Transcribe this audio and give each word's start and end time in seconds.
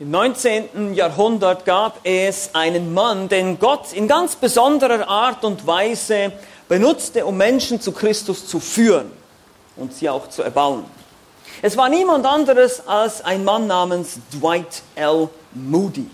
Im 0.00 0.10
19. 0.10 0.94
Jahrhundert 0.94 1.64
gab 1.64 2.00
es 2.02 2.50
einen 2.52 2.94
Mann, 2.94 3.28
den 3.28 3.60
Gott 3.60 3.92
in 3.92 4.08
ganz 4.08 4.34
besonderer 4.34 5.06
Art 5.06 5.44
und 5.44 5.68
Weise 5.68 6.32
benutzte, 6.68 7.24
um 7.24 7.36
Menschen 7.36 7.80
zu 7.80 7.92
Christus 7.92 8.48
zu 8.48 8.58
führen 8.58 9.12
und 9.76 9.94
sie 9.94 10.10
auch 10.10 10.28
zu 10.28 10.42
erbauen. 10.42 10.84
Es 11.62 11.76
war 11.76 11.88
niemand 11.88 12.26
anderes 12.26 12.88
als 12.88 13.24
ein 13.24 13.44
Mann 13.44 13.68
namens 13.68 14.18
Dwight 14.32 14.82
L. 14.96 15.28
Moody. 15.52 16.10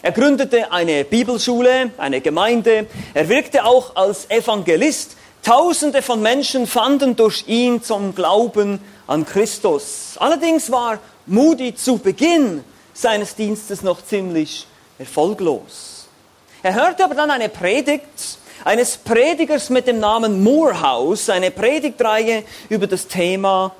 Er 0.00 0.12
gründete 0.12 0.72
eine 0.72 1.04
Bibelschule, 1.04 1.90
eine 1.98 2.22
Gemeinde. 2.22 2.86
Er 3.12 3.28
wirkte 3.28 3.66
auch 3.66 3.94
als 3.94 4.30
Evangelist. 4.30 5.18
Tausende 5.42 6.00
von 6.00 6.22
Menschen 6.22 6.66
fanden 6.66 7.14
durch 7.14 7.44
ihn 7.46 7.82
zum 7.82 8.14
Glauben 8.14 8.80
an 9.06 9.26
Christus. 9.26 10.14
Allerdings 10.18 10.72
war 10.72 10.98
Moody 11.26 11.74
zu 11.74 11.98
Beginn 11.98 12.64
seines 12.96 13.34
Dienstes 13.34 13.82
noch 13.82 14.04
ziemlich 14.04 14.66
erfolglos. 14.98 16.06
Er 16.62 16.74
hörte 16.74 17.04
aber 17.04 17.14
dann 17.14 17.30
eine 17.30 17.48
Predigt 17.48 18.38
eines 18.64 18.96
Predigers 18.96 19.70
mit 19.70 19.86
dem 19.86 20.00
Namen 20.00 20.42
Moorhouse, 20.42 21.28
eine 21.28 21.50
Predigtreihe 21.50 22.44
über 22.68 22.86
das 22.86 23.06
Thema 23.06 23.72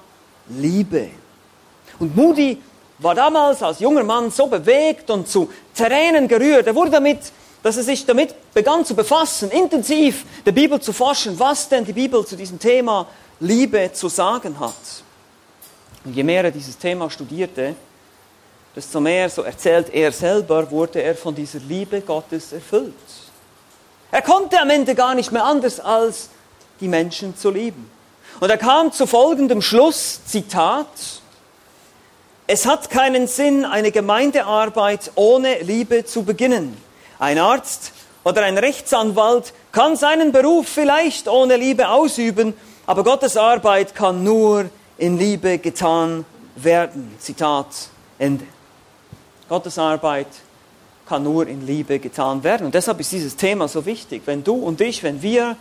Liebe. 0.48 1.08
Und 1.98 2.14
Moody 2.14 2.60
war 2.98 3.14
damals 3.14 3.62
als 3.62 3.80
junger 3.80 4.04
Mann 4.04 4.30
so 4.30 4.46
bewegt 4.46 5.10
und 5.10 5.28
zu 5.28 5.50
Tränen 5.74 6.28
gerührt. 6.28 6.66
Er 6.66 6.74
wurde 6.74 6.90
damit, 6.90 7.18
dass 7.62 7.76
er 7.76 7.82
sich 7.82 8.06
damit 8.06 8.34
begann 8.54 8.84
zu 8.84 8.94
befassen, 8.94 9.50
intensiv 9.50 10.24
der 10.44 10.52
Bibel 10.52 10.80
zu 10.80 10.92
forschen, 10.92 11.38
was 11.38 11.68
denn 11.68 11.84
die 11.84 11.92
Bibel 11.92 12.24
zu 12.24 12.36
diesem 12.36 12.58
Thema 12.58 13.06
Liebe 13.40 13.90
zu 13.92 14.08
sagen 14.08 14.60
hat. 14.60 14.74
Und 16.04 16.14
je 16.14 16.22
mehr 16.22 16.44
er 16.44 16.50
dieses 16.50 16.78
Thema 16.78 17.10
studierte, 17.10 17.74
desto 18.76 19.00
mehr, 19.00 19.30
so 19.30 19.42
erzählt 19.42 19.92
er 19.92 20.12
selber, 20.12 20.70
wurde 20.70 21.02
er 21.02 21.14
von 21.16 21.34
dieser 21.34 21.60
Liebe 21.60 22.02
Gottes 22.02 22.52
erfüllt. 22.52 22.92
Er 24.12 24.20
konnte 24.20 24.60
am 24.60 24.68
Ende 24.68 24.94
gar 24.94 25.14
nicht 25.14 25.32
mehr 25.32 25.44
anders, 25.44 25.80
als 25.80 26.28
die 26.80 26.88
Menschen 26.88 27.36
zu 27.36 27.50
lieben. 27.50 27.90
Und 28.38 28.50
er 28.50 28.58
kam 28.58 28.92
zu 28.92 29.06
folgendem 29.06 29.62
Schluss, 29.62 30.20
Zitat, 30.26 30.86
es 32.46 32.66
hat 32.66 32.90
keinen 32.90 33.26
Sinn, 33.26 33.64
eine 33.64 33.90
Gemeindearbeit 33.90 35.10
ohne 35.16 35.58
Liebe 35.62 36.04
zu 36.04 36.22
beginnen. 36.22 36.76
Ein 37.18 37.38
Arzt 37.38 37.92
oder 38.24 38.42
ein 38.42 38.58
Rechtsanwalt 38.58 39.52
kann 39.72 39.96
seinen 39.96 40.32
Beruf 40.32 40.68
vielleicht 40.68 41.28
ohne 41.28 41.56
Liebe 41.56 41.88
ausüben, 41.88 42.54
aber 42.86 43.02
Gottes 43.02 43.36
Arbeit 43.36 43.94
kann 43.94 44.22
nur 44.22 44.66
in 44.98 45.18
Liebe 45.18 45.58
getan 45.58 46.26
werden. 46.56 47.16
Zitat 47.18 47.66
Ende. 48.18 48.44
Gottes 49.48 49.78
Arbeit 49.78 50.26
kann 51.08 51.22
nur 51.22 51.46
in 51.46 51.66
Liebe 51.66 51.98
getan 51.98 52.42
werden. 52.42 52.66
Und 52.66 52.74
deshalb 52.74 53.00
ist 53.00 53.12
dieses 53.12 53.36
Thema 53.36 53.68
so 53.68 53.86
wichtig. 53.86 54.22
Wenn 54.26 54.42
du 54.42 54.54
und 54.54 54.80
ich, 54.80 55.02
wenn 55.02 55.22
wir 55.22 55.56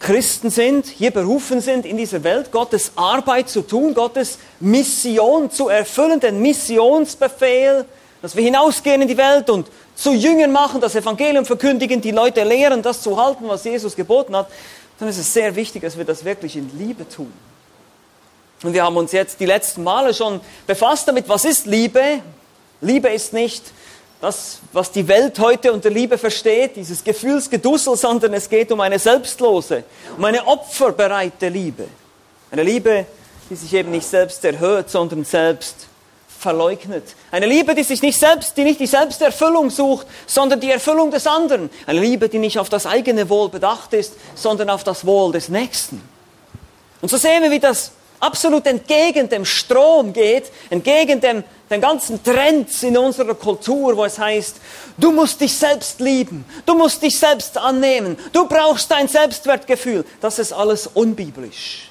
Christen 0.00 0.50
sind, 0.50 0.86
hier 0.86 1.10
berufen 1.10 1.60
sind, 1.60 1.84
in 1.84 1.96
dieser 1.96 2.22
Welt 2.24 2.52
Gottes 2.52 2.92
Arbeit 2.96 3.48
zu 3.48 3.62
tun, 3.62 3.94
Gottes 3.94 4.38
Mission 4.60 5.50
zu 5.50 5.68
erfüllen, 5.68 6.20
den 6.20 6.40
Missionsbefehl, 6.40 7.84
dass 8.22 8.36
wir 8.36 8.44
hinausgehen 8.44 9.02
in 9.02 9.08
die 9.08 9.16
Welt 9.16 9.50
und 9.50 9.68
zu 9.94 10.12
Jüngern 10.12 10.52
machen, 10.52 10.80
das 10.80 10.94
Evangelium 10.94 11.44
verkündigen, 11.44 12.00
die 12.00 12.12
Leute 12.12 12.44
lehren, 12.44 12.82
das 12.82 13.02
zu 13.02 13.20
halten, 13.20 13.48
was 13.48 13.64
Jesus 13.64 13.96
geboten 13.96 14.36
hat, 14.36 14.48
dann 14.98 15.08
ist 15.08 15.18
es 15.18 15.32
sehr 15.32 15.54
wichtig, 15.56 15.82
dass 15.82 15.96
wir 15.96 16.04
das 16.04 16.24
wirklich 16.24 16.56
in 16.56 16.70
Liebe 16.78 17.08
tun. 17.08 17.32
Und 18.62 18.72
wir 18.72 18.84
haben 18.84 18.96
uns 18.96 19.12
jetzt 19.12 19.38
die 19.38 19.46
letzten 19.46 19.84
Male 19.84 20.14
schon 20.14 20.40
befasst 20.66 21.06
damit, 21.06 21.28
was 21.28 21.44
ist 21.44 21.66
Liebe? 21.66 22.20
Liebe 22.80 23.08
ist 23.08 23.32
nicht 23.32 23.64
das, 24.20 24.58
was 24.72 24.90
die 24.90 25.06
Welt 25.06 25.38
heute 25.38 25.72
unter 25.72 25.90
Liebe 25.90 26.18
versteht, 26.18 26.76
dieses 26.76 27.04
Gefühlsgedussel, 27.04 27.96
sondern 27.96 28.34
es 28.34 28.48
geht 28.48 28.72
um 28.72 28.80
eine 28.80 28.98
selbstlose, 28.98 29.84
um 30.16 30.24
eine 30.24 30.46
opferbereite 30.46 31.48
Liebe. 31.48 31.86
Eine 32.50 32.62
Liebe, 32.62 33.06
die 33.50 33.56
sich 33.56 33.72
eben 33.74 33.90
nicht 33.90 34.06
selbst 34.06 34.44
erhöht, 34.44 34.90
sondern 34.90 35.24
selbst 35.24 35.86
verleugnet. 36.38 37.04
Eine 37.30 37.46
Liebe, 37.46 37.74
die 37.74 37.82
sich 37.82 38.00
nicht 38.00 38.18
selbst, 38.18 38.56
die 38.56 38.64
nicht 38.64 38.80
die 38.80 38.86
Selbsterfüllung 38.86 39.70
sucht, 39.70 40.06
sondern 40.26 40.60
die 40.60 40.70
Erfüllung 40.70 41.10
des 41.10 41.26
anderen. 41.26 41.68
Eine 41.86 42.00
Liebe, 42.00 42.28
die 42.28 42.38
nicht 42.38 42.58
auf 42.58 42.68
das 42.68 42.86
eigene 42.86 43.28
Wohl 43.28 43.48
bedacht 43.48 43.92
ist, 43.92 44.14
sondern 44.34 44.70
auf 44.70 44.84
das 44.84 45.04
Wohl 45.04 45.32
des 45.32 45.48
Nächsten. 45.48 46.00
Und 47.00 47.08
so 47.08 47.16
sehen 47.16 47.42
wir, 47.42 47.50
wie 47.50 47.60
das 47.60 47.92
absolut 48.20 48.66
entgegen 48.66 49.28
dem 49.28 49.44
Strom 49.44 50.12
geht, 50.12 50.50
entgegen 50.70 51.20
dem, 51.20 51.44
den 51.70 51.80
ganzen 51.80 52.22
Trends 52.22 52.82
in 52.82 52.96
unserer 52.96 53.34
Kultur, 53.34 53.96
wo 53.96 54.04
es 54.04 54.18
heißt, 54.18 54.56
du 54.96 55.12
musst 55.12 55.40
dich 55.40 55.56
selbst 55.56 56.00
lieben, 56.00 56.44
du 56.66 56.74
musst 56.74 57.02
dich 57.02 57.18
selbst 57.18 57.56
annehmen, 57.58 58.16
du 58.32 58.46
brauchst 58.48 58.90
dein 58.90 59.08
Selbstwertgefühl. 59.08 60.04
Das 60.20 60.38
ist 60.38 60.52
alles 60.52 60.86
unbiblisch. 60.86 61.88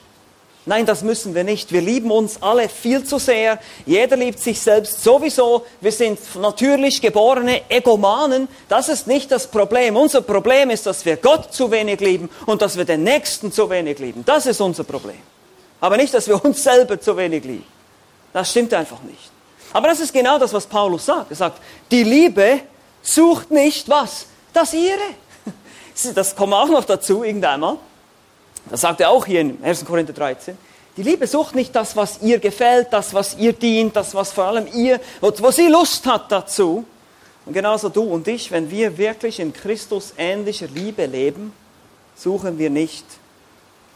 Nein, 0.68 0.86
das 0.86 1.02
müssen 1.02 1.34
wir 1.34 1.46
nicht. 1.46 1.72
Wir 1.72 1.80
lieben 1.80 2.12
uns 2.12 2.42
alle 2.42 2.68
viel 2.68 3.06
zu 3.06 3.20
sehr. 3.20 3.58
Jeder 3.86 4.18
liebt 4.18 4.38
sich 4.38 4.60
selbst 4.60 5.02
sowieso. 5.02 5.66
Wir 5.80 5.94
sind 5.94 6.20
natürlich 6.36 7.02
geborene 7.02 7.62
Egomanen. 7.70 8.50
Das 8.68 8.90
ist 8.90 9.08
nicht 9.08 9.32
das 9.32 9.48
Problem. 9.48 9.96
Unser 9.96 10.22
Problem 10.22 10.70
ist, 10.70 10.86
dass 10.86 11.06
wir 11.06 11.16
Gott 11.16 11.54
zu 11.54 11.72
wenig 11.72 12.02
lieben 12.02 12.30
und 12.48 12.62
dass 12.62 12.76
wir 12.76 12.84
den 12.84 13.04
Nächsten 13.04 13.54
zu 13.54 13.70
wenig 13.70 14.00
lieben. 14.00 14.26
Das 14.26 14.46
ist 14.46 14.60
unser 14.60 14.84
Problem. 14.84 15.16
Aber 15.80 15.98
nicht, 15.98 16.14
dass 16.14 16.28
wir 16.28 16.44
uns 16.44 16.64
selber 16.64 17.00
zu 17.00 17.16
wenig 17.18 17.44
lieben. 17.44 17.66
Das 18.34 18.52
stimmt 18.52 18.74
einfach 18.74 19.02
nicht. 19.02 19.32
Aber 19.74 19.88
das 19.88 20.00
ist 20.00 20.14
genau 20.14 20.40
das, 20.40 20.54
was 20.54 20.66
Paulus 20.66 21.06
sagt. 21.06 21.32
Er 21.32 21.36
sagt, 21.36 21.62
die 21.92 22.04
Liebe 22.04 22.62
sucht 23.02 23.52
nicht 23.52 23.88
was? 23.90 24.28
Das 24.54 24.74
ihre. 24.74 24.98
Das 26.14 26.36
kommt 26.36 26.54
auch 26.54 26.70
noch 26.70 26.86
dazu 26.86 27.24
irgendeinmal. 27.24 27.78
Das 28.70 28.82
sagt 28.82 29.02
er 29.02 29.10
auch 29.10 29.26
hier 29.26 29.42
in 29.42 29.64
1. 29.64 29.84
Korinther 29.84 30.14
13. 30.14 30.56
Die 30.96 31.04
Liebe 31.04 31.26
sucht 31.26 31.56
nicht 31.56 31.76
das, 31.76 31.96
was 31.96 32.22
ihr 32.22 32.40
gefällt, 32.40 32.88
das, 32.92 33.14
was 33.14 33.36
ihr 33.38 33.54
dient, 33.54 33.96
das, 33.96 34.14
was 34.14 34.32
vor 34.32 34.46
allem 34.46 34.68
ihr, 34.74 35.00
wo, 35.22 35.52
sie 35.52 35.68
Lust 35.68 36.06
hat 36.06 36.32
dazu. 36.32 36.86
Und 37.46 37.54
genauso 37.54 37.90
du 37.90 38.02
und 38.02 38.28
ich, 38.28 38.52
wenn 38.52 38.70
wir 38.70 38.98
wirklich 38.98 39.40
in 39.40 39.54
Christus 39.54 40.14
ähnlicher 40.18 40.68
Liebe 40.68 41.06
leben, 41.06 41.54
suchen 42.16 42.58
wir 42.58 42.70
nicht 42.70 43.06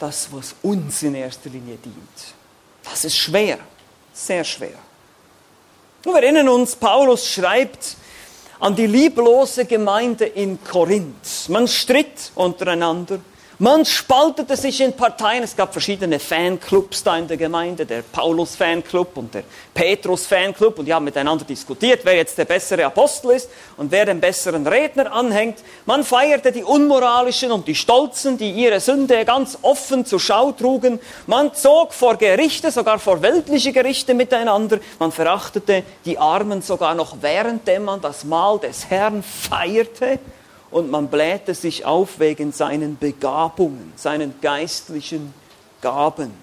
das, 0.02 0.28
was 0.32 0.56
uns 0.64 1.04
in 1.04 1.16
erster 1.16 1.50
Linie 1.50 1.78
dient. 1.78 1.96
Das 2.84 3.06
ist 3.06 3.18
schwer, 3.18 3.60
sehr 4.14 4.44
schwer. 4.44 4.78
wir 6.04 6.16
erinnern 6.16 6.50
uns, 6.50 6.76
Paulus 6.76 7.28
schreibt 7.28 7.96
an 8.60 8.76
die 8.76 8.88
lieblose 8.88 9.66
Gemeinde 9.66 10.26
in 10.26 10.64
Korinth. 10.64 11.50
Man 11.50 11.68
stritt 11.68 12.32
untereinander. 12.36 13.20
Man 13.62 13.86
spaltete 13.86 14.58
sich 14.58 14.82
in 14.82 14.94
Parteien. 14.94 15.44
Es 15.44 15.56
gab 15.56 15.72
verschiedene 15.72 16.18
Fanclubs 16.18 17.04
da 17.04 17.16
in 17.16 17.28
der 17.28 17.38
Gemeinde, 17.38 17.86
der 17.86 18.02
Paulus-Fanclub 18.02 19.16
und 19.18 19.36
der 19.36 19.44
Petrus-Fanclub. 19.76 20.80
Und 20.80 20.86
die 20.86 20.94
haben 20.96 21.06
miteinander 21.06 21.46
diskutiert, 21.46 22.00
wer 22.04 22.16
jetzt 22.16 22.40
der 22.40 22.46
bessere 22.46 22.86
Apostel 22.86 23.30
ist 23.30 23.52
und 23.78 23.92
wer 23.92 24.08
den 24.08 24.20
besseren 24.20 24.66
Redner 24.66 25.14
anhängt. 25.14 25.60
Man 25.86 26.04
feierte 26.04 26.52
die 26.52 26.64
Unmoralischen 26.64 27.52
und 27.52 27.68
die 27.68 27.76
Stolzen, 27.76 28.40
die 28.40 28.50
ihre 28.50 28.80
Sünde 28.80 29.26
ganz 29.26 29.60
offen 29.62 30.08
zur 30.08 30.20
Schau 30.20 30.54
trugen. 30.54 31.00
Man 31.28 31.54
zog 31.54 31.94
vor 31.94 32.16
Gerichte, 32.16 32.72
sogar 32.72 32.98
vor 32.98 33.22
weltliche 33.22 33.74
Gerichte 33.74 34.16
miteinander. 34.16 34.80
Man 34.98 35.12
verachtete 35.12 35.84
die 36.06 36.18
Armen 36.18 36.64
sogar 36.64 36.96
noch 36.96 37.22
währenddem 37.22 37.84
man 37.84 38.02
das 38.02 38.24
Mahl 38.24 38.58
des 38.58 38.90
Herrn 38.90 39.22
feierte 39.22 40.18
und 40.72 40.90
man 40.90 41.08
blähte 41.08 41.54
sich 41.54 41.86
auf 41.86 42.20
wegen 42.20 42.52
seinen 42.52 42.98
Begabungen, 42.98 43.94
seinen 43.96 44.34
geistlichen 44.42 45.34
Gaben. 45.82 46.34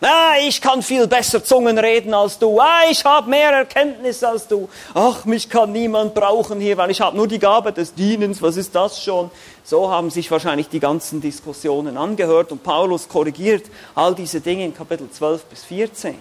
Ah, 0.00 0.34
ich 0.46 0.60
kann 0.60 0.82
viel 0.82 1.06
besser 1.06 1.42
Zungen 1.42 1.78
reden 1.78 2.12
als 2.12 2.38
du. 2.38 2.60
Ah, 2.60 2.82
ich 2.90 3.02
habe 3.06 3.30
mehr 3.30 3.50
Erkenntnis 3.50 4.22
als 4.22 4.46
du. 4.46 4.68
Ach, 4.92 5.24
mich 5.24 5.48
kann 5.48 5.72
niemand 5.72 6.12
brauchen 6.12 6.60
hier, 6.60 6.76
weil 6.76 6.90
ich 6.90 7.00
habe 7.00 7.16
nur 7.16 7.26
die 7.26 7.38
Gabe 7.38 7.72
des 7.72 7.94
Dienens. 7.94 8.42
Was 8.42 8.58
ist 8.58 8.74
das 8.74 9.02
schon? 9.02 9.30
So 9.62 9.90
haben 9.90 10.10
sich 10.10 10.30
wahrscheinlich 10.30 10.68
die 10.68 10.80
ganzen 10.80 11.22
Diskussionen 11.22 11.96
angehört 11.96 12.52
und 12.52 12.62
Paulus 12.62 13.08
korrigiert 13.08 13.64
all 13.94 14.14
diese 14.14 14.42
Dinge 14.42 14.66
in 14.66 14.74
Kapitel 14.74 15.08
12 15.10 15.44
bis 15.44 15.64
14. 15.64 16.16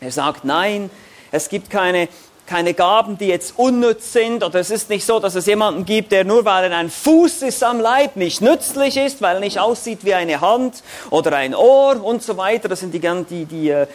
Er 0.00 0.12
sagt, 0.12 0.46
nein, 0.46 0.88
es 1.32 1.50
gibt 1.50 1.68
keine 1.68 2.08
keine 2.50 2.74
Gaben, 2.74 3.16
die 3.16 3.28
jetzt 3.28 3.54
unnütz 3.56 4.12
sind, 4.12 4.42
oder 4.42 4.58
es 4.58 4.70
ist 4.70 4.90
nicht 4.90 5.06
so, 5.06 5.20
dass 5.20 5.36
es 5.36 5.46
jemanden 5.46 5.84
gibt, 5.84 6.10
der 6.10 6.24
nur 6.24 6.44
weil 6.44 6.64
er 6.64 6.76
ein 6.76 6.90
Fuß 6.90 7.42
ist 7.42 7.62
am 7.62 7.78
Leib 7.78 8.16
nicht 8.16 8.40
nützlich 8.40 8.96
ist, 8.96 9.22
weil 9.22 9.36
er 9.36 9.40
nicht 9.40 9.60
aussieht 9.60 10.00
wie 10.04 10.14
eine 10.14 10.40
Hand 10.40 10.82
oder 11.10 11.36
ein 11.36 11.54
Ohr 11.54 12.02
und 12.02 12.24
so 12.24 12.36
weiter. 12.36 12.68
Das 12.68 12.80
sind 12.80 12.92
die, 12.92 12.98
die, 12.98 13.44
die 13.44 13.70
äh, 13.70 13.86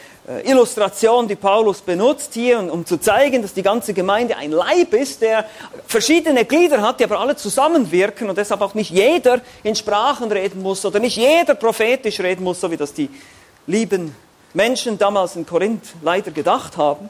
Illustrationen, 0.45 1.27
die 1.27 1.35
Paulus 1.35 1.81
benutzt 1.81 2.33
hier, 2.33 2.71
um 2.71 2.85
zu 2.85 2.97
zeigen, 2.97 3.41
dass 3.41 3.53
die 3.53 3.61
ganze 3.61 3.93
Gemeinde 3.93 4.37
ein 4.37 4.51
Leib 4.51 4.93
ist, 4.93 5.21
der 5.21 5.43
verschiedene 5.85 6.45
Glieder 6.45 6.81
hat, 6.81 7.01
die 7.01 7.03
aber 7.03 7.19
alle 7.19 7.35
zusammenwirken 7.35 8.29
und 8.29 8.37
deshalb 8.37 8.61
auch 8.61 8.73
nicht 8.73 8.89
jeder 8.89 9.41
in 9.63 9.75
Sprachen 9.75 10.31
reden 10.31 10.61
muss 10.61 10.85
oder 10.85 10.99
nicht 10.99 11.17
jeder 11.17 11.55
prophetisch 11.55 12.21
reden 12.21 12.45
muss, 12.45 12.61
so 12.61 12.71
wie 12.71 12.77
das 12.77 12.93
die 12.93 13.09
lieben 13.67 14.15
Menschen 14.53 14.97
damals 14.97 15.35
in 15.35 15.45
Korinth 15.45 15.93
leider 16.01 16.31
gedacht 16.31 16.77
haben. 16.77 17.09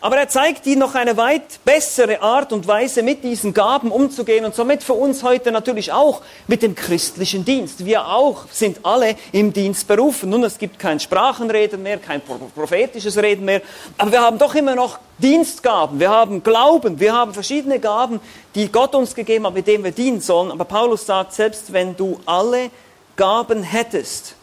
Aber 0.00 0.16
er 0.16 0.28
zeigt 0.28 0.66
ihnen 0.66 0.80
noch 0.80 0.94
eine 0.94 1.16
weit 1.16 1.64
bessere 1.64 2.20
Art 2.20 2.52
und 2.52 2.66
Weise, 2.66 3.02
mit 3.02 3.24
diesen 3.24 3.54
Gaben 3.54 3.90
umzugehen 3.90 4.44
und 4.44 4.54
somit 4.54 4.82
für 4.82 4.92
uns 4.92 5.22
heute 5.22 5.52
natürlich 5.52 5.92
auch 5.92 6.22
mit 6.46 6.62
dem 6.62 6.74
christlichen 6.74 7.44
Dienst. 7.44 7.84
Wir 7.84 8.08
auch 8.08 8.44
sind 8.50 8.80
alle 8.84 9.16
im 9.32 9.52
Dienst 9.52 9.88
berufen. 9.88 10.30
Nun, 10.30 10.44
es 10.44 10.58
gibt 10.58 10.78
kein 10.78 11.00
Sprachenreden 11.00 11.82
mehr, 11.82 11.98
kein 11.98 12.20
prophetisches 12.20 13.16
Reden 13.16 13.44
mehr, 13.44 13.62
aber 13.98 14.12
wir 14.12 14.20
haben 14.20 14.38
doch 14.38 14.54
immer 14.54 14.74
noch 14.74 14.98
Dienstgaben, 15.18 15.98
wir 15.98 16.10
haben 16.10 16.42
Glauben, 16.42 17.00
wir 17.00 17.14
haben 17.14 17.32
verschiedene 17.32 17.78
Gaben, 17.80 18.20
die 18.54 18.70
Gott 18.70 18.94
uns 18.94 19.14
gegeben 19.14 19.46
hat, 19.46 19.54
mit 19.54 19.66
denen 19.66 19.82
wir 19.82 19.92
dienen 19.92 20.20
sollen. 20.20 20.50
Aber 20.50 20.66
Paulus 20.66 21.06
sagt, 21.06 21.32
selbst 21.32 21.72
wenn 21.72 21.96
du 21.96 22.20
alle 22.26 22.70
Gaben 23.16 23.62
hättest, 23.62 24.34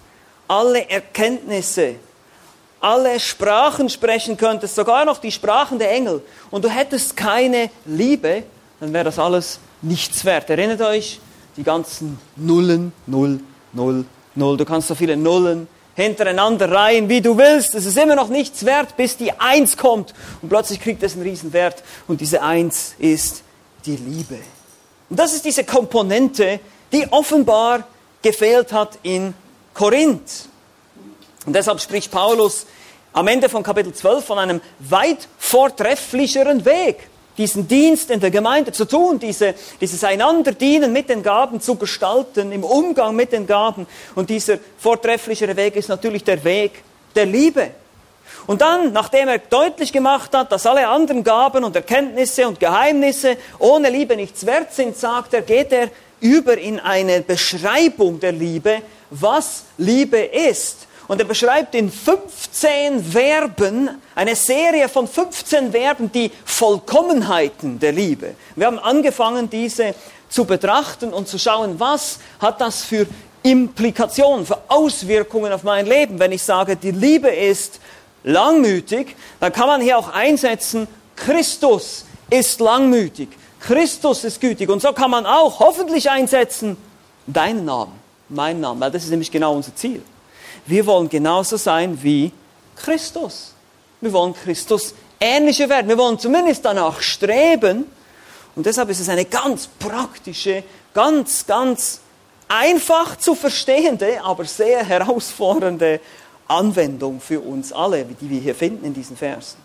alle 0.47 0.89
Erkenntnisse, 0.89 1.95
alle 2.83 3.19
Sprachen 3.19 3.89
sprechen 3.89 4.35
könntest, 4.35 4.75
sogar 4.75 5.05
noch 5.05 5.17
die 5.17 5.31
Sprachen 5.31 5.79
der 5.79 5.91
Engel, 5.91 6.21
und 6.51 6.65
du 6.65 6.69
hättest 6.69 7.15
keine 7.15 7.69
Liebe, 7.85 8.43
dann 8.79 8.91
wäre 8.91 9.05
das 9.05 9.17
alles 9.17 9.59
nichts 9.81 10.25
wert. 10.25 10.49
Erinnert 10.49 10.81
euch, 10.81 11.21
die 11.55 11.63
ganzen 11.63 12.19
Nullen, 12.35 12.91
Null, 13.07 13.39
Null, 13.71 14.05
Null. 14.35 14.57
Du 14.57 14.65
kannst 14.65 14.89
so 14.89 14.95
viele 14.95 15.15
Nullen 15.15 15.67
hintereinander 15.95 16.69
reihen, 16.71 17.07
wie 17.07 17.21
du 17.21 17.37
willst. 17.37 17.73
Es 17.75 17.85
ist 17.85 17.97
immer 17.97 18.15
noch 18.15 18.27
nichts 18.27 18.65
wert, 18.65 18.97
bis 18.97 19.15
die 19.15 19.31
Eins 19.31 19.77
kommt. 19.77 20.13
Und 20.41 20.49
plötzlich 20.49 20.81
kriegt 20.81 21.03
es 21.03 21.13
einen 21.13 21.23
Riesenwert. 21.23 21.83
Und 22.07 22.19
diese 22.19 22.41
Eins 22.41 22.95
ist 22.97 23.43
die 23.85 23.95
Liebe. 23.95 24.39
Und 25.09 25.19
das 25.19 25.33
ist 25.33 25.45
diese 25.45 25.63
Komponente, 25.63 26.59
die 26.91 27.07
offenbar 27.11 27.87
gefehlt 28.21 28.73
hat 28.73 28.97
in 29.03 29.33
Korinth. 29.73 30.49
Und 31.45 31.53
deshalb 31.53 31.81
spricht 31.81 32.11
Paulus 32.11 32.65
am 33.11 33.27
Ende 33.27 33.49
von 33.49 33.63
Kapitel 33.63 33.93
12 33.93 34.25
von 34.25 34.39
einem 34.39 34.61
weit 34.79 35.27
vortrefflicheren 35.37 36.65
Weg, 36.65 37.09
diesen 37.37 37.67
Dienst 37.67 38.09
in 38.09 38.19
der 38.19 38.31
Gemeinde 38.31 38.71
zu 38.71 38.85
tun, 38.85 39.19
diese, 39.19 39.53
dieses 39.81 40.03
Einanderdienen 40.03 40.93
mit 40.93 41.09
den 41.09 41.21
Gaben 41.21 41.61
zu 41.61 41.75
gestalten, 41.75 42.51
im 42.51 42.63
Umgang 42.63 43.15
mit 43.15 43.31
den 43.31 43.45
Gaben. 43.45 43.87
Und 44.15 44.29
dieser 44.29 44.57
vortrefflichere 44.77 45.55
Weg 45.55 45.75
ist 45.75 45.89
natürlich 45.89 46.23
der 46.23 46.43
Weg 46.43 46.83
der 47.15 47.25
Liebe. 47.25 47.71
Und 48.45 48.61
dann, 48.61 48.91
nachdem 48.91 49.27
er 49.27 49.37
deutlich 49.37 49.93
gemacht 49.93 50.35
hat, 50.35 50.51
dass 50.51 50.65
alle 50.65 50.87
anderen 50.87 51.23
Gaben 51.23 51.63
und 51.63 51.75
Erkenntnisse 51.75 52.47
und 52.47 52.59
Geheimnisse 52.59 53.37
ohne 53.59 53.89
Liebe 53.89 54.15
nichts 54.15 54.45
wert 54.45 54.73
sind, 54.73 54.97
sagt 54.97 55.33
er, 55.33 55.41
geht 55.41 55.71
er 55.71 55.89
über 56.19 56.57
in 56.57 56.79
eine 56.79 57.21
Beschreibung 57.21 58.19
der 58.19 58.31
Liebe, 58.31 58.81
was 59.09 59.65
Liebe 59.77 60.19
ist. 60.19 60.87
Und 61.07 61.19
er 61.19 61.25
beschreibt 61.25 61.75
in 61.75 61.91
15 61.91 63.03
Verben, 63.03 63.89
eine 64.15 64.35
Serie 64.35 64.87
von 64.87 65.07
15 65.07 65.71
Verben, 65.71 66.11
die 66.11 66.31
Vollkommenheiten 66.45 67.79
der 67.79 67.91
Liebe. 67.91 68.35
Wir 68.55 68.67
haben 68.67 68.79
angefangen, 68.79 69.49
diese 69.49 69.95
zu 70.29 70.45
betrachten 70.45 71.13
und 71.13 71.27
zu 71.27 71.37
schauen, 71.37 71.79
was 71.79 72.19
hat 72.39 72.61
das 72.61 72.83
für 72.83 73.05
Implikationen, 73.43 74.45
für 74.45 74.57
Auswirkungen 74.69 75.51
auf 75.51 75.63
mein 75.63 75.85
Leben. 75.85 76.17
Wenn 76.17 76.31
ich 76.31 76.41
sage, 76.41 76.77
die 76.77 76.91
Liebe 76.91 77.29
ist 77.29 77.79
langmütig, 78.23 79.15
dann 79.39 79.51
kann 79.51 79.67
man 79.67 79.81
hier 79.81 79.97
auch 79.97 80.07
einsetzen, 80.07 80.87
Christus 81.15 82.05
ist 82.29 82.59
langmütig, 82.61 83.29
Christus 83.59 84.23
ist 84.23 84.39
gütig. 84.39 84.69
Und 84.69 84.81
so 84.81 84.93
kann 84.93 85.11
man 85.11 85.25
auch 85.25 85.59
hoffentlich 85.59 86.09
einsetzen, 86.09 86.77
deinen 87.27 87.65
Namen, 87.65 87.93
meinen 88.29 88.61
Namen, 88.61 88.79
weil 88.79 88.91
das 88.91 89.03
ist 89.03 89.09
nämlich 89.09 89.31
genau 89.31 89.53
unser 89.53 89.75
Ziel. 89.75 90.01
Wir 90.65 90.85
wollen 90.85 91.09
genauso 91.09 91.57
sein 91.57 92.01
wie 92.01 92.31
Christus. 92.75 93.53
Wir 94.01 94.13
wollen 94.13 94.33
Christus 94.33 94.93
ähnlicher 95.19 95.69
werden. 95.69 95.87
Wir 95.87 95.97
wollen 95.97 96.19
zumindest 96.19 96.65
danach 96.65 97.01
streben. 97.01 97.85
Und 98.55 98.65
deshalb 98.65 98.89
ist 98.89 98.99
es 98.99 99.09
eine 99.09 99.25
ganz 99.25 99.67
praktische, 99.79 100.63
ganz, 100.93 101.45
ganz 101.45 102.01
einfach 102.47 103.17
zu 103.17 103.35
verstehende, 103.35 104.23
aber 104.23 104.45
sehr 104.45 104.83
herausfordernde 104.83 105.99
Anwendung 106.47 107.19
für 107.19 107.39
uns 107.39 107.73
alle, 107.73 108.05
die 108.05 108.29
wir 108.29 108.39
hier 108.39 108.55
finden 108.55 108.85
in 108.85 108.93
diesen 108.93 109.17
Versen. 109.17 109.57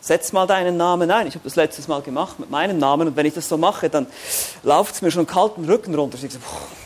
Setz 0.00 0.32
mal 0.32 0.46
deinen 0.46 0.76
Namen 0.76 1.10
ein. 1.10 1.28
Ich 1.28 1.34
habe 1.34 1.44
das 1.44 1.54
letztes 1.54 1.86
Mal 1.86 2.02
gemacht 2.02 2.40
mit 2.40 2.50
meinem 2.50 2.78
Namen 2.78 3.08
und 3.08 3.16
wenn 3.16 3.26
ich 3.26 3.34
das 3.34 3.48
so 3.48 3.56
mache, 3.56 3.88
dann 3.88 4.06
lauft 4.64 4.96
es 4.96 5.02
mir 5.02 5.12
schon 5.12 5.26
kalten 5.26 5.64
Rücken 5.64 5.94
runter. 5.94 6.18
Ich 6.20 6.32
so, 6.32 6.38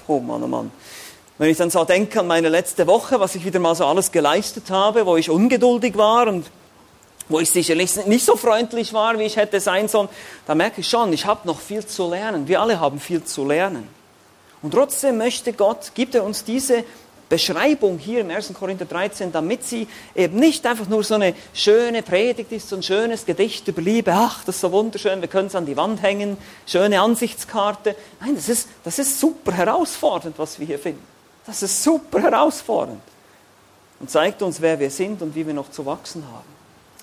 oh 0.07 0.21
Mann, 0.21 0.43
oh 0.43 0.47
Mann. 0.47 0.71
Wenn 1.39 1.51
ich 1.51 1.59
dann 1.59 1.69
so 1.69 1.85
denke 1.85 2.21
an 2.21 2.27
meine 2.27 2.49
letzte 2.49 2.87
Woche, 2.87 3.21
was 3.21 3.35
ich 3.35 3.45
wieder 3.45 3.61
mal 3.61 3.75
so 3.75 3.85
alles 3.85 4.11
geleistet 4.11 4.71
habe, 4.71 5.05
wo 5.05 5.17
ich 5.17 5.29
ungeduldig 5.29 5.97
war 5.97 6.29
und 6.29 6.47
wo 7.29 7.41
ich 7.41 7.51
sicherlich 7.51 7.95
nicht 8.07 8.25
so 8.25 8.37
freundlich 8.37 8.95
war, 8.95 9.19
wie 9.19 9.25
ich 9.25 9.37
hätte 9.37 9.61
sein 9.61 9.89
sollen, 9.89 10.09
da 10.47 10.55
merke 10.55 10.81
ich 10.81 10.89
schon, 10.89 11.13
ich 11.13 11.27
habe 11.27 11.47
noch 11.47 11.61
viel 11.61 11.85
zu 11.85 12.09
lernen. 12.09 12.49
Wir 12.49 12.61
alle 12.61 12.81
haben 12.81 13.01
viel 13.01 13.23
zu 13.25 13.45
lernen. 13.45 13.87
Und 14.63 14.71
trotzdem 14.71 15.19
möchte 15.19 15.53
Gott, 15.53 15.93
gibt 15.95 16.15
er 16.15 16.25
uns 16.25 16.45
diese 16.45 16.85
Beschreibung 17.29 17.99
hier 17.99 18.21
im 18.21 18.31
1. 18.31 18.55
Korinther 18.55 18.87
13, 18.87 19.31
damit 19.33 19.65
sie 19.65 19.89
eben 20.15 20.39
nicht 20.39 20.65
einfach 20.65 20.89
nur 20.89 21.05
so 21.05 21.17
eine 21.17 21.35
schöne 21.53 22.03
Predigt 22.03 22.53
ist, 22.53 22.69
so 22.69 22.77
ein 22.77 22.83
schönes 22.83 23.27
Gedicht 23.27 23.69
über 23.69 23.83
Liebe, 23.83 24.13
ach, 24.15 24.45
das 24.45 24.55
ist 24.55 24.61
so 24.63 24.73
wunderschön, 24.73 25.21
wir 25.21 25.29
können 25.29 25.49
es 25.49 25.55
an 25.57 25.67
die 25.67 25.77
Wand 25.77 26.01
hängen, 26.01 26.39
schöne 26.67 27.01
Ansichtskarte. 27.01 27.97
Nein, 28.21 28.37
das 28.37 28.49
ist, 28.49 28.69
das 28.85 28.99
ist 29.01 29.21
super 29.21 29.53
herausfordernd, 29.53 30.39
was 30.39 30.59
wir 30.59 30.67
hier 30.67 30.79
finden. 30.79 31.16
Das 31.47 31.63
ist 31.63 31.83
super 31.83 32.21
herausfordernd 32.21 33.03
und 34.01 34.11
zeigt 34.11 34.43
uns, 34.43 34.61
wer 34.61 34.79
wir 34.79 34.91
sind 34.91 35.23
und 35.23 35.35
wie 35.35 35.47
wir 35.47 35.55
noch 35.55 35.71
zu 35.71 35.87
wachsen 35.87 36.25
haben. 36.27 36.57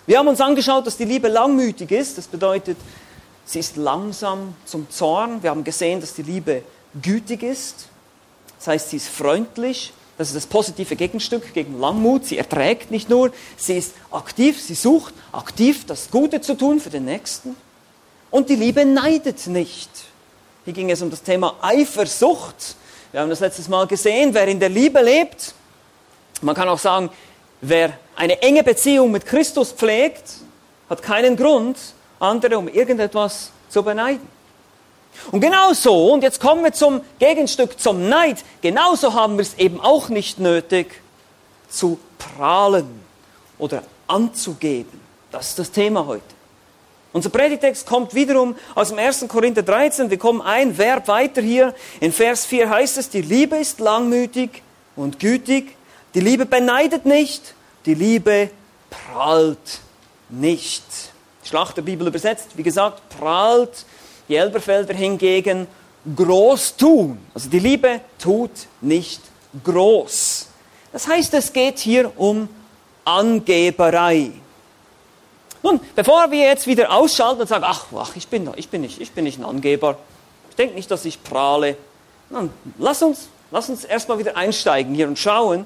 Wir 0.05 0.19
haben 0.19 0.27
uns 0.27 0.41
angeschaut, 0.41 0.85
dass 0.85 0.97
die 0.97 1.05
Liebe 1.05 1.29
langmütig 1.29 1.91
ist. 1.91 2.17
Das 2.17 2.27
bedeutet, 2.27 2.77
sie 3.45 3.59
ist 3.59 3.77
langsam 3.77 4.53
zum 4.65 4.89
Zorn. 4.89 5.41
Wir 5.41 5.49
haben 5.49 5.63
gesehen, 5.63 6.01
dass 6.01 6.13
die 6.13 6.23
Liebe 6.23 6.63
gütig 7.01 7.41
ist. 7.41 7.87
Das 8.57 8.67
heißt, 8.67 8.89
sie 8.89 8.97
ist 8.97 9.07
freundlich. 9.07 9.93
Das 10.17 10.27
ist 10.27 10.35
das 10.35 10.45
positive 10.45 10.95
Gegenstück 10.95 11.53
gegen 11.53 11.79
Langmut. 11.79 12.25
Sie 12.25 12.37
erträgt 12.37 12.91
nicht 12.91 13.09
nur, 13.09 13.31
sie 13.57 13.77
ist 13.77 13.93
aktiv, 14.11 14.61
sie 14.61 14.75
sucht 14.75 15.13
aktiv 15.31 15.85
das 15.87 16.11
Gute 16.11 16.41
zu 16.41 16.55
tun 16.55 16.79
für 16.79 16.89
den 16.89 17.05
Nächsten. 17.05 17.55
Und 18.29 18.49
die 18.49 18.55
Liebe 18.55 18.85
neidet 18.85 19.47
nicht. 19.47 19.89
Hier 20.65 20.73
ging 20.73 20.91
es 20.91 21.01
um 21.01 21.09
das 21.09 21.23
Thema 21.23 21.55
Eifersucht. 21.61 22.75
Wir 23.13 23.21
haben 23.21 23.29
das 23.29 23.41
letztes 23.41 23.69
Mal 23.69 23.85
gesehen, 23.85 24.33
wer 24.33 24.47
in 24.47 24.59
der 24.59 24.69
Liebe 24.69 24.99
lebt, 24.99 25.53
man 26.41 26.55
kann 26.55 26.67
auch 26.67 26.79
sagen, 26.79 27.11
wer 27.61 27.93
eine 28.15 28.41
enge 28.41 28.63
Beziehung 28.63 29.11
mit 29.11 29.27
Christus 29.27 29.71
pflegt, 29.71 30.23
hat 30.89 31.03
keinen 31.03 31.35
Grund, 31.35 31.77
andere 32.19 32.57
um 32.57 32.67
irgendetwas 32.67 33.51
zu 33.69 33.83
beneiden. 33.83 34.27
Und 35.31 35.41
genauso, 35.41 36.11
und 36.11 36.23
jetzt 36.23 36.39
kommen 36.39 36.63
wir 36.63 36.73
zum 36.73 37.01
Gegenstück, 37.19 37.79
zum 37.79 38.09
Neid, 38.09 38.43
genauso 38.63 39.13
haben 39.13 39.37
wir 39.37 39.43
es 39.43 39.53
eben 39.59 39.79
auch 39.79 40.09
nicht 40.09 40.39
nötig, 40.39 40.99
zu 41.69 41.99
prahlen 42.17 42.99
oder 43.59 43.83
anzugeben. 44.07 44.99
Das 45.31 45.49
ist 45.49 45.59
das 45.59 45.69
Thema 45.69 46.07
heute. 46.07 46.23
Unser 47.13 47.29
Predigtext 47.29 47.85
kommt 47.85 48.15
wiederum 48.15 48.55
aus 48.73 48.89
dem 48.89 48.97
1. 48.97 49.27
Korinther 49.27 49.61
13. 49.61 50.09
Wir 50.09 50.17
kommen 50.17 50.41
ein 50.41 50.75
Verb 50.75 51.07
weiter 51.07 51.43
hier. 51.43 51.75
In 51.99 52.11
Vers 52.11 52.45
4 52.47 52.67
heißt 52.67 52.97
es, 52.97 53.07
die 53.07 53.21
Liebe 53.21 53.55
ist 53.55 53.79
langmütig 53.79 54.63
und 54.95 55.19
gütig. 55.19 55.75
Die 56.15 56.19
Liebe 56.19 56.47
beneidet 56.47 57.05
nicht. 57.05 57.53
Die 57.85 57.93
Liebe 57.93 58.49
prahlt 58.89 59.81
nicht. 60.29 60.83
Schlachterbibel 61.43 62.07
übersetzt, 62.07 62.49
wie 62.55 62.63
gesagt, 62.63 63.07
prahlt. 63.09 63.85
Die 64.27 64.35
Elberfelder 64.35 64.95
hingegen 64.95 65.67
groß 66.15 66.77
tun. 66.77 67.19
Also 67.35 67.47
die 67.47 67.59
Liebe 67.59 68.01
tut 68.17 68.51
nicht 68.81 69.21
groß. 69.63 70.47
Das 70.91 71.07
heißt, 71.07 71.31
es 71.35 71.53
geht 71.53 71.77
hier 71.77 72.11
um 72.17 72.49
Angeberei. 73.05 74.31
Nun, 75.63 75.79
bevor 75.95 76.29
wir 76.29 76.41
jetzt 76.41 76.67
wieder 76.67 76.91
ausschalten 76.91 77.41
und 77.41 77.47
sagen, 77.47 77.63
ach, 77.65 77.85
ach 77.95 78.11
ich, 78.15 78.27
bin, 78.27 78.51
ich, 78.57 78.67
bin 78.67 78.81
nicht, 78.81 78.99
ich 78.99 79.13
bin 79.13 79.23
nicht 79.23 79.39
ein 79.39 79.45
Angeber, 79.45 79.97
ich 80.49 80.57
denke 80.57 80.75
nicht, 80.75 80.91
dass 80.91 81.05
ich 81.05 81.23
prahle, 81.23 81.77
dann 82.29 82.53
lass 82.77 83.01
uns, 83.01 83.29
lass 83.49 83.69
uns 83.69 83.85
erstmal 83.85 84.19
wieder 84.19 84.35
einsteigen 84.35 84.93
hier 84.93 85.07
und 85.07 85.17
schauen, 85.17 85.65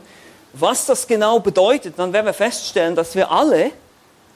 was 0.54 0.86
das 0.86 1.08
genau 1.08 1.39
bedeutet. 1.39 1.96
Dann 1.98 2.13
werden 2.13 2.27
wir 2.27 2.34
feststellen, 2.34 2.96
dass 2.96 3.16
wir 3.16 3.32
alle, 3.32 3.72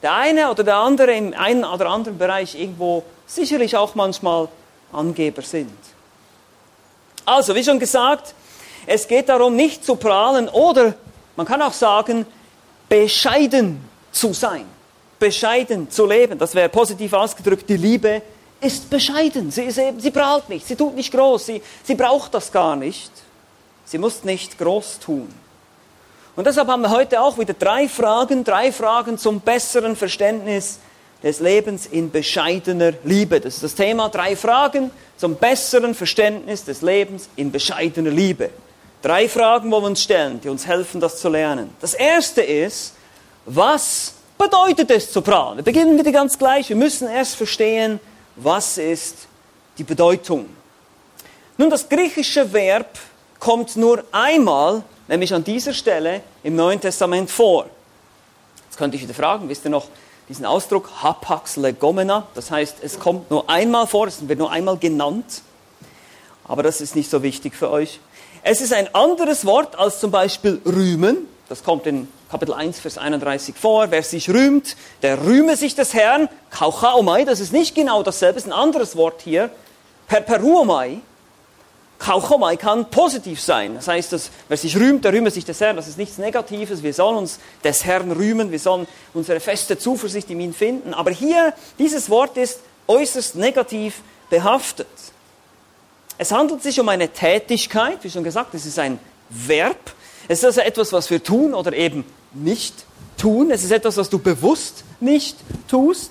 der 0.02 0.14
eine 0.14 0.50
oder 0.50 0.64
der 0.64 0.76
andere 0.76 1.12
im 1.12 1.32
einen 1.32 1.64
oder 1.64 1.86
anderen 1.86 2.18
Bereich 2.18 2.58
irgendwo 2.58 3.04
sicherlich 3.26 3.76
auch 3.76 3.94
manchmal 3.94 4.48
Angeber 4.92 5.42
sind. 5.42 5.78
Also, 7.24 7.54
wie 7.54 7.62
schon 7.62 7.78
gesagt, 7.78 8.34
es 8.84 9.06
geht 9.06 9.28
darum, 9.28 9.54
nicht 9.54 9.84
zu 9.84 9.94
prahlen 9.94 10.48
oder 10.48 10.94
man 11.36 11.46
kann 11.46 11.62
auch 11.62 11.72
sagen, 11.72 12.26
bescheiden 12.88 13.80
zu 14.10 14.32
sein 14.32 14.66
bescheiden 15.22 15.88
zu 15.88 16.04
leben. 16.04 16.36
Das 16.36 16.52
wäre 16.52 16.68
positiv 16.68 17.12
ausgedrückt, 17.12 17.70
die 17.70 17.76
Liebe 17.76 18.22
ist 18.60 18.90
bescheiden. 18.90 19.52
Sie, 19.52 19.70
sie, 19.70 19.92
sie 19.98 20.10
prahlt 20.10 20.48
nicht, 20.48 20.66
sie 20.66 20.74
tut 20.74 20.96
nicht 20.96 21.12
groß, 21.12 21.46
sie, 21.46 21.62
sie 21.84 21.94
braucht 21.94 22.34
das 22.34 22.50
gar 22.50 22.74
nicht. 22.74 23.12
Sie 23.84 23.98
muss 23.98 24.24
nicht 24.24 24.58
groß 24.58 24.98
tun. 24.98 25.28
Und 26.34 26.44
deshalb 26.44 26.66
haben 26.66 26.82
wir 26.82 26.90
heute 26.90 27.20
auch 27.20 27.38
wieder 27.38 27.54
drei 27.54 27.88
Fragen, 27.88 28.42
drei 28.42 28.72
Fragen 28.72 29.16
zum 29.16 29.40
besseren 29.40 29.94
Verständnis 29.94 30.80
des 31.22 31.38
Lebens 31.38 31.86
in 31.86 32.10
bescheidener 32.10 32.92
Liebe. 33.04 33.40
Das 33.40 33.54
ist 33.54 33.62
das 33.62 33.74
Thema 33.76 34.08
drei 34.08 34.34
Fragen 34.34 34.90
zum 35.16 35.36
besseren 35.36 35.94
Verständnis 35.94 36.64
des 36.64 36.82
Lebens 36.82 37.28
in 37.36 37.52
bescheidener 37.52 38.10
Liebe. 38.10 38.50
Drei 39.02 39.28
Fragen 39.28 39.70
wollen 39.70 39.84
wir 39.84 39.88
uns 39.88 40.02
stellen, 40.02 40.40
die 40.40 40.48
uns 40.48 40.66
helfen, 40.66 41.00
das 41.00 41.20
zu 41.20 41.28
lernen. 41.28 41.70
Das 41.80 41.94
erste 41.94 42.42
ist, 42.42 42.94
was 43.46 44.14
bedeutet 44.42 44.90
es 44.90 45.12
zu 45.12 45.22
prahlen? 45.22 45.58
Wir 45.58 45.64
beginnen 45.64 45.96
wieder 45.96 46.10
ganz 46.10 46.36
gleich. 46.36 46.68
Wir 46.68 46.76
müssen 46.76 47.08
erst 47.08 47.36
verstehen, 47.36 48.00
was 48.34 48.76
ist 48.76 49.28
die 49.78 49.84
Bedeutung. 49.84 50.46
Nun, 51.56 51.70
das 51.70 51.88
griechische 51.88 52.52
Verb 52.52 52.98
kommt 53.38 53.76
nur 53.76 54.02
einmal, 54.10 54.82
nämlich 55.06 55.32
an 55.32 55.44
dieser 55.44 55.72
Stelle 55.72 56.22
im 56.42 56.56
Neuen 56.56 56.80
Testament 56.80 57.30
vor. 57.30 57.66
Jetzt 58.64 58.78
könnte 58.78 58.96
ich 58.96 59.02
wieder 59.02 59.14
fragen, 59.14 59.48
wisst 59.48 59.64
ihr 59.64 59.70
noch 59.70 59.86
diesen 60.28 60.44
Ausdruck 60.44 60.90
hapax 61.02 61.56
legomena? 61.56 62.26
Das 62.34 62.50
heißt, 62.50 62.78
es 62.82 62.98
kommt 62.98 63.30
nur 63.30 63.48
einmal 63.48 63.86
vor, 63.86 64.08
es 64.08 64.26
wird 64.26 64.38
nur 64.40 64.50
einmal 64.50 64.76
genannt. 64.76 65.42
Aber 66.44 66.64
das 66.64 66.80
ist 66.80 66.96
nicht 66.96 67.10
so 67.10 67.22
wichtig 67.22 67.54
für 67.54 67.70
euch. 67.70 68.00
Es 68.42 68.60
ist 68.60 68.72
ein 68.72 68.92
anderes 68.92 69.44
Wort 69.44 69.78
als 69.78 70.00
zum 70.00 70.10
Beispiel 70.10 70.60
rühmen. 70.66 71.28
Das 71.52 71.64
kommt 71.64 71.86
in 71.86 72.08
Kapitel 72.30 72.54
1, 72.54 72.80
Vers 72.80 72.96
31 72.96 73.54
vor. 73.54 73.90
Wer 73.90 74.02
sich 74.02 74.30
rühmt, 74.30 74.74
der 75.02 75.22
rühme 75.22 75.54
sich 75.54 75.74
des 75.74 75.92
Herrn. 75.92 76.30
Kauchaomai, 76.50 77.26
das 77.26 77.40
ist 77.40 77.52
nicht 77.52 77.74
genau 77.74 78.02
dasselbe, 78.02 78.38
ist 78.38 78.46
ein 78.46 78.54
anderes 78.54 78.96
Wort 78.96 79.20
hier. 79.20 79.50
Perperuomai. 80.08 81.00
Kauchomai 81.98 82.56
kann 82.56 82.86
positiv 82.86 83.38
sein. 83.38 83.74
Das 83.74 83.86
heißt, 83.86 84.14
dass, 84.14 84.30
wer 84.48 84.56
sich 84.56 84.78
rühmt, 84.78 85.04
der 85.04 85.12
rühme 85.12 85.30
sich 85.30 85.44
des 85.44 85.60
Herrn. 85.60 85.76
Das 85.76 85.88
ist 85.88 85.98
nichts 85.98 86.16
Negatives. 86.16 86.82
Wir 86.82 86.94
sollen 86.94 87.18
uns 87.18 87.38
des 87.62 87.84
Herrn 87.84 88.12
rühmen. 88.12 88.50
Wir 88.50 88.58
sollen 88.58 88.88
unsere 89.12 89.38
feste 89.38 89.76
Zuversicht 89.76 90.30
in 90.30 90.40
ihn 90.40 90.54
finden. 90.54 90.94
Aber 90.94 91.10
hier, 91.10 91.52
dieses 91.78 92.08
Wort 92.08 92.38
ist 92.38 92.60
äußerst 92.88 93.36
negativ 93.36 94.00
behaftet. 94.30 94.86
Es 96.16 96.32
handelt 96.32 96.62
sich 96.62 96.80
um 96.80 96.88
eine 96.88 97.10
Tätigkeit, 97.10 97.98
wie 98.00 98.10
schon 98.10 98.24
gesagt, 98.24 98.54
es 98.54 98.64
ist 98.64 98.78
ein 98.78 98.98
Verb. 99.28 99.92
Es 100.28 100.38
ist 100.38 100.44
also 100.44 100.60
etwas, 100.60 100.92
was 100.92 101.10
wir 101.10 101.22
tun 101.22 101.54
oder 101.54 101.72
eben 101.72 102.04
nicht 102.32 102.74
tun. 103.18 103.50
Es 103.50 103.64
ist 103.64 103.72
etwas, 103.72 103.96
was 103.96 104.08
du 104.08 104.18
bewusst 104.18 104.84
nicht 105.00 105.36
tust. 105.68 106.10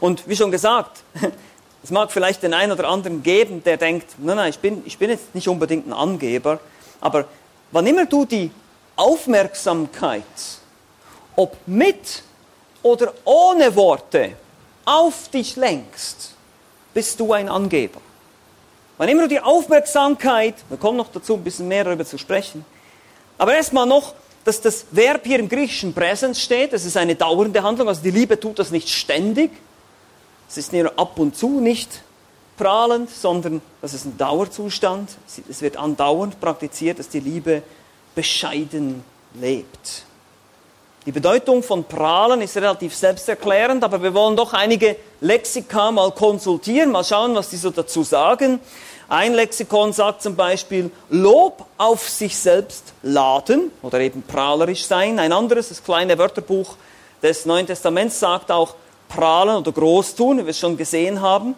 Und 0.00 0.28
wie 0.28 0.36
schon 0.36 0.50
gesagt, 0.50 1.02
es 1.82 1.90
mag 1.90 2.12
vielleicht 2.12 2.42
den 2.42 2.54
einen 2.54 2.72
oder 2.72 2.88
anderen 2.88 3.22
geben, 3.22 3.62
der 3.64 3.76
denkt, 3.76 4.16
nein, 4.18 4.36
nein, 4.36 4.50
ich 4.50 4.58
bin, 4.58 4.82
ich 4.84 4.98
bin 4.98 5.10
jetzt 5.10 5.34
nicht 5.34 5.48
unbedingt 5.48 5.86
ein 5.86 5.92
Angeber, 5.92 6.60
aber 7.00 7.26
wann 7.72 7.86
immer 7.86 8.06
du 8.06 8.24
die 8.24 8.50
Aufmerksamkeit, 8.96 10.24
ob 11.36 11.56
mit 11.66 12.22
oder 12.82 13.12
ohne 13.24 13.74
Worte, 13.76 14.32
auf 14.84 15.28
dich 15.28 15.56
lenkst, 15.56 16.32
bist 16.94 17.20
du 17.20 17.32
ein 17.32 17.48
Angeber. 17.48 18.00
Wann 18.98 19.08
immer 19.08 19.22
du 19.22 19.28
die 19.28 19.40
Aufmerksamkeit, 19.40 20.56
wir 20.68 20.76
kommen 20.76 20.98
noch 20.98 21.10
dazu, 21.10 21.34
ein 21.34 21.44
bisschen 21.44 21.68
mehr 21.68 21.84
darüber 21.84 22.04
zu 22.04 22.18
sprechen, 22.18 22.64
aber 23.38 23.54
erstmal 23.54 23.86
noch, 23.86 24.14
dass 24.44 24.60
das 24.60 24.86
Verb 24.90 25.24
hier 25.24 25.38
im 25.38 25.48
griechischen 25.48 25.94
Präsens 25.94 26.42
steht, 26.42 26.72
das 26.72 26.84
ist 26.84 26.96
eine 26.96 27.14
dauernde 27.14 27.62
Handlung, 27.62 27.88
also 27.88 28.02
die 28.02 28.10
Liebe 28.10 28.38
tut 28.38 28.58
das 28.58 28.70
nicht 28.70 28.88
ständig, 28.88 29.52
es 30.48 30.56
ist 30.56 30.72
nur 30.72 30.98
ab 30.98 31.18
und 31.18 31.36
zu 31.36 31.60
nicht 31.60 32.02
prahlend, 32.58 33.08
sondern 33.08 33.62
das 33.80 33.94
ist 33.94 34.04
ein 34.04 34.18
Dauerzustand. 34.18 35.10
Es 35.48 35.62
wird 35.62 35.76
andauernd 35.76 36.40
praktiziert, 36.40 36.98
dass 36.98 37.08
die 37.08 37.20
Liebe 37.20 37.62
bescheiden 38.14 39.04
lebt. 39.34 40.04
Die 41.08 41.12
Bedeutung 41.12 41.62
von 41.62 41.84
prahlen 41.84 42.42
ist 42.42 42.54
relativ 42.58 42.94
selbsterklärend, 42.94 43.82
aber 43.82 44.02
wir 44.02 44.12
wollen 44.12 44.36
doch 44.36 44.52
einige 44.52 44.94
Lexika 45.22 45.90
mal 45.90 46.10
konsultieren, 46.12 46.90
mal 46.90 47.02
schauen, 47.02 47.34
was 47.34 47.48
die 47.48 47.56
so 47.56 47.70
dazu 47.70 48.02
sagen. 48.02 48.60
Ein 49.08 49.32
Lexikon 49.32 49.94
sagt 49.94 50.20
zum 50.20 50.36
Beispiel 50.36 50.90
Lob 51.08 51.64
auf 51.78 52.06
sich 52.06 52.36
selbst 52.36 52.92
laden 53.02 53.70
oder 53.80 54.00
eben 54.00 54.20
prahlerisch 54.20 54.84
sein. 54.84 55.18
Ein 55.18 55.32
anderes, 55.32 55.70
das 55.70 55.82
kleine 55.82 56.18
Wörterbuch 56.18 56.76
des 57.22 57.46
Neuen 57.46 57.66
Testaments, 57.66 58.20
sagt 58.20 58.50
auch 58.50 58.74
prahlen 59.08 59.56
oder 59.56 59.72
groß 59.72 60.14
tun, 60.14 60.36
wie 60.36 60.44
wir 60.44 60.50
es 60.50 60.58
schon 60.58 60.76
gesehen 60.76 61.22
haben. 61.22 61.54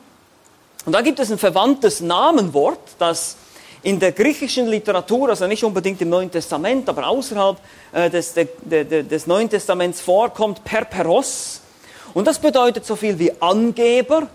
Und 0.87 0.92
dann 0.92 1.02
gibt 1.02 1.19
es 1.19 1.33
ein 1.33 1.38
verwandtes 1.38 2.00
Namenwort, 2.00 2.78
das 3.00 3.35
in 3.83 3.99
der 3.99 4.13
griechischen 4.13 4.67
Literatur, 4.67 5.31
also 5.31 5.47
nicht 5.47 5.65
unbedingt 5.65 6.01
im 6.01 6.11
Neuen 6.11 6.31
Testament, 6.31 6.89
aber 6.89 7.07
außerhalb 7.07 7.57
äh, 7.93 8.11
des, 8.11 8.35
de, 8.35 8.49
de, 8.63 9.03
des 9.03 9.27
Neuen 9.27 9.49
Testaments 9.49 10.01
vorkommt, 10.01 10.63
perperos. 10.65 11.61
Und 12.13 12.27
das 12.27 12.39
bedeutet 12.39 12.85
so 12.85 12.97
viel 12.97 13.19
wie 13.19 13.33
Angeber, 13.41 14.27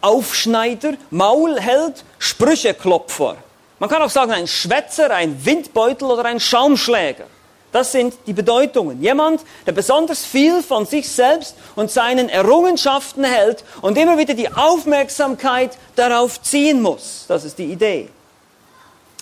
Aufschneider, 0.00 0.94
Maulheld, 1.10 2.04
Sprücheklopfer. 2.18 3.36
Man 3.78 3.88
kann 3.88 4.02
auch 4.02 4.10
sagen 4.10 4.32
ein 4.32 4.46
Schwätzer, 4.46 5.10
ein 5.10 5.44
Windbeutel 5.44 6.10
oder 6.10 6.24
ein 6.26 6.40
Schaumschläger. 6.40 7.24
Das 7.72 7.92
sind 7.92 8.14
die 8.26 8.32
Bedeutungen. 8.32 9.00
Jemand, 9.00 9.42
der 9.64 9.72
besonders 9.72 10.26
viel 10.26 10.62
von 10.62 10.86
sich 10.86 11.08
selbst 11.08 11.54
und 11.76 11.90
seinen 11.90 12.28
Errungenschaften 12.28 13.22
hält 13.22 13.64
und 13.80 13.96
immer 13.96 14.18
wieder 14.18 14.34
die 14.34 14.52
Aufmerksamkeit 14.52 15.78
darauf 15.94 16.42
ziehen 16.42 16.82
muss. 16.82 17.26
Das 17.28 17.44
ist 17.44 17.58
die 17.58 17.66
Idee. 17.66 18.08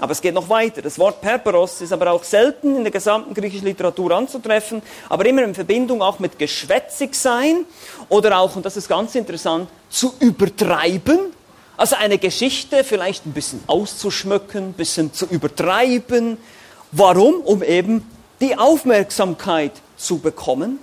Aber 0.00 0.12
es 0.12 0.20
geht 0.20 0.34
noch 0.34 0.48
weiter. 0.48 0.80
Das 0.80 0.98
Wort 0.98 1.20
Perperos 1.20 1.80
ist 1.80 1.92
aber 1.92 2.12
auch 2.12 2.22
selten 2.22 2.76
in 2.76 2.84
der 2.84 2.92
gesamten 2.92 3.34
griechischen 3.34 3.66
Literatur 3.66 4.12
anzutreffen, 4.12 4.82
aber 5.08 5.26
immer 5.26 5.42
in 5.42 5.54
Verbindung 5.54 6.02
auch 6.02 6.18
mit 6.18 6.38
geschwätzig 6.38 7.14
sein 7.14 7.64
oder 8.08 8.38
auch, 8.38 8.54
und 8.54 8.64
das 8.64 8.76
ist 8.76 8.88
ganz 8.88 9.14
interessant, 9.14 9.68
zu 9.90 10.14
übertreiben. 10.20 11.18
Also 11.76 11.96
eine 11.96 12.18
Geschichte 12.18 12.84
vielleicht 12.84 13.26
ein 13.26 13.32
bisschen 13.32 13.62
auszuschmücken, 13.66 14.68
ein 14.68 14.72
bisschen 14.72 15.12
zu 15.12 15.26
übertreiben. 15.26 16.38
Warum? 16.92 17.40
Um 17.40 17.62
eben 17.62 18.08
die 18.40 18.56
Aufmerksamkeit 18.56 19.72
zu 19.96 20.18
bekommen. 20.18 20.78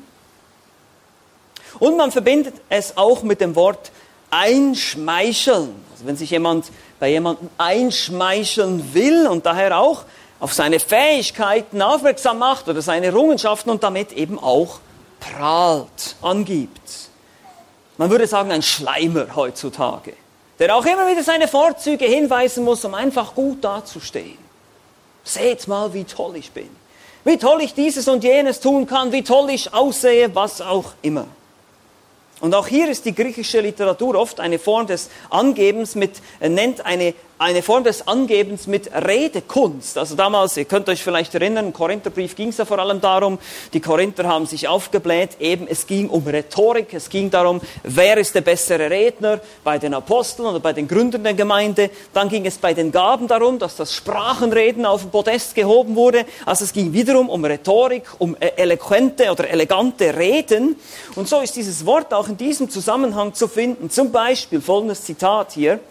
Und 1.80 1.98
man 1.98 2.12
verbindet 2.12 2.56
es 2.70 2.96
auch 2.98 3.24
mit 3.24 3.42
dem 3.42 3.56
Wort 3.56 3.92
einschmeicheln. 4.36 5.76
Also 5.92 6.06
wenn 6.06 6.18
sich 6.18 6.30
jemand 6.30 6.66
bei 7.00 7.10
jemandem 7.10 7.50
einschmeicheln 7.58 8.94
will 8.94 9.28
und 9.28 9.46
daher 9.46 9.80
auch 9.80 10.04
auf 10.40 10.54
seine 10.54 10.80
Fähigkeiten 10.80 11.82
aufmerksam 11.82 12.40
macht 12.40 12.68
oder 12.68 12.82
seine 12.82 13.08
Errungenschaften 13.08 13.70
und 13.70 13.84
damit 13.84 14.12
eben 14.12 14.38
auch 14.38 14.80
prahlt, 15.20 16.16
angibt. 16.22 17.10
Man 17.98 18.10
würde 18.10 18.28
sagen, 18.28 18.52
ein 18.52 18.62
Schleimer 18.62 19.28
heutzutage, 19.36 20.14
der 20.60 20.76
auch 20.76 20.86
immer 20.86 21.08
wieder 21.08 21.24
seine 21.24 21.48
Vorzüge 21.48 22.06
hinweisen 22.06 22.66
muss, 22.66 22.84
um 22.84 22.94
einfach 22.94 23.34
gut 23.34 23.64
dazustehen. 23.64 24.38
Seht 25.24 25.68
mal, 25.68 25.94
wie 25.94 26.04
toll 26.04 26.36
ich 26.36 26.52
bin 26.52 26.70
wie 27.26 27.38
toll 27.38 27.62
ich 27.62 27.74
dieses 27.74 28.08
und 28.08 28.24
jenes 28.24 28.60
tun 28.60 28.86
kann, 28.86 29.12
wie 29.12 29.24
toll 29.24 29.50
ich 29.50 29.74
aussehe, 29.74 30.34
was 30.34 30.62
auch 30.62 30.94
immer. 31.02 31.26
Und 32.46 32.54
auch 32.54 32.68
hier 32.68 32.88
ist 32.90 33.06
die 33.06 33.16
griechische 33.16 33.60
Literatur 33.60 34.14
oft 34.14 34.40
eine 34.40 34.60
Form 34.60 34.86
des 34.86 35.10
Angebens 35.32 35.96
mit, 35.96 36.22
nennt 36.40 36.86
eine 36.86 37.16
eine 37.38 37.62
Form 37.62 37.84
des 37.84 38.08
Angebens 38.08 38.66
mit 38.66 38.90
Redekunst. 38.94 39.98
Also 39.98 40.16
damals, 40.16 40.56
ihr 40.56 40.64
könnt 40.66 40.88
euch 40.88 41.04
vielleicht 41.04 41.36
erinnern, 41.36 41.66
im 41.66 41.74
Korintherbrief 41.74 42.36
ging 42.36 42.50
es 42.50 42.58
ja 42.58 42.66
vor 42.66 42.80
allem 42.80 43.02
darum, 43.02 43.40
die 43.74 43.82
Korinther 43.82 44.26
haben 44.26 44.46
sich 44.46 44.70
aufgebläht, 44.70 45.32
eben 45.40 45.68
es 45.68 45.86
ging 45.86 46.10
um 46.10 46.26
Rhetorik, 46.26 46.94
es 46.94 47.10
ging 47.10 47.30
darum, 47.30 47.60
wer 47.84 48.18
ist 48.18 48.36
der 48.36 48.42
bessere 48.42 48.90
Redner 48.90 49.42
bei 49.66 49.78
den 49.78 49.94
Aposteln 49.94 50.48
oder 50.48 50.62
bei 50.62 50.72
den 50.72 50.88
Gründern 50.88 51.24
der 51.24 51.34
Gemeinde. 51.34 51.90
Dann 52.14 52.30
ging 52.30 52.46
es 52.46 52.58
bei 52.58 52.74
den 52.74 52.92
Gaben 52.92 53.28
darum, 53.28 53.60
dass 53.60 53.76
das 53.76 53.94
Sprachenreden 53.94 54.86
auf 54.86 55.02
den 55.02 55.12
Podest 55.12 55.56
gehoben 55.56 55.96
wurde. 55.98 56.26
Also 56.46 56.64
es 56.64 56.72
ging 56.72 56.94
wiederum 56.94 57.30
um 57.30 57.44
Rhetorik, 57.44 58.04
um 58.18 58.38
e-, 58.40 58.48
eloquente 58.56 59.30
oder 59.30 59.50
elegante 59.50 60.16
Reden. 60.16 60.78
Und 61.16 61.28
so 61.28 61.42
ist 61.42 61.56
dieses 61.58 61.86
Wort 61.86 62.14
auch 62.14 62.30
in 62.30 62.38
diesem 62.38 62.70
Zusammenhang 62.70 63.34
zu 63.34 63.50
finden. 63.50 63.90
Zum 63.90 64.12
Beispiel 64.14 64.62
folgendes 64.62 65.04
Zitat 65.04 65.52
hier 65.52 65.82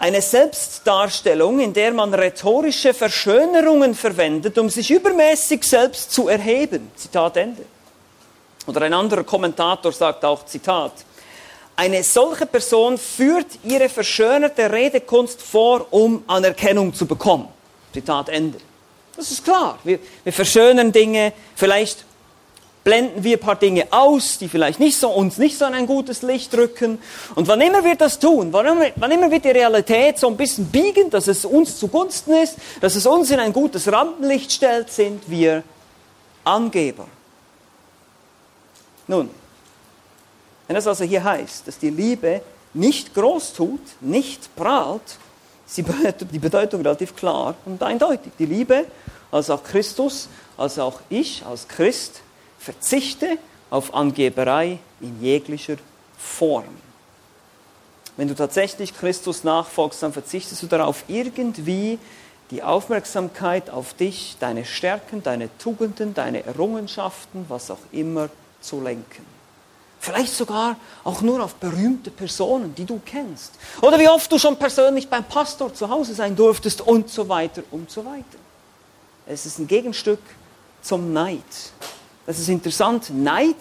eine 0.00 0.22
Selbstdarstellung, 0.22 1.60
in 1.60 1.74
der 1.74 1.92
man 1.92 2.12
rhetorische 2.14 2.94
Verschönerungen 2.94 3.94
verwendet, 3.94 4.56
um 4.56 4.70
sich 4.70 4.90
übermäßig 4.90 5.62
selbst 5.62 6.10
zu 6.10 6.28
erheben. 6.28 6.90
Zitat 6.96 7.36
Ende. 7.36 7.64
Oder 8.66 8.82
ein 8.82 8.94
anderer 8.94 9.24
Kommentator 9.24 9.92
sagt 9.92 10.24
auch, 10.24 10.46
Zitat, 10.46 10.92
eine 11.76 12.02
solche 12.02 12.46
Person 12.46 12.96
führt 12.96 13.46
ihre 13.62 13.90
verschönerte 13.90 14.72
Redekunst 14.72 15.42
vor, 15.42 15.86
um 15.90 16.24
Anerkennung 16.26 16.94
zu 16.94 17.04
bekommen. 17.04 17.48
Zitat 17.92 18.30
Ende. 18.30 18.58
Das 19.16 19.30
ist 19.30 19.44
klar. 19.44 19.78
Wir, 19.84 19.98
wir 20.24 20.32
verschönern 20.32 20.92
Dinge, 20.92 21.34
vielleicht 21.54 22.06
blenden 22.82 23.22
wir 23.22 23.36
ein 23.36 23.40
paar 23.40 23.56
Dinge 23.56 23.86
aus, 23.90 24.38
die 24.38 24.48
vielleicht 24.48 24.80
nicht 24.80 24.98
so, 24.98 25.10
uns 25.10 25.38
nicht 25.38 25.58
so 25.58 25.66
in 25.66 25.74
ein 25.74 25.86
gutes 25.86 26.22
Licht 26.22 26.54
rücken. 26.54 26.98
Und 27.34 27.46
wann 27.48 27.60
immer 27.60 27.84
wir 27.84 27.94
das 27.94 28.18
tun, 28.18 28.52
wann 28.52 28.66
immer, 28.66 28.86
wann 28.96 29.10
immer 29.10 29.30
wir 29.30 29.40
die 29.40 29.50
Realität 29.50 30.18
so 30.18 30.28
ein 30.28 30.36
bisschen 30.36 30.66
biegen, 30.66 31.10
dass 31.10 31.28
es 31.28 31.44
uns 31.44 31.78
zugunsten 31.78 32.32
ist, 32.32 32.56
dass 32.80 32.96
es 32.96 33.06
uns 33.06 33.30
in 33.30 33.40
ein 33.40 33.52
gutes 33.52 33.90
Rampenlicht 33.92 34.52
stellt, 34.52 34.90
sind 34.90 35.28
wir 35.28 35.62
Angeber. 36.42 37.06
Nun, 39.06 39.28
Wenn 40.70 40.76
das 40.76 40.86
also 40.86 41.02
hier 41.02 41.24
heißt, 41.24 41.66
dass 41.66 41.78
die 41.78 41.90
Liebe 41.90 42.42
nicht 42.74 43.12
groß 43.12 43.54
tut, 43.54 43.80
nicht 44.00 44.54
prahlt, 44.54 45.02
ist 45.66 45.78
die 45.78 46.38
Bedeutung 46.38 46.82
relativ 46.82 47.16
klar 47.16 47.56
und 47.64 47.82
eindeutig. 47.82 48.30
Die 48.38 48.46
Liebe, 48.46 48.86
als 49.32 49.50
auch 49.50 49.64
Christus, 49.64 50.28
als 50.56 50.78
auch 50.78 51.00
ich 51.08 51.44
als 51.44 51.66
Christ, 51.66 52.22
verzichte 52.60 53.38
auf 53.70 53.94
Angeberei 53.94 54.78
in 55.00 55.20
jeglicher 55.20 55.76
Form. 56.18 56.66
Wenn 58.16 58.28
du 58.28 58.34
tatsächlich 58.34 58.94
Christus 58.94 59.44
nachfolgst, 59.44 60.02
dann 60.02 60.12
verzichtest 60.12 60.62
du 60.62 60.66
darauf, 60.66 61.04
irgendwie 61.08 61.98
die 62.50 62.62
Aufmerksamkeit 62.62 63.70
auf 63.70 63.94
dich, 63.94 64.36
deine 64.40 64.64
Stärken, 64.64 65.22
deine 65.22 65.48
Tugenden, 65.58 66.14
deine 66.14 66.44
Errungenschaften, 66.44 67.46
was 67.48 67.70
auch 67.70 67.78
immer 67.92 68.28
zu 68.60 68.80
lenken. 68.80 69.24
Vielleicht 70.00 70.34
sogar 70.34 70.76
auch 71.04 71.20
nur 71.20 71.42
auf 71.42 71.54
berühmte 71.54 72.10
Personen, 72.10 72.74
die 72.74 72.84
du 72.84 73.00
kennst. 73.04 73.52
Oder 73.80 73.98
wie 73.98 74.08
oft 74.08 74.30
du 74.32 74.38
schon 74.38 74.56
persönlich 74.56 75.08
beim 75.08 75.24
Pastor 75.24 75.72
zu 75.72 75.88
Hause 75.88 76.14
sein 76.14 76.34
durftest 76.34 76.80
und 76.80 77.08
so 77.08 77.28
weiter 77.28 77.62
und 77.70 77.90
so 77.90 78.04
weiter. 78.04 78.38
Es 79.26 79.46
ist 79.46 79.58
ein 79.58 79.66
Gegenstück 79.66 80.20
zum 80.82 81.12
Neid. 81.12 81.38
Das 82.30 82.38
ist 82.38 82.48
interessant. 82.48 83.10
Neid 83.12 83.56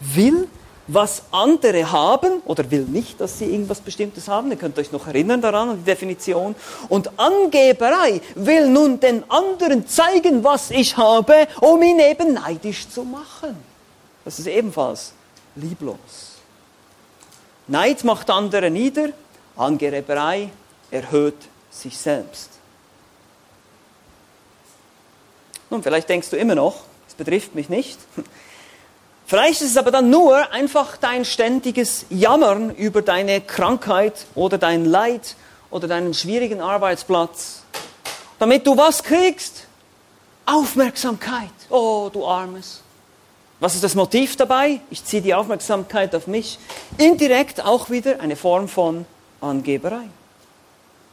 will, 0.00 0.48
was 0.88 1.22
andere 1.30 1.92
haben 1.92 2.40
oder 2.44 2.68
will 2.68 2.82
nicht, 2.82 3.20
dass 3.20 3.38
sie 3.38 3.44
irgendwas 3.44 3.80
Bestimmtes 3.80 4.26
haben. 4.26 4.50
Ihr 4.50 4.56
könnt 4.56 4.76
euch 4.80 4.90
noch 4.90 5.06
erinnern 5.06 5.40
daran, 5.40 5.68
an 5.68 5.76
die 5.78 5.84
Definition. 5.84 6.56
Und 6.88 7.08
Angeberei 7.20 8.20
will 8.34 8.68
nun 8.68 8.98
den 8.98 9.22
anderen 9.30 9.86
zeigen, 9.86 10.42
was 10.42 10.72
ich 10.72 10.96
habe, 10.96 11.46
um 11.60 11.80
ihn 11.84 12.00
eben 12.00 12.34
neidisch 12.34 12.88
zu 12.88 13.04
machen. 13.04 13.56
Das 14.24 14.40
ist 14.40 14.48
ebenfalls 14.48 15.12
lieblos. 15.54 16.40
Neid 17.68 18.02
macht 18.02 18.28
andere 18.28 18.72
nieder, 18.72 19.10
Angeberei 19.54 20.50
erhöht 20.90 21.38
sich 21.70 21.96
selbst. 21.96 22.50
Nun, 25.70 25.80
vielleicht 25.80 26.08
denkst 26.08 26.28
du 26.30 26.36
immer 26.36 26.56
noch, 26.56 26.90
betrifft 27.20 27.54
mich 27.54 27.68
nicht. 27.68 27.98
Vielleicht 29.26 29.60
ist 29.60 29.72
es 29.72 29.76
aber 29.76 29.90
dann 29.90 30.08
nur 30.08 30.50
einfach 30.52 30.96
dein 30.96 31.26
ständiges 31.26 32.06
Jammern 32.08 32.74
über 32.74 33.02
deine 33.02 33.42
Krankheit 33.42 34.26
oder 34.34 34.56
dein 34.56 34.86
Leid 34.86 35.36
oder 35.70 35.86
deinen 35.86 36.14
schwierigen 36.14 36.62
Arbeitsplatz, 36.62 37.62
damit 38.38 38.66
du 38.66 38.74
was 38.76 39.04
kriegst? 39.04 39.66
Aufmerksamkeit. 40.46 41.52
Oh, 41.68 42.08
du 42.10 42.26
Armes. 42.26 42.80
Was 43.60 43.74
ist 43.74 43.84
das 43.84 43.94
Motiv 43.94 44.36
dabei? 44.36 44.80
Ich 44.90 45.04
ziehe 45.04 45.20
die 45.20 45.34
Aufmerksamkeit 45.34 46.14
auf 46.14 46.26
mich. 46.26 46.58
Indirekt 46.96 47.62
auch 47.62 47.90
wieder 47.90 48.18
eine 48.20 48.34
Form 48.34 48.66
von 48.66 49.04
Angeberei. 49.42 50.08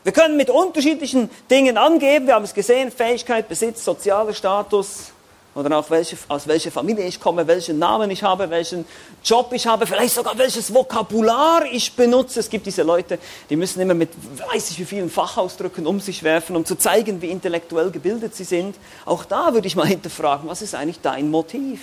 Wir 0.06 0.14
können 0.14 0.38
mit 0.38 0.50
unterschiedlichen 0.50 1.30
Dingen 1.52 1.78
angeben. 1.78 2.28
Wir 2.28 2.36
haben 2.36 2.46
es 2.46 2.54
gesehen, 2.54 2.92
Fähigkeit, 2.92 3.50
Besitz, 3.50 3.84
sozialer 3.84 4.34
Status 4.34 5.12
oder 5.58 5.80
auch 5.80 5.90
welche, 5.90 6.16
aus 6.28 6.48
welcher 6.48 6.72
Familie 6.72 7.06
ich 7.06 7.20
komme, 7.20 7.48
welchen 7.48 7.80
Namen 7.80 8.12
ich 8.12 8.22
habe, 8.22 8.50
welchen 8.50 8.86
Job 9.24 9.52
ich 9.54 9.66
habe, 9.66 9.88
vielleicht 9.88 10.14
sogar 10.14 10.38
welches 10.38 10.72
Vokabular 10.72 11.66
ich 11.72 11.94
benutze. 11.94 12.40
Es 12.40 12.50
gibt 12.50 12.68
diese 12.68 12.84
Leute, 12.84 13.18
die 13.50 13.56
müssen 13.56 13.82
immer 13.82 13.96
mit 13.96 14.10
weiß 14.54 14.70
ich 14.70 14.80
wie 14.80 14.86
vielen 14.86 15.10
Fachausdrücken 15.10 15.88
um 15.88 16.00
sich 16.00 16.22
werfen, 16.22 16.56
um 16.56 16.64
zu 16.64 16.76
zeigen, 16.76 17.22
wie 17.22 17.32
intellektuell 17.32 17.90
gebildet 17.90 18.36
sie 18.36 18.44
sind. 18.44 18.76
Auch 19.06 19.26
da 19.26 19.54
würde 19.54 19.68
ich 19.68 19.76
mal 19.76 19.88
hinterfragen, 19.88 20.48
was 20.48 20.62
ist 20.62 20.76
eigentlich 20.76 21.02
dein 21.02 21.32
Motiv? 21.32 21.80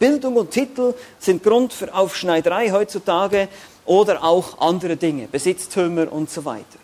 Bildung 0.00 0.34
und 0.34 0.50
Titel 0.50 0.94
sind 1.20 1.44
Grund 1.44 1.72
für 1.72 1.94
Aufschneiderei 1.94 2.72
heutzutage 2.72 3.46
oder 3.84 4.24
auch 4.24 4.58
andere 4.58 4.96
Dinge, 4.96 5.28
Besitztümer 5.28 6.12
und 6.12 6.28
so 6.28 6.44
weiter. 6.44 6.81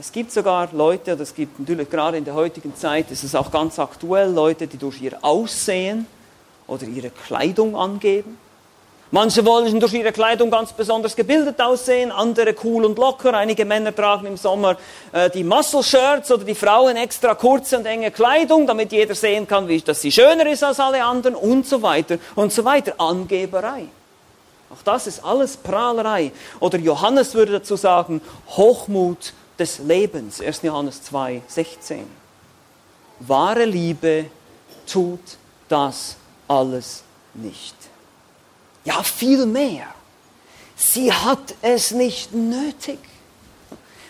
Es 0.00 0.12
gibt 0.12 0.32
sogar 0.32 0.70
Leute, 0.72 1.14
das 1.14 1.34
gibt 1.34 1.60
natürlich 1.60 1.90
gerade 1.90 2.16
in 2.16 2.24
der 2.24 2.32
heutigen 2.32 2.74
Zeit, 2.74 3.10
ist 3.10 3.22
es 3.22 3.34
auch 3.34 3.50
ganz 3.50 3.78
aktuell, 3.78 4.32
Leute, 4.32 4.66
die 4.66 4.78
durch 4.78 5.02
ihr 5.02 5.18
Aussehen 5.20 6.06
oder 6.66 6.84
ihre 6.84 7.10
Kleidung 7.10 7.76
angeben. 7.76 8.38
Manche 9.10 9.44
wollen 9.44 9.78
durch 9.78 9.92
ihre 9.92 10.12
Kleidung 10.12 10.50
ganz 10.50 10.72
besonders 10.72 11.14
gebildet 11.14 11.60
aussehen, 11.60 12.12
andere 12.12 12.54
cool 12.64 12.86
und 12.86 12.96
locker. 12.96 13.34
Einige 13.34 13.66
Männer 13.66 13.94
tragen 13.94 14.26
im 14.26 14.38
Sommer 14.38 14.78
äh, 15.12 15.28
die 15.28 15.44
Muscle 15.44 15.82
Shirts 15.82 16.32
oder 16.32 16.44
die 16.44 16.54
Frauen 16.54 16.96
extra 16.96 17.34
kurze 17.34 17.76
und 17.76 17.84
enge 17.84 18.10
Kleidung, 18.10 18.66
damit 18.66 18.92
jeder 18.92 19.14
sehen 19.14 19.46
kann, 19.46 19.68
wie, 19.68 19.82
dass 19.82 20.00
sie 20.00 20.10
schöner 20.10 20.46
ist 20.46 20.64
als 20.64 20.80
alle 20.80 21.04
anderen 21.04 21.34
und 21.34 21.66
so 21.66 21.82
weiter 21.82 22.16
und 22.36 22.54
so 22.54 22.64
weiter. 22.64 22.94
Angeberei. 22.96 23.84
Auch 24.70 24.82
das 24.82 25.06
ist 25.08 25.22
alles 25.22 25.58
Prahlerei. 25.58 26.32
Oder 26.58 26.78
Johannes 26.78 27.34
würde 27.34 27.52
dazu 27.52 27.76
sagen, 27.76 28.22
Hochmut 28.56 29.34
des 29.60 29.78
Lebens. 29.78 30.40
1. 30.40 30.62
Johannes 30.62 31.02
2, 31.04 31.42
16. 31.46 32.06
Wahre 33.20 33.64
Liebe 33.64 34.26
tut 34.86 35.20
das 35.68 36.16
alles 36.48 37.02
nicht. 37.34 37.76
Ja, 38.84 39.02
viel 39.02 39.46
mehr. 39.46 39.86
Sie 40.74 41.12
hat 41.12 41.54
es 41.60 41.90
nicht 41.90 42.32
nötig. 42.34 42.98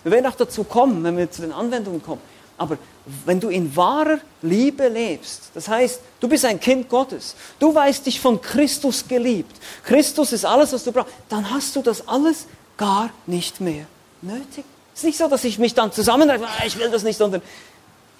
Wir 0.04 0.12
werden 0.12 0.26
auch 0.26 0.36
dazu 0.36 0.64
kommen, 0.64 1.02
wenn 1.02 1.16
wir 1.16 1.30
zu 1.30 1.42
den 1.42 1.52
Anwendungen 1.52 2.02
kommen. 2.02 2.22
Aber 2.56 2.78
wenn 3.24 3.40
du 3.40 3.48
in 3.48 3.74
wahrer 3.74 4.20
Liebe 4.42 4.86
lebst, 4.88 5.50
das 5.54 5.66
heißt, 5.66 6.00
du 6.20 6.28
bist 6.28 6.44
ein 6.44 6.60
Kind 6.60 6.88
Gottes, 6.88 7.34
du 7.58 7.74
weißt 7.74 8.06
dich 8.06 8.20
von 8.20 8.40
Christus 8.40 9.08
geliebt, 9.08 9.56
Christus 9.82 10.32
ist 10.32 10.44
alles, 10.44 10.72
was 10.72 10.84
du 10.84 10.92
brauchst, 10.92 11.12
dann 11.28 11.50
hast 11.50 11.74
du 11.74 11.82
das 11.82 12.06
alles 12.06 12.46
gar 12.76 13.10
nicht 13.26 13.60
mehr 13.60 13.86
nötig. 14.22 14.64
Ist 15.00 15.04
nicht 15.04 15.16
so, 15.16 15.28
dass 15.28 15.44
ich 15.44 15.58
mich 15.58 15.72
dann 15.72 15.92
zusammenreiße, 15.92 16.44
ah, 16.44 16.66
ich 16.66 16.76
will 16.76 16.90
das 16.90 17.04
nicht, 17.04 17.16
sondern 17.16 17.40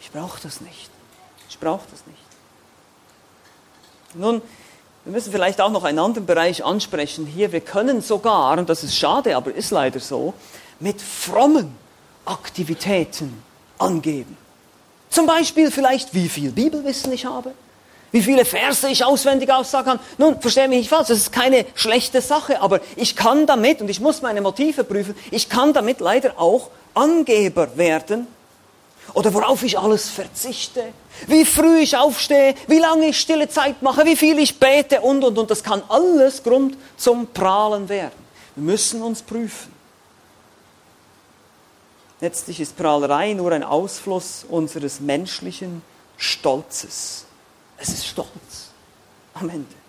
ich 0.00 0.10
brauche 0.10 0.40
das 0.42 0.62
nicht. 0.62 0.88
Ich 1.50 1.58
brauche 1.58 1.84
das 1.90 2.06
nicht. 2.06 2.22
Nun, 4.14 4.40
wir 5.04 5.12
müssen 5.12 5.30
vielleicht 5.30 5.60
auch 5.60 5.68
noch 5.68 5.84
einen 5.84 5.98
anderen 5.98 6.24
Bereich 6.24 6.64
ansprechen 6.64 7.26
hier. 7.26 7.52
Wir 7.52 7.60
können 7.60 8.00
sogar, 8.00 8.56
und 8.56 8.70
das 8.70 8.82
ist 8.82 8.96
schade, 8.96 9.36
aber 9.36 9.54
ist 9.54 9.72
leider 9.72 10.00
so, 10.00 10.32
mit 10.78 11.02
frommen 11.02 11.76
Aktivitäten 12.24 13.42
angeben. 13.76 14.38
Zum 15.10 15.26
Beispiel 15.26 15.70
vielleicht, 15.70 16.14
wie 16.14 16.30
viel 16.30 16.50
Bibelwissen 16.50 17.12
ich 17.12 17.26
habe, 17.26 17.52
wie 18.12 18.22
viele 18.22 18.44
Verse 18.44 18.88
ich 18.88 19.04
auswendig 19.04 19.52
aussagen 19.52 19.86
kann. 19.86 20.00
Nun, 20.18 20.40
verstehe 20.40 20.68
mich 20.68 20.78
nicht 20.78 20.90
falsch, 20.90 21.08
das 21.08 21.18
ist 21.18 21.32
keine 21.32 21.64
schlechte 21.74 22.20
Sache, 22.20 22.60
aber 22.60 22.80
ich 22.96 23.16
kann 23.16 23.46
damit, 23.46 23.80
und 23.80 23.88
ich 23.88 24.00
muss 24.00 24.22
meine 24.22 24.40
Motive 24.40 24.84
prüfen, 24.84 25.14
ich 25.30 25.48
kann 25.48 25.72
damit 25.72 26.00
leider 26.00 26.38
auch 26.38 26.70
Angeber 26.94 27.76
werden 27.76 28.26
oder 29.14 29.32
worauf 29.34 29.62
ich 29.62 29.78
alles 29.78 30.08
verzichte, 30.08 30.84
wie 31.26 31.44
früh 31.44 31.80
ich 31.80 31.96
aufstehe, 31.96 32.54
wie 32.66 32.78
lange 32.78 33.08
ich 33.08 33.20
stille 33.20 33.48
Zeit 33.48 33.82
mache, 33.82 34.04
wie 34.04 34.16
viel 34.16 34.38
ich 34.38 34.58
bete 34.58 35.00
und, 35.00 35.24
und, 35.24 35.36
und. 35.38 35.50
Das 35.50 35.62
kann 35.62 35.82
alles 35.88 36.42
Grund 36.42 36.76
zum 36.96 37.26
Prahlen 37.28 37.88
werden. 37.88 38.12
Wir 38.54 38.64
müssen 38.64 39.02
uns 39.02 39.22
prüfen. 39.22 39.72
Letztlich 42.20 42.60
ist 42.60 42.76
Prahlerei 42.76 43.32
nur 43.32 43.52
ein 43.52 43.64
Ausfluss 43.64 44.44
unseres 44.48 45.00
menschlichen 45.00 45.82
Stolzes. 46.18 47.24
Es 47.80 47.88
ist 47.88 48.06
Stolz 48.06 48.70
am 49.34 49.48
Ende. 49.48 49.80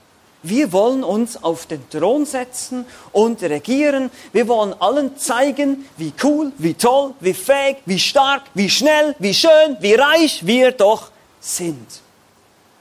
Wir 0.44 0.72
wollen 0.72 1.04
uns 1.04 1.44
auf 1.44 1.68
den 1.68 1.88
Thron 1.90 2.26
setzen 2.26 2.86
und 3.12 3.44
regieren. 3.44 4.10
Wir 4.34 4.48
wollen 4.48 4.74
allen 4.82 5.18
zeigen, 5.18 5.86
wie 5.98 6.14
cool, 6.24 6.52
wie 6.58 6.74
toll, 6.74 7.14
wie 7.20 7.34
fähig, 7.34 7.78
wie 7.86 8.00
stark, 8.00 8.44
wie 8.56 8.70
schnell, 8.70 9.16
wie 9.20 9.34
schön, 9.34 9.78
wie 9.82 9.94
reich 9.94 10.46
wir 10.46 10.72
doch 10.72 11.12
sind. 11.40 12.02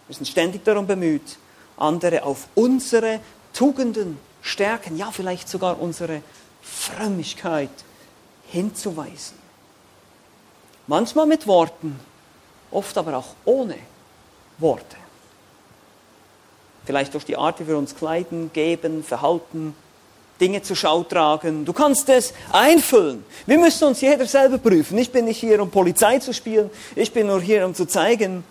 Wir 0.07 0.17
sind 0.17 0.27
ständig 0.27 0.65
darum 0.65 0.87
bemüht, 0.87 1.37
andere 1.77 2.23
auf 2.23 2.47
unsere 2.55 3.21
Tugenden, 3.53 4.19
Stärken, 4.43 4.97
ja 4.97 5.11
vielleicht 5.11 5.49
sogar 5.49 5.79
unsere 5.81 6.23
Frömmigkeit 6.63 7.71
hinzuweisen. 8.49 9.37
Manchmal 10.87 11.27
mit 11.27 11.47
Worten, 11.47 12.01
oft 12.71 12.97
aber 12.97 13.19
auch 13.19 13.35
ohne 13.45 13.77
Worte. 14.59 15.00
Vielleicht 16.85 17.15
durch 17.15 17.25
die 17.25 17.37
Art, 17.37 17.61
wie 17.61 17.69
wir 17.69 17.79
uns 17.79 17.95
kleiden, 17.95 18.51
geben, 18.53 19.05
verhalten, 19.05 19.75
Dinge 20.41 20.63
zur 20.63 20.77
Schau 20.77 21.03
tragen. 21.03 21.65
Du 21.65 21.73
kannst 21.73 22.09
es 22.09 22.33
einfüllen. 22.51 23.25
Wir 23.47 23.59
müssen 23.59 23.89
uns 23.89 24.01
jeder 24.01 24.27
selber 24.27 24.59
prüfen. 24.59 24.97
Ich 24.99 25.13
bin 25.13 25.27
nicht 25.27 25.39
hier, 25.39 25.61
um 25.63 25.71
Polizei 25.71 26.19
zu 26.19 26.33
spielen. 26.33 26.71
Ich 26.97 27.13
bin 27.13 27.27
nur 27.27 27.41
hier, 27.41 27.67
um 27.67 27.75
zu 27.75 27.87
zeigen, 27.87 28.43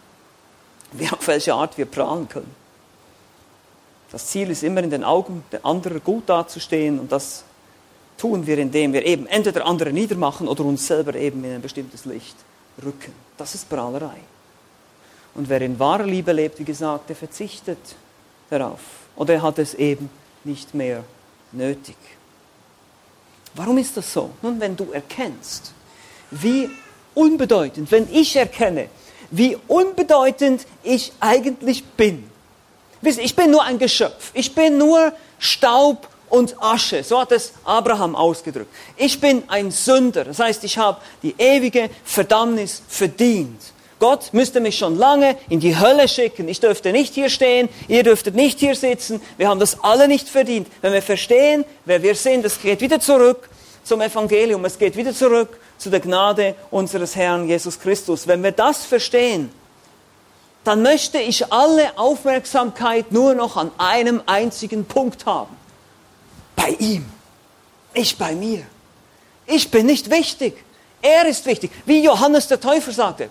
wie 0.92 1.10
auf 1.10 1.28
welche 1.28 1.54
Art 1.54 1.78
wir 1.78 1.86
prahlen 1.86 2.30
können. 2.30 2.54
Das 4.12 4.28
Ziel 4.28 4.50
ist 4.50 4.64
immer 4.64 4.84
in 4.84 4.90
den 4.90 5.04
Augen 5.04 5.44
der 5.52 5.66
anderen 5.66 6.04
gut 6.04 6.24
dazustehen 6.28 7.00
und 7.00 7.12
das 7.12 7.44
tun 8.18 8.46
wir, 8.46 8.58
indem 8.58 8.94
wir 8.94 9.06
eben 9.06 9.28
entweder 9.28 9.66
andere 9.66 9.94
niedermachen 9.94 10.48
oder 10.48 10.66
uns 10.66 10.86
selber 10.88 11.16
eben 11.16 11.44
in 11.44 11.56
ein 11.56 11.62
bestimmtes 11.62 12.06
Licht 12.06 12.36
rücken. 12.84 13.14
Das 13.38 13.56
ist 13.56 13.70
Prahlerei. 13.70 14.18
Und 15.36 15.48
wer 15.48 15.62
in 15.62 15.78
wahrer 15.80 16.06
Liebe 16.06 16.32
lebt, 16.32 16.60
wie 16.60 16.66
gesagt, 16.66 17.10
der 17.10 17.16
verzichtet 17.16 17.78
darauf. 18.50 18.80
Oder 19.16 19.36
er 19.36 19.42
hat 19.42 19.60
es 19.60 19.74
eben 19.74 20.10
nicht 20.44 20.74
mehr 20.74 21.04
nötig. 21.52 21.96
Warum 23.56 23.78
ist 23.78 23.98
das 23.98 24.12
so? 24.14 24.30
Nun, 24.42 24.60
wenn 24.60 24.76
du 24.76 24.92
erkennst, 24.92 25.74
wie 26.32 26.70
unbedeutend, 27.14 27.92
wenn 27.92 28.08
ich 28.12 28.36
erkenne, 28.36 28.88
wie 29.32 29.58
unbedeutend 29.68 30.66
ich 30.84 31.12
eigentlich 31.20 31.84
bin. 31.84 32.30
Ich 33.02 33.36
bin 33.36 33.52
nur 33.52 33.64
ein 33.64 33.80
Geschöpf. 33.80 34.32
Ich 34.34 34.54
bin 34.54 34.78
nur 34.78 35.14
Staub 35.40 36.08
und 36.30 36.62
Asche. 36.62 37.04
So 37.04 37.20
hat 37.20 37.32
es 37.32 37.54
Abraham 37.64 38.16
ausgedrückt. 38.16 38.74
Ich 38.98 39.20
bin 39.20 39.44
ein 39.48 39.72
Sünder. 39.72 40.26
Das 40.26 40.40
heißt, 40.40 40.64
ich 40.64 40.78
habe 40.78 41.00
die 41.24 41.36
ewige 41.38 41.90
Verdammnis 42.04 42.82
verdient. 42.88 43.62
Gott 44.00 44.34
müsste 44.34 44.62
mich 44.62 44.78
schon 44.78 44.98
lange 44.98 45.36
in 45.50 45.60
die 45.60 45.78
Hölle 45.78 46.08
schicken. 46.08 46.48
Ich 46.48 46.62
dürfte 46.62 46.92
nicht 46.92 47.14
hier 47.14 47.30
stehen, 47.30 47.68
ihr 47.88 48.04
dürftet 48.04 48.34
nicht 48.34 48.60
hier 48.60 48.76
sitzen. 48.76 49.22
Wir 49.38 49.50
haben 49.50 49.60
das 49.60 49.84
alle 49.84 50.08
nicht 50.08 50.30
verdient. 50.30 50.68
Wenn 50.82 50.94
wir 50.94 51.02
verstehen, 51.02 51.66
wer 51.86 52.02
wir 52.02 52.16
sind, 52.16 52.46
es 52.46 52.62
geht 52.62 52.80
wieder 52.82 53.00
zurück 53.00 53.50
zum 53.84 54.02
Evangelium. 54.02 54.64
Es 54.66 54.78
geht 54.80 54.96
wieder 54.96 55.14
zurück 55.14 55.60
zu 55.78 55.90
der 55.90 56.00
Gnade 56.00 56.56
unseres 56.72 57.16
Herrn 57.16 57.48
Jesus 57.48 57.80
Christus. 57.80 58.28
Wenn 58.28 58.42
wir 58.42 58.54
das 58.54 58.86
verstehen, 58.86 59.52
dann 60.64 60.82
möchte 60.82 61.20
ich 61.20 61.52
alle 61.52 61.98
Aufmerksamkeit 61.98 63.12
nur 63.12 63.34
noch 63.36 63.58
an 63.58 63.72
einem 63.78 64.22
einzigen 64.26 64.86
Punkt 64.86 65.26
haben. 65.26 65.56
Bei 66.56 66.70
ihm. 66.80 67.06
Ich 67.94 68.18
bei 68.18 68.36
mir. 68.36 68.64
Ich 69.46 69.72
bin 69.72 69.88
nicht 69.88 70.10
wichtig. 70.10 70.64
Er 71.02 71.26
ist 71.26 71.46
wichtig. 71.46 71.72
Wie 71.86 72.04
Johannes 72.04 72.48
der 72.48 72.60
Täufer 72.60 72.92
sagte, 72.92 73.30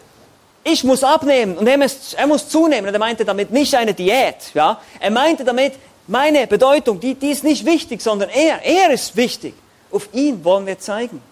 ich 0.64 0.84
muss 0.84 1.02
abnehmen 1.02 1.56
und 1.56 1.66
er 1.66 1.78
muss, 1.78 2.48
zunehmen. 2.48 2.88
Und 2.88 2.94
er 2.94 2.98
meinte 3.00 3.24
damit 3.24 3.50
nicht 3.50 3.74
eine 3.74 3.94
Diät. 3.94 4.52
Ja? 4.54 4.80
Er 5.00 5.10
meinte 5.10 5.44
damit, 5.44 5.74
meine 6.06 6.46
Bedeutung, 6.46 7.00
die, 7.00 7.14
die 7.14 7.30
ist 7.30 7.44
nicht 7.44 7.64
wichtig, 7.64 8.00
sondern 8.00 8.30
er. 8.30 8.64
Er 8.64 8.90
ist 8.90 9.16
wichtig. 9.16 9.54
Auf 9.90 10.08
ihn 10.12 10.44
wollen 10.44 10.66
wir 10.66 10.78
zeigen. 10.78 11.22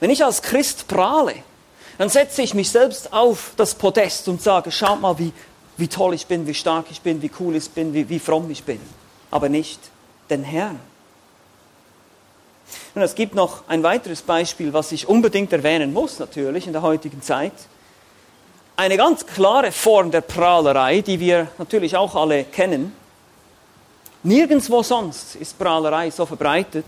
Wenn 0.00 0.10
ich 0.10 0.24
als 0.24 0.42
Christ 0.42 0.86
prahle, 0.88 1.34
dann 1.98 2.08
setze 2.08 2.42
ich 2.42 2.54
mich 2.54 2.70
selbst 2.70 3.12
auf 3.12 3.52
das 3.56 3.74
Podest 3.74 4.28
und 4.28 4.40
sage, 4.40 4.70
schaut 4.70 5.00
mal, 5.00 5.18
wie, 5.18 5.32
wie 5.76 5.88
toll 5.88 6.14
ich 6.14 6.26
bin, 6.26 6.46
wie 6.46 6.54
stark 6.54 6.86
ich 6.90 7.00
bin, 7.00 7.20
wie 7.22 7.30
cool 7.40 7.56
ich 7.56 7.68
bin, 7.70 7.92
wie, 7.92 8.08
wie 8.08 8.18
fromm 8.18 8.50
ich 8.50 8.64
bin. 8.64 8.80
Aber 9.30 9.48
nicht 9.48 9.80
den 10.30 10.44
Herrn. 10.44 10.78
Und 12.94 13.02
es 13.02 13.14
gibt 13.14 13.34
noch 13.34 13.62
ein 13.68 13.82
weiteres 13.82 14.22
Beispiel, 14.22 14.72
was 14.72 14.92
ich 14.92 15.08
unbedingt 15.08 15.52
erwähnen 15.52 15.92
muss, 15.92 16.18
natürlich 16.18 16.66
in 16.66 16.72
der 16.72 16.82
heutigen 16.82 17.22
Zeit. 17.22 17.52
Eine 18.78 18.96
ganz 18.96 19.26
klare 19.26 19.72
Form 19.72 20.12
der 20.12 20.20
Prahlerei, 20.20 21.00
die 21.00 21.18
wir 21.18 21.48
natürlich 21.58 21.96
auch 21.96 22.14
alle 22.14 22.44
kennen. 22.44 22.92
Nirgendwo 24.22 24.84
sonst 24.84 25.34
ist 25.34 25.58
Prahlerei 25.58 26.12
so 26.12 26.24
verbreitet 26.24 26.84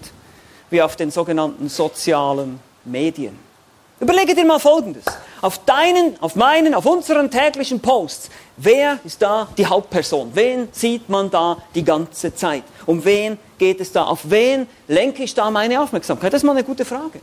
wie 0.70 0.80
auf 0.80 0.94
den 0.94 1.10
sogenannten 1.10 1.68
sozialen 1.68 2.60
Medien. 2.84 3.36
Überlege 3.98 4.36
dir 4.36 4.44
mal 4.44 4.60
Folgendes. 4.60 5.04
Auf 5.40 5.64
deinen, 5.64 6.14
auf 6.22 6.36
meinen, 6.36 6.74
auf 6.76 6.86
unseren 6.86 7.28
täglichen 7.28 7.80
Posts, 7.80 8.30
wer 8.56 9.00
ist 9.04 9.20
da 9.20 9.48
die 9.58 9.66
Hauptperson? 9.66 10.30
Wen 10.32 10.68
sieht 10.70 11.08
man 11.08 11.28
da 11.28 11.56
die 11.74 11.82
ganze 11.82 12.32
Zeit? 12.32 12.62
Um 12.86 13.04
wen 13.04 13.36
geht 13.58 13.80
es 13.80 13.90
da? 13.90 14.04
Auf 14.04 14.20
wen 14.30 14.68
lenke 14.86 15.24
ich 15.24 15.34
da 15.34 15.50
meine 15.50 15.82
Aufmerksamkeit? 15.82 16.32
Das 16.32 16.42
ist 16.42 16.46
mal 16.46 16.52
eine 16.52 16.62
gute 16.62 16.84
Frage. 16.84 17.20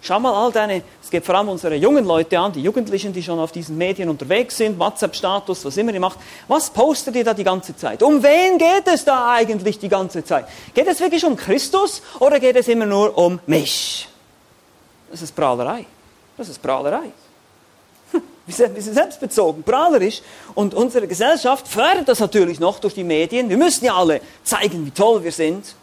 Schau 0.00 0.20
mal 0.20 0.32
all 0.32 0.52
deine, 0.52 0.82
es 1.02 1.10
geht 1.10 1.24
vor 1.24 1.34
allem 1.34 1.48
unsere 1.48 1.74
jungen 1.74 2.04
Leute 2.04 2.38
an, 2.38 2.52
die 2.52 2.62
Jugendlichen, 2.62 3.12
die 3.12 3.22
schon 3.22 3.38
auf 3.38 3.50
diesen 3.50 3.76
Medien 3.76 4.08
unterwegs 4.08 4.56
sind, 4.56 4.78
WhatsApp-Status, 4.78 5.64
was 5.64 5.76
immer 5.76 5.92
ihr 5.92 6.00
macht. 6.00 6.18
Was 6.46 6.70
postet 6.70 7.16
ihr 7.16 7.24
da 7.24 7.34
die 7.34 7.44
ganze 7.44 7.76
Zeit? 7.76 8.02
Um 8.02 8.22
wen 8.22 8.58
geht 8.58 8.86
es 8.86 9.04
da 9.04 9.32
eigentlich 9.32 9.78
die 9.78 9.88
ganze 9.88 10.24
Zeit? 10.24 10.46
Geht 10.72 10.86
es 10.86 11.00
wirklich 11.00 11.24
um 11.24 11.36
Christus 11.36 12.00
oder 12.20 12.38
geht 12.38 12.54
es 12.54 12.68
immer 12.68 12.86
nur 12.86 13.18
um 13.18 13.40
mich? 13.46 14.08
Das 15.10 15.22
ist 15.22 15.34
Prahlerei. 15.34 15.84
Das 16.36 16.48
ist 16.48 16.62
Prahlerei. 16.62 17.10
Hm, 18.12 18.22
wir 18.46 18.54
sind 18.54 18.94
selbstbezogen, 18.94 19.64
prahlerisch. 19.64 20.22
Und 20.54 20.74
unsere 20.74 21.08
Gesellschaft 21.08 21.66
fördert 21.66 22.08
das 22.08 22.20
natürlich 22.20 22.60
noch 22.60 22.78
durch 22.78 22.94
die 22.94 23.04
Medien. 23.04 23.48
Wir 23.48 23.56
müssen 23.56 23.84
ja 23.84 23.96
alle 23.96 24.20
zeigen, 24.44 24.86
wie 24.86 24.92
toll 24.92 25.24
wir 25.24 25.32
sind. 25.32 25.74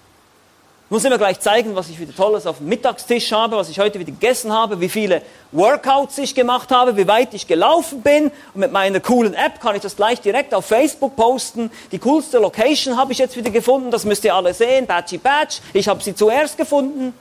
Ich 0.86 0.92
muss 0.92 1.04
immer 1.04 1.18
gleich 1.18 1.40
zeigen, 1.40 1.76
was 1.76 1.90
ich 1.90 2.00
wieder 2.00 2.16
Tolles 2.16 2.46
auf 2.46 2.60
dem 2.60 2.68
Mittagstisch 2.68 3.32
habe, 3.32 3.56
was 3.56 3.70
ich 3.70 3.80
heute 3.80 4.00
wieder 4.00 4.12
gegessen 4.12 4.54
habe, 4.54 4.80
wie 4.80 4.88
viele 4.88 5.24
Workouts 5.52 6.20
ich 6.20 6.36
gemacht 6.36 6.70
habe, 6.70 6.96
wie 6.96 7.08
weit 7.08 7.34
ich 7.34 7.48
gelaufen 7.48 8.04
bin. 8.04 8.26
Und 8.54 8.60
mit 8.60 8.72
meiner 8.72 9.00
coolen 9.00 9.34
App 9.34 9.60
kann 9.60 9.76
ich 9.76 9.82
das 9.82 9.96
gleich 9.96 10.22
direkt 10.22 10.54
auf 10.54 10.68
Facebook 10.68 11.16
posten. 11.16 11.72
Die 11.92 11.98
coolste 11.98 12.38
Location 12.38 12.98
habe 12.98 13.14
ich 13.14 13.18
jetzt 13.18 13.36
wieder 13.36 13.50
gefunden, 13.50 13.90
das 13.90 14.06
müsst 14.06 14.24
ihr 14.26 14.36
alle 14.36 14.54
sehen. 14.54 14.86
Batchy 14.86 15.18
Batch, 15.18 15.60
ich 15.74 15.88
habe 15.88 16.04
sie 16.04 16.14
zuerst 16.14 16.56
gefunden. 16.56 17.16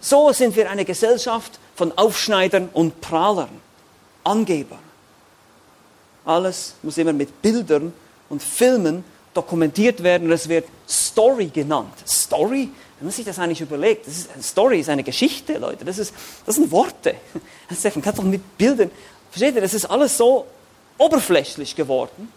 So 0.00 0.32
sind 0.32 0.54
wir 0.54 0.70
eine 0.70 0.84
Gesellschaft 0.84 1.58
von 1.74 1.90
Aufschneidern 1.98 2.68
und 2.72 3.00
Prahlern, 3.00 3.50
Angebern. 4.22 4.78
Alles 6.24 6.74
muss 6.84 6.96
immer 6.98 7.12
mit 7.12 7.42
Bildern 7.42 7.92
und 8.28 8.40
Filmen 8.40 9.02
dokumentiert 9.34 10.02
werden. 10.02 10.30
Es 10.30 10.48
wird 10.48 10.66
Story 10.88 11.46
genannt. 11.46 11.94
Story, 12.06 12.68
wenn 12.98 13.06
man 13.06 13.12
sich 13.12 13.24
das 13.24 13.38
eigentlich 13.38 13.60
überlegt, 13.60 14.06
das 14.06 14.18
ist, 14.18 14.42
Story 14.42 14.80
ist 14.80 14.88
eine 14.88 15.02
Geschichte, 15.02 15.58
Leute. 15.58 15.84
Das, 15.84 15.98
ist, 15.98 16.12
das 16.44 16.56
sind 16.56 16.70
Worte. 16.70 17.14
Man 17.82 18.02
kann 18.02 18.14
doch 18.14 18.24
mit 18.24 18.58
Bildern, 18.58 18.90
versteht 19.30 19.54
ihr, 19.54 19.60
das 19.60 19.74
ist 19.74 19.86
alles 19.86 20.16
so 20.16 20.46
oberflächlich 20.98 21.74
geworden. 21.76 22.30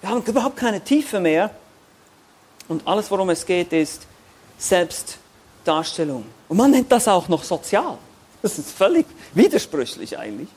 Wir 0.00 0.10
haben 0.10 0.22
überhaupt 0.24 0.56
keine 0.56 0.80
Tiefe 0.82 1.18
mehr. 1.18 1.50
Und 2.68 2.86
alles, 2.86 3.10
worum 3.10 3.30
es 3.30 3.44
geht, 3.44 3.72
ist 3.72 4.02
Selbstdarstellung. 4.58 6.24
Und 6.48 6.56
man 6.56 6.70
nennt 6.70 6.92
das 6.92 7.08
auch 7.08 7.28
noch 7.28 7.42
sozial. 7.42 7.98
Das 8.42 8.58
ist 8.58 8.70
völlig 8.70 9.06
widersprüchlich 9.32 10.16
eigentlich. 10.16 10.48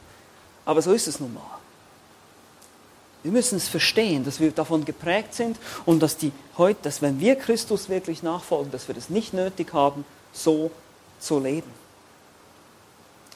Aber 0.65 0.81
so 0.81 0.91
ist 0.91 1.07
es 1.07 1.19
nun 1.19 1.33
mal. 1.33 1.56
Wir 3.27 3.33
müssen 3.33 3.57
es 3.57 3.67
verstehen, 3.67 4.23
dass 4.23 4.39
wir 4.39 4.51
davon 4.51 4.85
geprägt 4.85 5.33
sind 5.33 5.57
und 5.85 6.01
dass, 6.01 6.15
die 6.15 6.31
heute, 6.57 6.79
dass 6.83 7.01
wenn 7.01 7.19
wir 7.19 7.35
Christus 7.35 7.89
wirklich 7.89 8.23
nachfolgen, 8.23 8.71
dass 8.71 8.87
wir 8.87 8.95
das 8.95 9.09
nicht 9.09 9.33
nötig 9.33 9.73
haben, 9.73 10.05
so 10.31 10.71
zu 11.19 11.37
leben. 11.37 11.69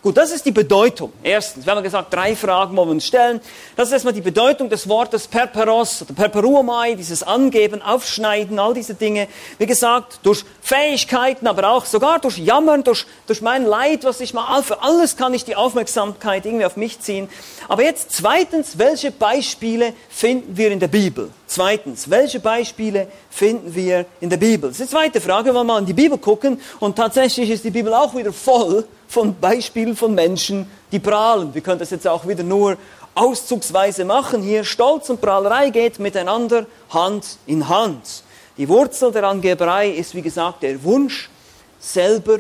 Gut, 0.04 0.18
das 0.18 0.32
ist 0.32 0.44
die 0.48 0.52
Bedeutung. 0.52 1.14
Erstens, 1.22 1.64
wir 1.64 1.76
haben 1.76 1.84
gesagt, 1.84 2.12
drei 2.12 2.36
Fragen 2.36 2.76
wollen 2.76 2.88
wir 2.88 2.94
uns 2.94 3.06
stellen. 3.06 3.40
Das 3.76 3.90
ist 3.90 3.94
erstmal 3.94 4.16
die 4.16 4.22
Bedeutung 4.22 4.68
des 4.68 4.90
Wortes 4.90 5.28
perperos 5.28 6.02
oder 6.02 6.16
perperuomai, 6.16 6.96
dieses 6.96 7.22
Angeben, 7.22 7.84
Aufschneiden, 7.84 8.58
all 8.58 8.74
diese 8.74 8.96
Dinge. 8.96 9.28
Wie 9.60 9.68
gesagt, 9.68 10.22
durch 10.24 10.44
Fähigkeiten, 10.60 11.46
aber 11.46 11.70
auch 11.70 11.86
sogar 11.86 12.18
durch 12.18 12.40
Jammern, 12.40 12.84
durch, 12.84 13.06
durch 13.28 13.44
mein 13.44 13.64
Leid, 13.64 14.04
was 14.04 14.22
ich 14.22 14.34
mal, 14.34 14.64
für 14.64 14.82
alles 14.82 15.18
kann 15.18 15.36
ich 15.36 15.46
die 15.46 15.56
Aufmerksamkeit 15.56 16.48
irgendwie 16.48 16.66
auf 16.66 16.78
mich 16.78 17.00
ziehen. 17.00 17.30
Aber 17.68 17.84
jetzt 17.84 18.12
zweitens, 18.12 18.80
welche 18.80 19.12
Beispiele 19.12 19.94
finden 20.10 20.58
wir 20.58 20.72
in 20.72 20.80
der 20.80 20.88
Bibel? 20.88 21.30
Zweitens, 21.46 22.10
welche 22.10 22.40
Beispiele 22.40 23.06
finden 23.30 23.76
wir 23.76 24.08
in 24.20 24.32
der 24.32 24.38
Bibel? 24.38 24.72
Das 24.72 24.80
ist 24.80 24.90
die 24.90 24.96
zweite 24.96 25.22
Frage, 25.22 25.50
wenn 25.50 25.58
wir 25.58 25.64
mal 25.64 25.80
in 25.80 25.86
die 25.86 25.94
Bibel 25.94 26.18
gucken 26.18 26.60
und 26.80 26.96
tatsächlich 26.96 27.52
ist 27.52 27.64
die 27.64 27.70
Bibel 27.70 27.94
auch 27.94 28.16
wieder 28.16 28.34
voll 28.34 28.88
von 29.12 29.38
Beispielen 29.38 29.98
von 29.98 30.16
Menschen, 30.16 30.72
die 30.94 31.00
prahlen. 31.00 31.54
Wir 31.54 31.62
können 31.62 31.80
das 31.80 31.90
jetzt 31.90 32.08
auch 32.08 32.26
wieder 32.26 32.44
nur 32.44 32.78
auszugsweise 33.14 34.06
machen. 34.06 34.42
Hier 34.42 34.64
Stolz 34.64 35.10
und 35.10 35.20
Prahlerei 35.20 35.70
geht 35.70 36.00
miteinander 36.00 36.66
Hand 36.90 37.38
in 37.46 37.68
Hand. 37.68 38.24
Die 38.56 38.70
Wurzel 38.70 39.12
der 39.12 39.26
Angeberei 39.26 39.90
ist, 39.90 40.16
wie 40.16 40.22
gesagt, 40.22 40.64
der 40.64 40.82
Wunsch, 40.84 41.30
selber 41.78 42.40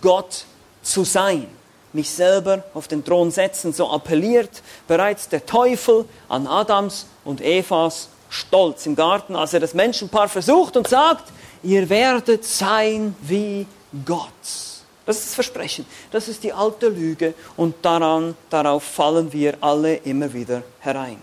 Gott 0.00 0.44
zu 0.82 1.02
sein, 1.02 1.48
mich 1.92 2.08
selber 2.08 2.62
auf 2.72 2.86
den 2.86 3.04
Thron 3.04 3.32
setzen. 3.32 3.72
So 3.72 3.90
appelliert 3.90 4.62
bereits 4.86 5.28
der 5.28 5.44
Teufel 5.44 6.04
an 6.28 6.46
Adams 6.46 7.06
und 7.24 7.40
Evas 7.40 8.08
Stolz 8.28 8.86
im 8.86 8.94
Garten, 8.94 9.34
als 9.34 9.54
er 9.54 9.60
das 9.60 9.74
Menschenpaar 9.74 10.28
versucht 10.28 10.76
und 10.76 10.86
sagt, 10.86 11.32
ihr 11.64 11.88
werdet 11.90 12.44
sein 12.44 13.16
wie 13.22 13.66
Gott. 14.06 14.71
Das 15.06 15.18
ist 15.18 15.26
das 15.26 15.34
Versprechen. 15.34 15.84
Das 16.10 16.28
ist 16.28 16.44
die 16.44 16.52
alte 16.52 16.88
Lüge 16.88 17.34
und 17.56 17.74
daran, 17.82 18.36
darauf 18.50 18.84
fallen 18.84 19.32
wir 19.32 19.56
alle 19.60 19.96
immer 19.96 20.32
wieder 20.32 20.62
herein. 20.80 21.18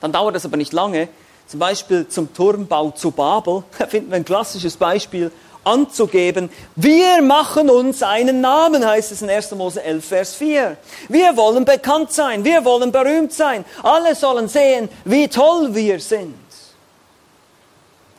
Dann 0.00 0.12
dauert 0.12 0.34
es 0.36 0.44
aber 0.44 0.56
nicht 0.56 0.72
lange. 0.72 1.08
Zum 1.46 1.60
Beispiel 1.60 2.06
zum 2.08 2.32
Turmbau 2.32 2.90
zu 2.92 3.10
Babel 3.10 3.64
da 3.78 3.86
finden 3.86 4.10
wir 4.10 4.16
ein 4.16 4.24
klassisches 4.24 4.76
Beispiel 4.76 5.30
anzugeben. 5.64 6.50
Wir 6.76 7.22
machen 7.22 7.68
uns 7.70 8.02
einen 8.02 8.40
Namen, 8.40 8.86
heißt 8.86 9.12
es 9.12 9.22
in 9.22 9.30
1. 9.30 9.52
Mose 9.52 9.82
11, 9.82 10.04
Vers 10.04 10.34
4. 10.34 10.76
Wir 11.08 11.36
wollen 11.36 11.64
bekannt 11.64 12.12
sein, 12.12 12.44
wir 12.44 12.64
wollen 12.64 12.92
berühmt 12.92 13.32
sein. 13.32 13.64
Alle 13.82 14.14
sollen 14.14 14.48
sehen, 14.48 14.88
wie 15.04 15.28
toll 15.28 15.74
wir 15.74 16.00
sind. 16.00 16.34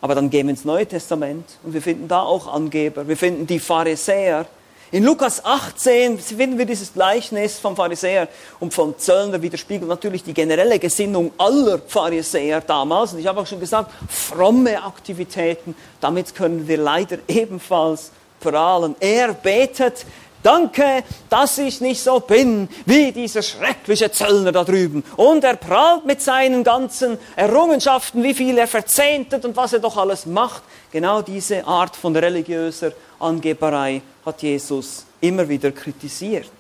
Aber 0.02 0.16
dann 0.16 0.30
gehen 0.30 0.48
wir 0.48 0.52
ins 0.52 0.66
Neue 0.66 0.86
Testament 0.86 1.46
und 1.64 1.74
wir 1.74 1.82
finden 1.82 2.08
da 2.08 2.22
auch 2.22 2.52
Angeber. 2.52 3.08
Wir 3.08 3.18
finden 3.18 3.48
die 3.48 3.60
Pharisäer 3.60 4.48
In 4.94 5.06
Lukas 5.06 5.46
18 5.46 6.20
finden 6.20 6.58
wir 6.58 6.66
dieses 6.66 6.92
Gleichnis 6.92 7.58
vom 7.58 7.78
Pharisäer 7.78 8.28
und 8.60 8.74
vom 8.74 8.98
Zöllner 8.98 9.42
widerspiegelt 9.42 9.88
natürlich 9.88 10.22
die 10.22 10.34
generelle 10.34 10.80
Gesinnung 10.80 11.32
aller 11.38 11.80
Pharisäer 11.80 12.60
damals. 12.60 13.14
Und 13.14 13.20
ich 13.20 13.28
habe 13.28 13.40
auch 13.40 13.48
schon 13.48 13.62
gesagt, 13.62 13.90
fromme 14.10 14.84
Aktivitäten, 14.84 15.76
damit 16.02 16.36
können 16.36 16.68
wir 16.68 16.76
leider 16.76 17.20
ebenfalls 17.30 18.12
prahlen. 18.42 18.96
Er 19.00 19.34
betet, 19.34 20.06
Danke, 20.43 21.04
dass 21.30 21.58
ich 21.58 21.82
nicht 21.82 22.01
so 22.01 22.19
bin 22.19 22.67
wie 22.86 23.12
dieser 23.12 23.43
schreckliche 23.43 24.12
Zöllner 24.12 24.51
da 24.51 24.63
drüben. 24.63 25.04
Und 25.15 25.43
er 25.43 25.56
prahlt 25.56 26.06
mit 26.06 26.21
seinen 26.21 26.63
ganzen 26.63 27.17
Errungenschaften, 27.36 28.23
wie 28.23 28.34
viel 28.34 28.58
er 28.58 28.67
verzehntet 28.67 29.45
und 29.45 29.56
was 29.56 29.73
er 29.73 29.80
doch 29.80 29.97
alles 29.97 30.25
macht. 30.25 30.63
Genau 30.91 31.21
diese 31.21 31.65
Art 31.65 31.95
von 31.95 32.15
religiöser 32.15 32.91
Angeberei 33.19 34.01
hat 34.25 34.41
Jesus 34.41 35.06
immer 35.19 35.47
wieder 35.47 35.71
kritisiert. 35.71 36.51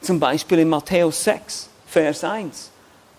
Zum 0.00 0.20
Beispiel 0.20 0.60
in 0.60 0.68
Matthäus 0.68 1.24
6, 1.24 1.68
Vers 1.86 2.24
1. 2.24 2.70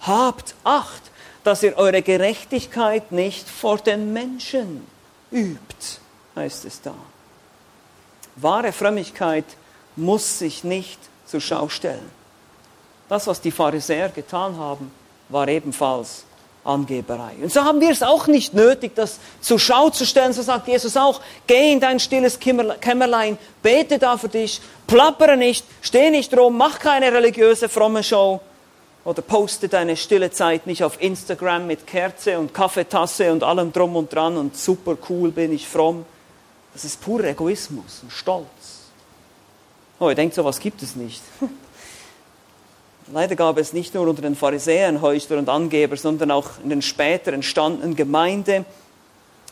Habt 0.01 0.55
Acht, 0.63 1.01
dass 1.43 1.63
ihr 1.63 1.75
eure 1.77 2.01
Gerechtigkeit 2.01 3.11
nicht 3.11 3.49
vor 3.49 3.77
den 3.77 4.13
Menschen 4.13 4.85
übt, 5.31 5.99
heißt 6.35 6.65
es 6.65 6.81
da. 6.81 6.93
Wahre 8.35 8.71
Frömmigkeit 8.71 9.45
muss 9.99 10.39
sich 10.39 10.63
nicht 10.63 10.99
zur 11.25 11.41
Schau 11.41 11.69
stellen. 11.69 12.09
Das, 13.07 13.27
was 13.27 13.41
die 13.41 13.51
Pharisäer 13.51 14.09
getan 14.09 14.57
haben, 14.57 14.91
war 15.29 15.47
ebenfalls 15.47 16.25
Angeberei. 16.63 17.33
Und 17.41 17.51
so 17.51 17.63
haben 17.63 17.79
wir 17.79 17.89
es 17.89 18.03
auch 18.03 18.27
nicht 18.27 18.53
nötig, 18.53 18.91
das 18.93 19.19
zur 19.39 19.59
Schau 19.59 19.89
zu 19.89 20.05
stellen. 20.05 20.33
So 20.33 20.41
sagt 20.41 20.67
Jesus 20.67 20.97
auch, 20.97 21.21
geh 21.47 21.71
in 21.71 21.79
dein 21.79 21.99
stilles 21.99 22.37
Kämmerlein, 22.39 23.37
bete 23.63 23.97
da 23.97 24.17
für 24.17 24.27
dich, 24.27 24.61
plappere 24.85 25.37
nicht, 25.37 25.65
steh 25.81 26.09
nicht 26.11 26.37
rum, 26.37 26.57
mach 26.57 26.79
keine 26.79 27.13
religiöse, 27.13 27.69
fromme 27.69 28.03
Show 28.03 28.41
oder 29.05 29.21
poste 29.21 29.69
deine 29.69 29.95
stille 29.95 30.31
Zeit 30.31 30.67
nicht 30.67 30.83
auf 30.83 31.01
Instagram 31.01 31.65
mit 31.65 31.87
Kerze 31.87 32.37
und 32.37 32.53
Kaffeetasse 32.53 33.31
und 33.31 33.43
allem 33.43 33.71
drum 33.71 33.95
und 33.95 34.13
dran 34.13 34.37
und 34.37 34.57
super 34.57 34.97
cool 35.09 35.31
bin 35.31 35.53
ich 35.53 35.67
fromm. 35.67 36.05
Das 36.73 36.83
ist 36.83 37.01
purer 37.01 37.29
Egoismus 37.29 38.01
und 38.03 38.11
Stolz. 38.11 38.78
Oh, 39.99 40.07
ihr 40.07 40.15
denkt, 40.15 40.33
so 40.33 40.45
was 40.45 40.59
gibt 40.59 40.81
es 40.81 40.95
nicht. 40.95 41.21
Leider 43.11 43.35
gab 43.35 43.57
es 43.57 43.73
nicht 43.73 43.93
nur 43.93 44.07
unter 44.07 44.21
den 44.21 44.35
Pharisäern 44.35 45.01
Heuchler 45.01 45.39
und 45.39 45.49
Angeber, 45.49 45.97
sondern 45.97 46.31
auch 46.31 46.51
in 46.63 46.69
den 46.69 46.81
später 46.81 47.33
entstandenen 47.33 47.95
Gemeinden. 47.95 48.65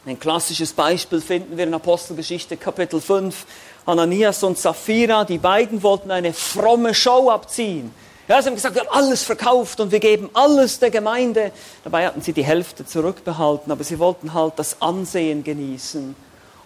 Ein 0.06 0.20
klassisches 0.20 0.72
Beispiel 0.72 1.20
finden 1.20 1.58
wir 1.58 1.66
in 1.66 1.74
Apostelgeschichte 1.74 2.56
Kapitel 2.56 3.02
5. 3.02 3.46
Ananias 3.86 4.42
und 4.44 4.58
Sapphira, 4.58 5.26
die 5.26 5.38
beiden 5.38 5.84
wollten 5.84 6.12
eine 6.12 6.32
fromme 6.34 6.94
Show 6.94 7.30
abziehen. 7.30 7.92
Ja, 8.28 8.42
sie 8.42 8.48
haben 8.48 8.56
gesagt, 8.56 8.76
wir 8.76 8.84
haben 8.84 8.96
alles 8.96 9.24
verkauft 9.24 9.80
und 9.80 9.92
wir 9.92 10.00
geben 10.00 10.30
alles 10.34 10.80
der 10.80 10.92
Gemeinde. 10.92 11.52
Dabei 11.84 12.08
hatten 12.08 12.22
sie 12.22 12.34
die 12.34 12.44
Hälfte 12.44 12.86
zurückbehalten, 12.86 13.72
aber 13.72 13.84
sie 13.84 14.00
wollten 14.00 14.34
halt 14.34 14.54
das 14.58 14.82
Ansehen 14.82 15.44
genießen. 15.44 16.16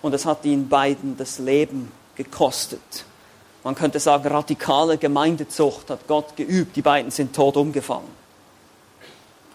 Und 0.02 0.14
es 0.14 0.26
hat 0.26 0.44
ihnen 0.46 0.70
beiden 0.70 1.18
das 1.18 1.40
Leben 1.40 1.92
gekostet. 2.16 3.06
Man 3.64 3.76
könnte 3.76 4.00
sagen, 4.00 4.28
radikale 4.28 4.98
Gemeindezucht 4.98 5.90
hat 5.90 6.08
Gott 6.08 6.36
geübt. 6.36 6.76
Die 6.76 6.82
beiden 6.82 7.12
sind 7.12 7.36
tot 7.36 7.58
umgefallen. 7.58 8.22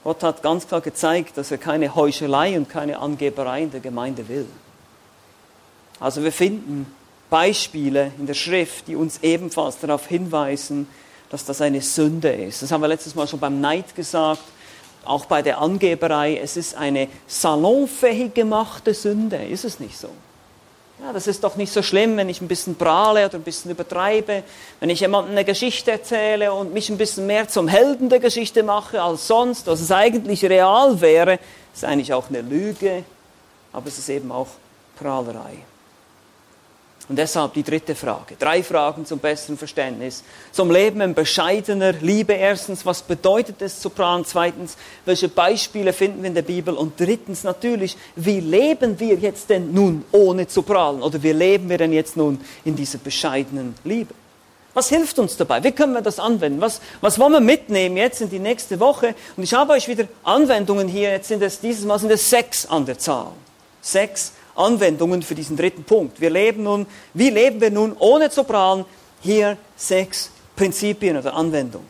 Gott 0.05 0.23
hat 0.23 0.43
ganz 0.43 0.69
klar 0.69 0.81
gezeigt, 0.81 1.37
dass 1.37 1.51
er 1.51 1.59
keine 1.59 1.97
Heuchelei 1.97 2.57
und 2.57 2.69
keine 2.69 3.01
Angeberei 3.01 3.63
in 3.63 3.73
der 3.73 3.81
Gemeinde 3.81 4.29
will. 4.29 4.47
Also 5.99 6.23
wir 6.23 6.31
finden 6.31 6.87
Beispiele 7.29 8.13
in 8.19 8.27
der 8.27 8.35
Schrift, 8.35 8.87
die 8.87 8.95
uns 8.95 9.19
ebenfalls 9.23 9.81
darauf 9.81 10.07
hinweisen, 10.07 10.87
dass 11.31 11.45
das 11.45 11.61
eine 11.61 11.81
Sünde 11.81 12.31
ist. 12.31 12.63
Das 12.63 12.71
haben 12.71 12.83
wir 12.83 12.89
letztes 12.89 13.17
Mal 13.17 13.27
schon 13.27 13.41
beim 13.41 13.61
Neid 13.61 13.97
gesagt, 13.97 14.45
auch 15.05 15.25
bei 15.25 15.43
der 15.43 15.61
Angeberei. 15.61 16.37
Es 16.37 16.57
ist 16.57 16.77
eine 16.77 17.09
salonfähig 17.27 18.35
gemachte 18.35 18.95
Sünde, 18.95 19.45
ist 19.45 19.65
es 19.65 19.81
nicht 19.81 19.99
so? 19.99 20.11
Ja, 20.99 21.13
das 21.13 21.27
ist 21.27 21.45
doch 21.45 21.57
nicht 21.57 21.73
so 21.73 21.83
schlimm, 21.83 22.17
wenn 22.17 22.31
ich 22.31 22.41
ein 22.41 22.49
bisschen 22.49 22.75
prahle 22.75 23.27
oder 23.27 23.35
ein 23.35 23.43
bisschen 23.43 23.71
übertreibe, 23.71 24.43
wenn 24.81 24.89
ich 24.89 25.01
jemandem 25.01 25.33
eine 25.33 25.45
Geschichte 25.45 25.91
erzähle 25.91 26.55
und 26.55 26.73
mich 26.73 26.89
ein 26.89 26.97
bisschen 26.97 27.27
mehr 27.27 27.49
zum 27.49 27.69
Helden 27.69 28.09
der 28.09 28.19
Geschichte 28.19 28.63
mache 28.63 29.03
als 29.03 29.27
sonst, 29.27 29.67
was 29.67 29.81
es 29.81 29.93
eigentlich 29.93 30.43
real 30.45 31.01
wäre, 31.03 31.39
ist 31.75 31.85
eigentlich 31.85 32.15
auch 32.15 32.31
eine 32.31 32.41
Lüge, 32.41 33.05
aber 33.75 33.89
es 33.89 33.99
ist 33.99 34.09
eben 34.09 34.33
auch 34.33 34.49
Prahlerei. 34.99 35.59
Und 37.09 37.17
deshalb 37.17 37.55
die 37.55 37.63
dritte 37.63 37.95
Frage. 37.95 38.35
Drei 38.37 38.65
Fragen 38.65 39.07
zum 39.07 39.21
besseren 39.21 39.57
Verständnis. 39.57 40.25
Zum 40.51 40.73
Leben 40.73 41.01
in 41.01 41.15
bescheidener 41.15 41.93
Liebe. 41.93 42.33
Erstens, 42.33 42.85
was 42.85 43.01
bedeutet 43.03 43.63
es 43.63 43.81
zu 43.81 43.91
prahlen? 43.91 44.25
Zweitens, 44.25 44.77
welche 45.05 45.29
Beispiele 45.29 45.93
finden 45.93 46.23
wir 46.23 46.29
in 46.29 46.35
der 46.35 46.43
Bibel? 46.43 46.75
Und 46.75 46.99
drittens 46.99 47.45
natürlich, 47.45 47.97
wie 48.17 48.41
leben 48.41 48.99
wir 48.99 49.15
jetzt 49.15 49.51
denn 49.51 49.73
nun 49.73 50.05
ohne 50.11 50.49
zu 50.49 50.63
prahlen? 50.63 51.01
Oder 51.01 51.23
wie 51.23 51.31
leben 51.31 51.69
wir 51.69 51.79
denn 51.79 51.93
jetzt 51.93 52.17
nun 52.17 52.41
in 52.65 52.75
dieser 52.75 52.99
bescheidenen 52.99 53.77
Liebe? 53.85 54.13
Was 54.75 54.89
hilft 54.89 55.19
uns 55.21 55.37
dabei? 55.37 55.63
Wie 55.63 55.73
können 55.73 55.95
wir 55.95 56.03
das 56.03 56.19
anwenden? 56.19 56.61
Was, 56.61 56.81
was 57.01 57.21
wollen 57.21 57.33
wir 57.33 57.41
mitnehmen 57.41 57.97
jetzt 57.97 58.21
in 58.21 58.31
die 58.31 58.41
nächste 58.41 58.81
Woche? 58.81 59.15
Und 59.37 59.45
ich 59.45 59.55
habe 59.55 59.73
euch 59.73 59.87
wieder 59.87 60.07
Anwendungen 60.25 60.89
hier. 60.89 61.13
Jetzt 61.13 61.29
sind 61.29 61.43
es 61.43 61.61
dieses 61.61 61.85
Mal 61.85 62.01
sind 62.01 62.11
es 62.11 62.29
sechs 62.29 62.67
an 62.67 62.85
der 62.85 62.99
Zahl. 62.99 63.31
Sechs 63.81 64.33
Anwendungen 64.57 65.23
für 65.23 65.35
diesen 65.35 65.57
dritten 65.57 65.85
Punkt. 65.85 66.21
Wir 66.21 66.31
leben 66.31 66.63
nun, 66.63 66.87
wie 67.15 67.31
leben 67.31 67.61
wir 67.61 67.71
nun 67.71 67.95
ohne 67.99 68.31
zu 68.31 68.45
prahlen? 68.45 68.85
Hier 69.21 69.57
sechs 69.77 70.31
Prinzipien 70.55 71.17
oder 71.17 71.35
Anwendungen. 71.35 71.89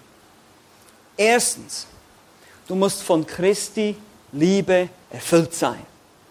Erstens, 1.16 1.87
du 2.68 2.74
musst 2.74 3.02
von 3.02 3.26
Christi 3.26 3.96
Liebe 4.33 4.88
erfüllt 5.11 5.55
sein. 5.55 5.81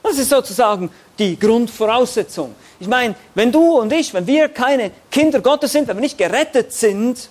Das 0.04 0.20
ist 0.20 0.30
sozusagen 0.30 0.92
die 1.18 1.40
Grundvoraussetzung. 1.40 2.54
Ich 2.80 2.88
meine, 2.88 3.16
wenn 3.34 3.52
du 3.52 3.80
und 3.80 3.92
ich, 3.92 4.14
wenn 4.14 4.28
wir 4.28 4.50
keine 4.50 4.92
Kinder 5.10 5.42
Gottes 5.42 5.72
sind, 5.72 5.88
wenn 5.88 5.98
wir 5.98 6.02
nicht 6.02 6.18
gerettet 6.18 6.74
sind, 6.74 7.30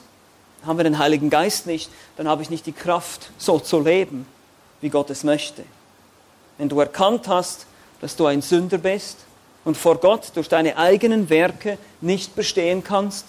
haben 0.66 0.78
wir 0.78 0.84
den 0.84 0.98
Heiligen 0.98 1.30
Geist 1.30 1.66
nicht, 1.66 1.90
dann 2.16 2.26
habe 2.26 2.42
ich 2.42 2.50
nicht 2.50 2.66
die 2.66 2.72
Kraft, 2.72 3.30
so 3.38 3.58
zu 3.58 3.80
leben, 3.80 4.26
wie 4.80 4.88
Gott 4.88 5.10
es 5.10 5.22
möchte. 5.22 5.62
Wenn 6.58 6.68
du 6.68 6.80
erkannt 6.80 7.28
hast, 7.28 7.66
dass 8.04 8.16
du 8.16 8.26
ein 8.26 8.42
Sünder 8.42 8.76
bist 8.76 9.16
und 9.64 9.78
vor 9.78 9.96
Gott 9.96 10.32
durch 10.34 10.50
deine 10.50 10.76
eigenen 10.76 11.30
Werke 11.30 11.78
nicht 12.02 12.36
bestehen 12.36 12.84
kannst. 12.84 13.24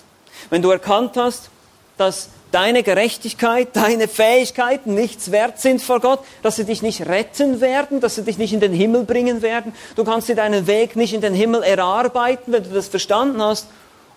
Wenn 0.49 0.61
du 0.61 0.69
erkannt 0.69 1.15
hast, 1.15 1.49
dass 1.95 2.27
deine 2.51 2.83
Gerechtigkeit, 2.83 3.69
deine 3.71 4.09
Fähigkeiten 4.09 4.93
nichts 4.93 5.31
wert 5.31 5.61
sind 5.61 5.81
vor 5.81 6.01
Gott, 6.01 6.19
dass 6.43 6.57
sie 6.57 6.65
dich 6.65 6.81
nicht 6.81 7.05
retten 7.05 7.61
werden, 7.61 8.01
dass 8.01 8.15
sie 8.15 8.23
dich 8.23 8.37
nicht 8.37 8.51
in 8.51 8.59
den 8.59 8.73
Himmel 8.73 9.05
bringen 9.05 9.41
werden. 9.41 9.71
Du 9.95 10.03
kannst 10.03 10.27
dir 10.27 10.35
deinen 10.35 10.67
Weg 10.67 10.97
nicht 10.97 11.13
in 11.13 11.21
den 11.21 11.33
Himmel 11.33 11.63
erarbeiten, 11.63 12.51
wenn 12.51 12.63
du 12.63 12.71
das 12.71 12.89
verstanden 12.89 13.41
hast 13.41 13.67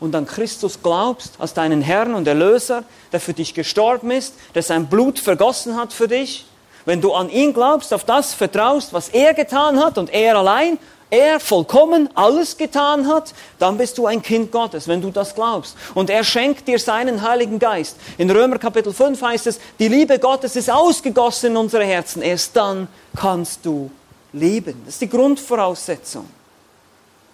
und 0.01 0.13
an 0.17 0.27
Christus 0.27 0.83
glaubst 0.83 1.35
als 1.39 1.55
deinen 1.55 1.83
Herrn 1.83 2.17
und 2.17 2.27
Erlöser, 2.27 2.83
der 3.13 3.21
für 3.21 3.33
dich 3.33 3.55
gestorben 3.55 4.11
ist, 4.11 4.35
der 4.57 4.65
sein 4.65 4.89
Blut 4.89 5.21
vergossen 5.21 5.77
hat 5.77 5.93
für 5.93 6.09
dich 6.09 6.47
wenn 6.89 7.03
du 7.03 7.13
an 7.13 7.29
ihn 7.29 7.53
glaubst, 7.53 7.93
auf 7.93 8.05
das 8.05 8.33
vertraust, 8.33 8.95
was 8.95 9.11
er 9.11 9.35
getan 9.35 9.79
hat 9.79 9.99
und 9.99 10.09
er 10.09 10.39
allein, 10.39 10.79
er 11.11 11.39
vollkommen 11.39 12.09
alles 12.15 12.57
getan 12.57 13.07
hat, 13.09 13.35
dann 13.59 13.77
bist 13.77 13.99
du 13.99 14.07
ein 14.07 14.23
Kind 14.23 14.51
Gottes, 14.51 14.89
wenn 14.89 15.03
du 15.03 15.11
das 15.11 15.35
glaubst. 15.35 15.77
Und 15.95 16.09
er 16.09 16.25
schenkt 16.25 16.67
dir 16.67 16.79
seinen 16.79 17.21
Heiligen 17.21 17.59
Geist. 17.59 17.99
In 18.17 18.31
Römer 18.31 18.59
Kapitel 18.59 18.95
5 18.95 19.21
heißt 19.21 19.49
es, 19.49 19.61
die 19.79 19.89
Liebe 19.89 20.19
Gottes 20.19 20.57
ist 20.57 20.71
ausgegossen 20.71 21.51
in 21.51 21.59
unsere 21.59 21.85
Herzen. 21.85 22.23
Erst 22.23 22.57
dann 22.57 22.89
kannst 23.15 23.67
du 23.67 23.91
lieben. 24.33 24.81
Das 24.87 24.95
ist 24.95 25.03
die 25.03 25.11
Grundvoraussetzung. 25.11 26.27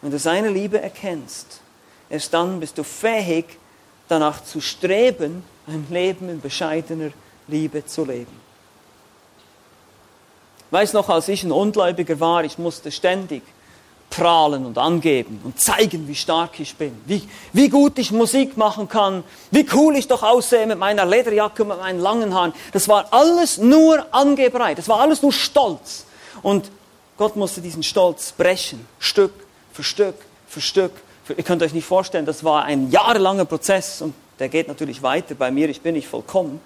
Wenn 0.02 0.10
du 0.10 0.18
seine 0.18 0.48
Liebe 0.48 0.82
erkennst, 0.82 1.60
erst 2.10 2.34
dann 2.34 2.58
bist 2.58 2.76
du 2.76 2.82
fähig, 2.82 3.44
danach 4.08 4.42
zu 4.42 4.60
streben, 4.60 5.44
ein 5.68 5.86
Leben 5.90 6.28
in 6.28 6.40
bescheidener 6.40 7.10
Liebe 7.46 7.86
zu 7.86 8.04
leben 8.04 8.43
weiß 10.74 10.92
noch, 10.92 11.08
als 11.08 11.28
ich 11.28 11.44
ein 11.44 11.52
Ungläubiger 11.52 12.18
war, 12.18 12.44
ich 12.44 12.58
musste 12.58 12.90
ständig 12.90 13.42
prahlen 14.10 14.66
und 14.66 14.76
angeben 14.76 15.40
und 15.44 15.60
zeigen, 15.60 16.06
wie 16.08 16.14
stark 16.14 16.58
ich 16.58 16.74
bin, 16.76 16.96
wie, 17.06 17.22
wie 17.52 17.68
gut 17.68 17.98
ich 17.98 18.10
Musik 18.10 18.56
machen 18.56 18.88
kann, 18.88 19.24
wie 19.52 19.66
cool 19.72 19.96
ich 19.96 20.08
doch 20.08 20.22
aussehe 20.22 20.66
mit 20.66 20.78
meiner 20.78 21.06
Lederjacke 21.06 21.64
mit 21.64 21.78
meinen 21.78 22.00
langen 22.00 22.34
Haaren. 22.34 22.52
Das 22.72 22.88
war 22.88 23.06
alles 23.12 23.58
nur 23.58 24.04
Angeberei, 24.12 24.74
das 24.74 24.88
war 24.88 25.00
alles 25.00 25.22
nur 25.22 25.32
Stolz. 25.32 26.06
Und 26.42 26.70
Gott 27.16 27.36
musste 27.36 27.60
diesen 27.60 27.84
Stolz 27.84 28.32
brechen, 28.32 28.86
Stück 28.98 29.32
für 29.72 29.84
Stück 29.84 30.16
für 30.48 30.60
Stück. 30.60 30.92
Ihr 31.28 31.44
könnt 31.44 31.62
euch 31.62 31.72
nicht 31.72 31.86
vorstellen, 31.86 32.26
das 32.26 32.42
war 32.42 32.64
ein 32.64 32.90
jahrelanger 32.90 33.44
Prozess 33.44 34.02
und 34.02 34.12
der 34.40 34.48
geht 34.48 34.66
natürlich 34.66 35.02
weiter 35.02 35.36
bei 35.36 35.52
mir, 35.52 35.68
ich 35.68 35.80
bin 35.80 35.94
nicht 35.94 36.08
vollkommen. 36.08 36.60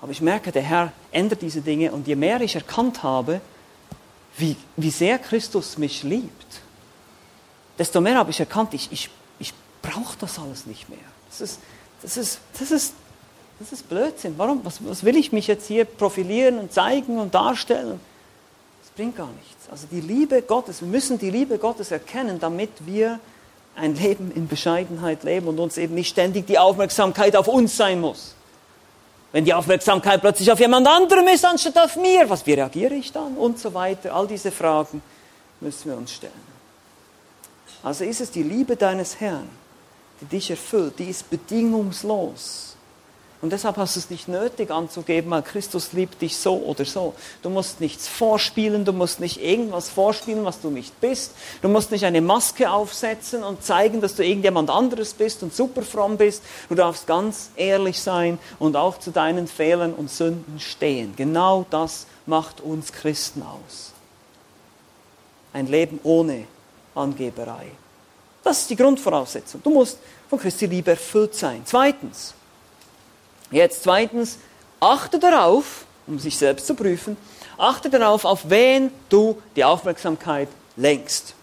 Aber 0.00 0.12
ich 0.12 0.20
merke, 0.20 0.52
der 0.52 0.62
Herr 0.62 0.92
ändert 1.10 1.42
diese 1.42 1.60
Dinge 1.60 1.92
und 1.92 2.06
je 2.06 2.14
mehr 2.14 2.40
ich 2.40 2.54
erkannt 2.54 3.02
habe, 3.02 3.40
wie, 4.36 4.56
wie 4.76 4.90
sehr 4.90 5.18
Christus 5.18 5.78
mich 5.78 6.02
liebt, 6.04 6.60
desto 7.78 8.00
mehr 8.00 8.16
habe 8.16 8.30
ich 8.30 8.40
erkannt, 8.40 8.74
ich, 8.74 8.90
ich, 8.92 9.10
ich 9.38 9.52
braucht 9.82 10.22
das 10.22 10.38
alles 10.38 10.66
nicht 10.66 10.88
mehr. 10.88 10.98
Das 11.28 11.40
ist, 11.40 11.60
das 12.02 12.16
ist, 12.16 12.38
das 12.58 12.70
ist, 12.70 12.94
das 13.58 13.72
ist 13.72 13.88
Blödsinn. 13.88 14.34
Warum? 14.36 14.64
Was, 14.64 14.84
was 14.86 15.02
will 15.02 15.16
ich 15.16 15.32
mich 15.32 15.48
jetzt 15.48 15.66
hier 15.66 15.84
profilieren 15.84 16.58
und 16.58 16.72
zeigen 16.72 17.18
und 17.18 17.34
darstellen? 17.34 18.00
Das 18.82 18.90
bringt 18.92 19.16
gar 19.16 19.30
nichts. 19.32 19.68
Also 19.70 19.88
die 19.90 20.00
Liebe 20.00 20.42
Gottes, 20.42 20.80
wir 20.80 20.88
müssen 20.88 21.18
die 21.18 21.30
Liebe 21.30 21.58
Gottes 21.58 21.90
erkennen, 21.90 22.38
damit 22.38 22.70
wir 22.86 23.18
ein 23.74 23.96
Leben 23.96 24.32
in 24.32 24.46
Bescheidenheit 24.46 25.24
leben 25.24 25.48
und 25.48 25.58
uns 25.58 25.76
eben 25.76 25.94
nicht 25.94 26.10
ständig 26.10 26.46
die 26.46 26.58
Aufmerksamkeit 26.58 27.36
auf 27.36 27.48
uns 27.48 27.76
sein 27.76 28.00
muss. 28.00 28.34
Wenn 29.32 29.44
die 29.44 29.52
Aufmerksamkeit 29.52 30.20
plötzlich 30.20 30.50
auf 30.50 30.58
jemand 30.58 30.86
anderem 30.86 31.28
ist, 31.28 31.44
anstatt 31.44 31.76
auf 31.76 31.96
mir, 31.96 32.28
was, 32.30 32.46
wie 32.46 32.54
reagiere 32.54 32.94
ich 32.94 33.12
dann? 33.12 33.36
Und 33.36 33.58
so 33.58 33.74
weiter. 33.74 34.14
All 34.14 34.26
diese 34.26 34.50
Fragen 34.50 35.02
müssen 35.60 35.90
wir 35.90 35.98
uns 35.98 36.12
stellen. 36.12 36.32
Also 37.82 38.04
ist 38.04 38.20
es 38.20 38.30
die 38.30 38.42
Liebe 38.42 38.74
deines 38.76 39.20
Herrn, 39.20 39.48
die 40.20 40.24
dich 40.24 40.50
erfüllt, 40.50 40.98
die 40.98 41.10
ist 41.10 41.28
bedingungslos. 41.28 42.67
Und 43.40 43.52
deshalb 43.52 43.76
hast 43.76 43.94
du 43.94 44.00
es 44.00 44.10
nicht 44.10 44.26
nötig 44.26 44.72
anzugeben, 44.72 45.30
weil 45.30 45.42
Christus 45.42 45.92
liebt 45.92 46.20
dich 46.20 46.36
so 46.36 46.56
oder 46.56 46.84
so. 46.84 47.14
Du 47.42 47.50
musst 47.50 47.80
nichts 47.80 48.08
vorspielen, 48.08 48.84
du 48.84 48.92
musst 48.92 49.20
nicht 49.20 49.40
irgendwas 49.40 49.88
vorspielen, 49.90 50.44
was 50.44 50.60
du 50.60 50.70
nicht 50.70 51.00
bist. 51.00 51.32
Du 51.62 51.68
musst 51.68 51.92
nicht 51.92 52.04
eine 52.04 52.20
Maske 52.20 52.68
aufsetzen 52.68 53.44
und 53.44 53.62
zeigen, 53.62 54.00
dass 54.00 54.16
du 54.16 54.24
irgendjemand 54.24 54.70
anderes 54.70 55.14
bist 55.14 55.44
und 55.44 55.54
super 55.54 55.82
fromm 55.82 56.16
bist. 56.16 56.42
Du 56.68 56.74
darfst 56.74 57.06
ganz 57.06 57.50
ehrlich 57.54 58.00
sein 58.00 58.40
und 58.58 58.74
auch 58.74 58.98
zu 58.98 59.12
deinen 59.12 59.46
Fehlern 59.46 59.94
und 59.94 60.10
Sünden 60.10 60.58
stehen. 60.58 61.14
Genau 61.16 61.64
das 61.70 62.06
macht 62.26 62.60
uns 62.60 62.92
Christen 62.92 63.42
aus. 63.42 63.92
Ein 65.52 65.68
Leben 65.68 66.00
ohne 66.02 66.44
Angeberei. 66.96 67.66
Das 68.42 68.62
ist 68.62 68.70
die 68.70 68.76
Grundvoraussetzung. 68.76 69.62
Du 69.62 69.70
musst 69.70 69.98
von 70.28 70.40
Christi 70.40 70.66
Liebe 70.66 70.90
erfüllt 70.90 71.36
sein. 71.36 71.62
Zweitens, 71.64 72.34
Jetzt 73.50 73.82
zweitens, 73.82 74.38
achte 74.80 75.18
darauf, 75.18 75.86
um 76.06 76.18
sich 76.18 76.36
selbst 76.36 76.66
zu 76.66 76.74
prüfen, 76.74 77.16
achte 77.56 77.90
darauf, 77.90 78.24
auf 78.24 78.50
wen 78.50 78.90
du 79.08 79.40
die 79.56 79.64
Aufmerksamkeit 79.64 80.48
lenkst. 80.76 81.34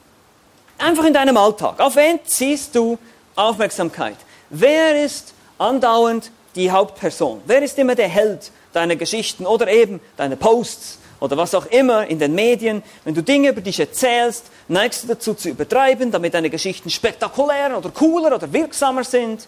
Einfach 0.78 1.06
in 1.06 1.14
deinem 1.14 1.38
Alltag. 1.38 1.80
Auf 1.80 1.96
wen 1.96 2.20
ziehst 2.26 2.76
du 2.76 2.98
Aufmerksamkeit? 3.36 4.18
Wer 4.50 5.04
ist 5.04 5.34
andauernd 5.58 6.32
die 6.56 6.70
Hauptperson? 6.70 7.42
Wer 7.46 7.64
ist 7.64 7.78
immer 7.80 7.96
der 7.96 8.08
Held 8.08 8.52
deiner 8.74 8.96
Geschichten 8.96 9.46
oder 9.46 9.68
eben 9.68 10.00
deiner 10.18 10.36
Posts 10.36 11.00
oder 11.20 11.38
was 11.38 11.56
auch 11.56 11.66
immer 11.68 12.06
in 12.08 12.20
den 12.20 12.36
Medien? 12.36 12.84
Wenn 13.04 13.16
du 13.16 13.24
Dinge 13.24 13.50
über 13.50 13.62
dich 13.62 13.80
erzählst, 13.80 14.46
neigst 14.68 15.04
du 15.04 15.08
dazu 15.08 15.34
zu 15.34 15.50
übertreiben, 15.50 16.12
damit 16.12 16.34
deine 16.34 16.50
Geschichten 16.50 16.90
spektakulärer 16.90 17.78
oder 17.78 17.90
cooler 17.90 18.36
oder 18.36 18.52
wirksamer 18.52 19.04
sind? 19.04 19.48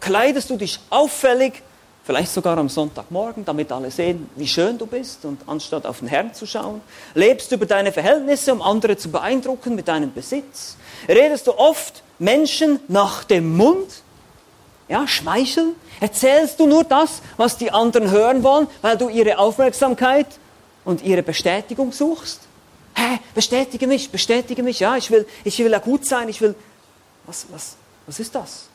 Kleidest 0.00 0.48
du 0.48 0.56
dich 0.56 0.78
auffällig 0.90 1.62
vielleicht 2.08 2.32
sogar 2.32 2.56
am 2.56 2.70
Sonntagmorgen, 2.70 3.44
damit 3.44 3.70
alle 3.70 3.90
sehen, 3.90 4.30
wie 4.34 4.48
schön 4.48 4.78
du 4.78 4.86
bist 4.86 5.26
und 5.26 5.42
anstatt 5.46 5.84
auf 5.84 5.98
den 5.98 6.08
Herrn 6.08 6.32
zu 6.32 6.46
schauen. 6.46 6.80
Lebst 7.12 7.50
du 7.50 7.56
über 7.56 7.66
deine 7.66 7.92
Verhältnisse, 7.92 8.50
um 8.50 8.62
andere 8.62 8.96
zu 8.96 9.10
beeindrucken 9.10 9.74
mit 9.74 9.88
deinem 9.88 10.10
Besitz. 10.10 10.78
Redest 11.06 11.46
du 11.46 11.58
oft 11.58 12.02
Menschen 12.18 12.80
nach 12.88 13.24
dem 13.24 13.54
Mund? 13.54 14.00
Ja, 14.88 15.06
schmeicheln? 15.06 15.74
Erzählst 16.00 16.58
du 16.58 16.66
nur 16.66 16.82
das, 16.82 17.20
was 17.36 17.58
die 17.58 17.72
anderen 17.72 18.10
hören 18.10 18.42
wollen, 18.42 18.68
weil 18.80 18.96
du 18.96 19.10
ihre 19.10 19.36
Aufmerksamkeit 19.36 20.28
und 20.86 21.02
ihre 21.02 21.22
Bestätigung 21.22 21.92
suchst? 21.92 22.40
Hä, 22.94 23.18
bestätige 23.34 23.86
mich, 23.86 24.10
bestätige 24.10 24.62
mich, 24.62 24.80
ja, 24.80 24.96
ich 24.96 25.10
will, 25.10 25.26
ich 25.44 25.58
will 25.58 25.72
ja 25.72 25.78
gut 25.78 26.06
sein, 26.06 26.30
ich 26.30 26.40
will. 26.40 26.54
Was, 27.26 27.44
was, 27.52 27.76
was 28.06 28.18
ist 28.18 28.34
das? 28.34 28.67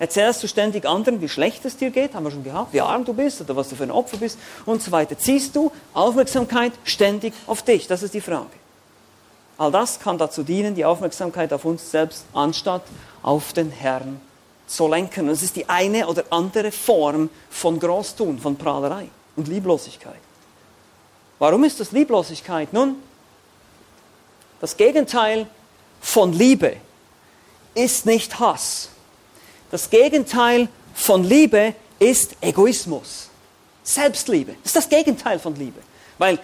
Erzählst 0.00 0.42
du 0.42 0.48
ständig 0.48 0.86
anderen, 0.86 1.20
wie 1.20 1.28
schlecht 1.28 1.62
es 1.66 1.76
dir 1.76 1.90
geht, 1.90 2.14
haben 2.14 2.24
wir 2.24 2.30
schon 2.30 2.42
gehabt, 2.42 2.72
wie 2.72 2.80
arm 2.80 3.04
du 3.04 3.12
bist 3.12 3.42
oder 3.42 3.54
was 3.54 3.68
du 3.68 3.76
für 3.76 3.82
ein 3.82 3.90
Opfer 3.90 4.16
bist 4.16 4.38
und 4.64 4.82
so 4.82 4.90
weiter. 4.92 5.18
Ziehst 5.18 5.54
du 5.54 5.70
Aufmerksamkeit 5.92 6.72
ständig 6.84 7.34
auf 7.46 7.62
dich? 7.62 7.86
Das 7.86 8.02
ist 8.02 8.14
die 8.14 8.22
Frage. 8.22 8.48
All 9.58 9.70
das 9.70 10.00
kann 10.00 10.16
dazu 10.16 10.42
dienen, 10.42 10.74
die 10.74 10.86
Aufmerksamkeit 10.86 11.52
auf 11.52 11.66
uns 11.66 11.90
selbst 11.90 12.24
anstatt 12.32 12.80
auf 13.22 13.52
den 13.52 13.70
Herrn 13.70 14.22
zu 14.66 14.88
lenken. 14.88 15.28
Und 15.28 15.34
es 15.34 15.42
ist 15.42 15.56
die 15.56 15.68
eine 15.68 16.06
oder 16.06 16.24
andere 16.30 16.72
Form 16.72 17.28
von 17.50 17.78
Großtun, 17.78 18.38
von 18.38 18.56
Prahlerei 18.56 19.06
und 19.36 19.48
Lieblosigkeit. 19.48 20.14
Warum 21.38 21.62
ist 21.64 21.78
das 21.78 21.92
Lieblosigkeit? 21.92 22.72
Nun, 22.72 22.96
das 24.62 24.78
Gegenteil 24.78 25.46
von 26.00 26.32
Liebe 26.32 26.76
ist 27.74 28.06
nicht 28.06 28.40
Hass 28.40 28.88
das 29.70 29.90
Gegenteil 29.90 30.68
von 30.94 31.24
Liebe 31.24 31.74
ist 31.98 32.36
Egoismus. 32.40 33.28
Selbstliebe. 33.82 34.52
Das 34.62 34.66
ist 34.66 34.76
das 34.76 34.88
Gegenteil 34.88 35.38
von 35.38 35.54
Liebe. 35.56 35.80
Weil 36.18 36.38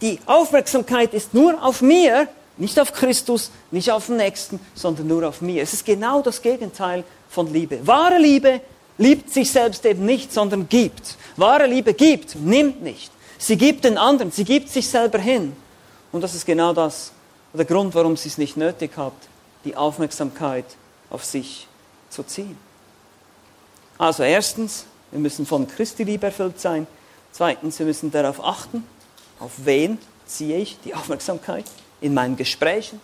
die 0.00 0.18
Aufmerksamkeit 0.26 1.14
ist 1.14 1.32
nur 1.32 1.62
auf 1.62 1.80
mir, 1.80 2.28
nicht 2.56 2.78
auf 2.78 2.92
Christus, 2.92 3.50
nicht 3.70 3.90
auf 3.90 4.06
den 4.06 4.16
Nächsten, 4.16 4.60
sondern 4.74 5.06
nur 5.06 5.26
auf 5.26 5.40
mir. 5.40 5.62
Es 5.62 5.72
ist 5.72 5.84
genau 5.84 6.22
das 6.22 6.42
Gegenteil 6.42 7.04
von 7.30 7.52
Liebe. 7.52 7.86
Wahre 7.86 8.18
Liebe 8.18 8.60
liebt 8.98 9.32
sich 9.32 9.50
selbst 9.50 9.84
eben 9.86 10.04
nicht, 10.04 10.32
sondern 10.32 10.68
gibt. 10.68 11.16
Wahre 11.36 11.66
Liebe 11.66 11.94
gibt, 11.94 12.36
nimmt 12.36 12.82
nicht. 12.82 13.10
Sie 13.38 13.56
gibt 13.56 13.84
den 13.84 13.98
anderen, 13.98 14.30
sie 14.30 14.44
gibt 14.44 14.68
sich 14.68 14.86
selber 14.86 15.18
hin. 15.18 15.56
Und 16.12 16.20
das 16.20 16.34
ist 16.34 16.46
genau 16.46 16.72
das, 16.72 17.12
der 17.54 17.64
Grund, 17.64 17.94
warum 17.94 18.16
sie 18.16 18.28
es 18.28 18.38
nicht 18.38 18.56
nötig 18.56 18.96
hat, 18.96 19.14
die 19.64 19.76
Aufmerksamkeit 19.76 20.66
auf 21.10 21.24
sich 21.24 21.66
zu 22.10 22.22
ziehen. 22.22 22.56
Also 23.98 24.22
erstens, 24.22 24.86
wir 25.10 25.20
müssen 25.20 25.46
von 25.46 25.68
Christi 25.68 26.04
Liebe 26.04 26.26
erfüllt 26.26 26.60
sein. 26.60 26.86
Zweitens, 27.32 27.78
wir 27.78 27.86
müssen 27.86 28.10
darauf 28.10 28.42
achten, 28.44 28.86
auf 29.38 29.52
wen 29.64 29.98
ziehe 30.26 30.58
ich 30.58 30.78
die 30.84 30.94
Aufmerksamkeit 30.94 31.64
in 32.00 32.14
meinen 32.14 32.36
Gesprächen, 32.36 33.00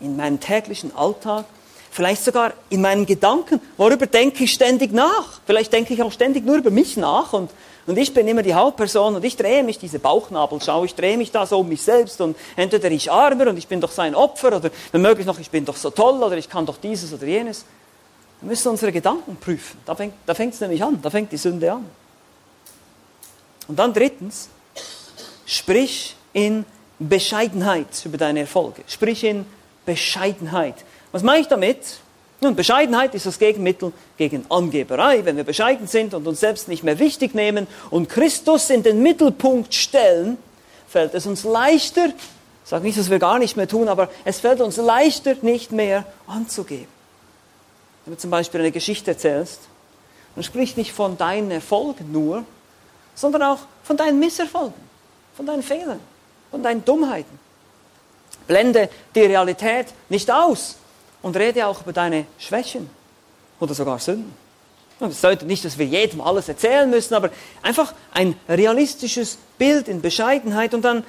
in 0.00 0.16
meinem 0.16 0.40
täglichen 0.40 0.94
Alltag, 0.96 1.44
vielleicht 1.90 2.24
sogar 2.24 2.52
in 2.70 2.80
meinen 2.80 3.06
Gedanken. 3.06 3.60
Worüber 3.76 4.06
denke 4.06 4.44
ich 4.44 4.52
ständig 4.52 4.92
nach? 4.92 5.40
Vielleicht 5.46 5.72
denke 5.72 5.94
ich 5.94 6.02
auch 6.02 6.12
ständig 6.12 6.44
nur 6.44 6.56
über 6.56 6.70
mich 6.70 6.96
nach 6.96 7.32
und, 7.32 7.50
und 7.86 7.96
ich 7.96 8.12
bin 8.12 8.26
immer 8.26 8.42
die 8.42 8.54
Hauptperson 8.54 9.14
und 9.14 9.24
ich 9.24 9.36
drehe 9.36 9.62
mich, 9.62 9.78
diese 9.78 9.98
Bauchnabelschau, 9.98 10.84
ich 10.84 10.94
drehe 10.94 11.16
mich 11.16 11.30
da 11.30 11.46
so 11.46 11.60
um 11.60 11.68
mich 11.68 11.82
selbst 11.82 12.20
und 12.20 12.36
entweder 12.56 12.90
ich 12.90 13.10
armer 13.12 13.48
und 13.48 13.56
ich 13.56 13.68
bin 13.68 13.80
doch 13.80 13.92
sein 13.92 14.14
Opfer 14.14 14.56
oder 14.56 14.70
wenn 14.90 15.02
möglich 15.02 15.26
noch, 15.26 15.38
ich 15.38 15.50
bin 15.50 15.64
doch 15.64 15.76
so 15.76 15.90
toll 15.90 16.22
oder 16.22 16.36
ich 16.36 16.48
kann 16.48 16.66
doch 16.66 16.78
dieses 16.78 17.12
oder 17.12 17.26
jenes. 17.26 17.64
Wir 18.44 18.50
müssen 18.50 18.68
unsere 18.68 18.92
Gedanken 18.92 19.36
prüfen. 19.36 19.78
Da 19.86 19.94
fängt, 19.94 20.12
da 20.26 20.34
fängt 20.34 20.52
es 20.52 20.60
nämlich 20.60 20.84
an, 20.84 21.00
da 21.00 21.08
fängt 21.08 21.32
die 21.32 21.38
Sünde 21.38 21.72
an. 21.72 21.86
Und 23.66 23.78
dann 23.78 23.94
drittens, 23.94 24.50
sprich 25.46 26.14
in 26.34 26.66
Bescheidenheit 26.98 27.86
über 28.04 28.18
deine 28.18 28.40
Erfolge. 28.40 28.82
Sprich 28.86 29.24
in 29.24 29.46
Bescheidenheit. 29.86 30.74
Was 31.10 31.22
meine 31.22 31.40
ich 31.40 31.48
damit? 31.48 31.78
Nun, 32.42 32.54
Bescheidenheit 32.54 33.14
ist 33.14 33.24
das 33.24 33.38
Gegenmittel 33.38 33.94
gegen 34.18 34.44
Angeberei. 34.50 35.24
Wenn 35.24 35.38
wir 35.38 35.44
bescheiden 35.44 35.86
sind 35.86 36.12
und 36.12 36.26
uns 36.26 36.40
selbst 36.40 36.68
nicht 36.68 36.84
mehr 36.84 36.98
wichtig 36.98 37.34
nehmen 37.34 37.66
und 37.88 38.10
Christus 38.10 38.68
in 38.68 38.82
den 38.82 39.02
Mittelpunkt 39.02 39.72
stellen, 39.72 40.36
fällt 40.86 41.14
es 41.14 41.24
uns 41.24 41.44
leichter, 41.44 42.08
ich 42.08 42.68
sage 42.68 42.84
nicht, 42.84 42.98
dass 42.98 43.08
wir 43.08 43.18
gar 43.18 43.38
nicht 43.38 43.56
mehr 43.56 43.68
tun, 43.68 43.88
aber 43.88 44.10
es 44.26 44.40
fällt 44.40 44.60
uns 44.60 44.76
leichter, 44.76 45.34
nicht 45.40 45.72
mehr 45.72 46.04
anzugeben. 46.26 46.93
Wenn 48.04 48.14
du 48.14 48.18
zum 48.18 48.30
Beispiel 48.30 48.60
eine 48.60 48.72
Geschichte 48.72 49.12
erzählst, 49.12 49.60
dann 50.34 50.44
sprich 50.44 50.76
nicht 50.76 50.92
von 50.92 51.16
deinen 51.16 51.50
Erfolgen 51.50 52.12
nur, 52.12 52.44
sondern 53.14 53.42
auch 53.42 53.60
von 53.82 53.96
deinen 53.96 54.18
Misserfolgen, 54.18 54.74
von 55.36 55.46
deinen 55.46 55.62
Fehlern, 55.62 56.00
von 56.50 56.62
deinen 56.62 56.84
Dummheiten. 56.84 57.38
Blende 58.46 58.90
die 59.14 59.20
Realität 59.20 59.86
nicht 60.08 60.30
aus 60.30 60.76
und 61.22 61.36
rede 61.36 61.66
auch 61.66 61.82
über 61.82 61.92
deine 61.92 62.26
Schwächen 62.38 62.90
oder 63.60 63.74
sogar 63.74 63.98
Sünden. 63.98 64.34
Das 65.00 65.16
bedeutet 65.16 65.48
nicht, 65.48 65.64
dass 65.64 65.78
wir 65.78 65.86
jedem 65.86 66.20
alles 66.20 66.48
erzählen 66.48 66.88
müssen, 66.88 67.14
aber 67.14 67.30
einfach 67.62 67.94
ein 68.12 68.36
realistisches 68.48 69.38
Bild 69.58 69.88
in 69.88 70.02
Bescheidenheit 70.02 70.74
und 70.74 70.82
dann 70.82 71.04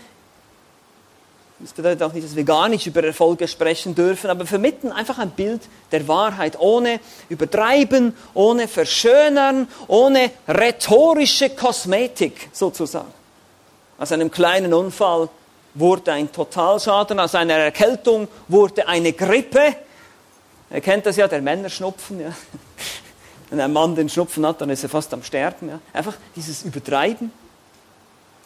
das 1.59 1.71
bedeutet 1.71 2.03
auch 2.03 2.11
nicht, 2.11 2.25
dass 2.25 2.35
wir 2.35 2.43
gar 2.43 2.67
nicht 2.67 2.85
über 2.85 3.01
Erfolge 3.03 3.47
sprechen 3.47 3.95
dürfen, 3.95 4.29
aber 4.29 4.45
vermitteln 4.45 4.91
einfach 4.91 5.19
ein 5.19 5.31
Bild 5.31 5.61
der 5.91 6.05
Wahrheit, 6.07 6.59
ohne 6.59 6.99
übertreiben, 7.29 8.13
ohne 8.33 8.67
verschönern, 8.67 9.67
ohne 9.87 10.31
rhetorische 10.47 11.51
Kosmetik 11.51 12.49
sozusagen. 12.51 13.13
Aus 13.97 14.11
einem 14.11 14.29
kleinen 14.29 14.73
Unfall 14.73 15.29
wurde 15.75 16.11
ein 16.11 16.29
Totalschaden, 16.29 17.19
aus 17.21 17.35
einer 17.35 17.53
Erkältung 17.53 18.27
wurde 18.49 18.87
eine 18.89 19.13
Grippe. 19.13 19.75
Ihr 20.71 20.81
kennt 20.81 21.05
das 21.05 21.15
ja, 21.15 21.27
der 21.27 21.41
Männerschnupfen. 21.41 22.19
Ja. 22.19 22.31
Wenn 23.49 23.61
ein 23.61 23.71
Mann 23.71 23.95
den 23.95 24.09
Schnupfen 24.09 24.45
hat, 24.45 24.59
dann 24.59 24.69
ist 24.69 24.83
er 24.83 24.89
fast 24.89 25.13
am 25.13 25.23
Sterben. 25.23 25.69
Ja. 25.69 25.79
Einfach 25.93 26.15
dieses 26.35 26.63
Übertreiben. 26.63 27.31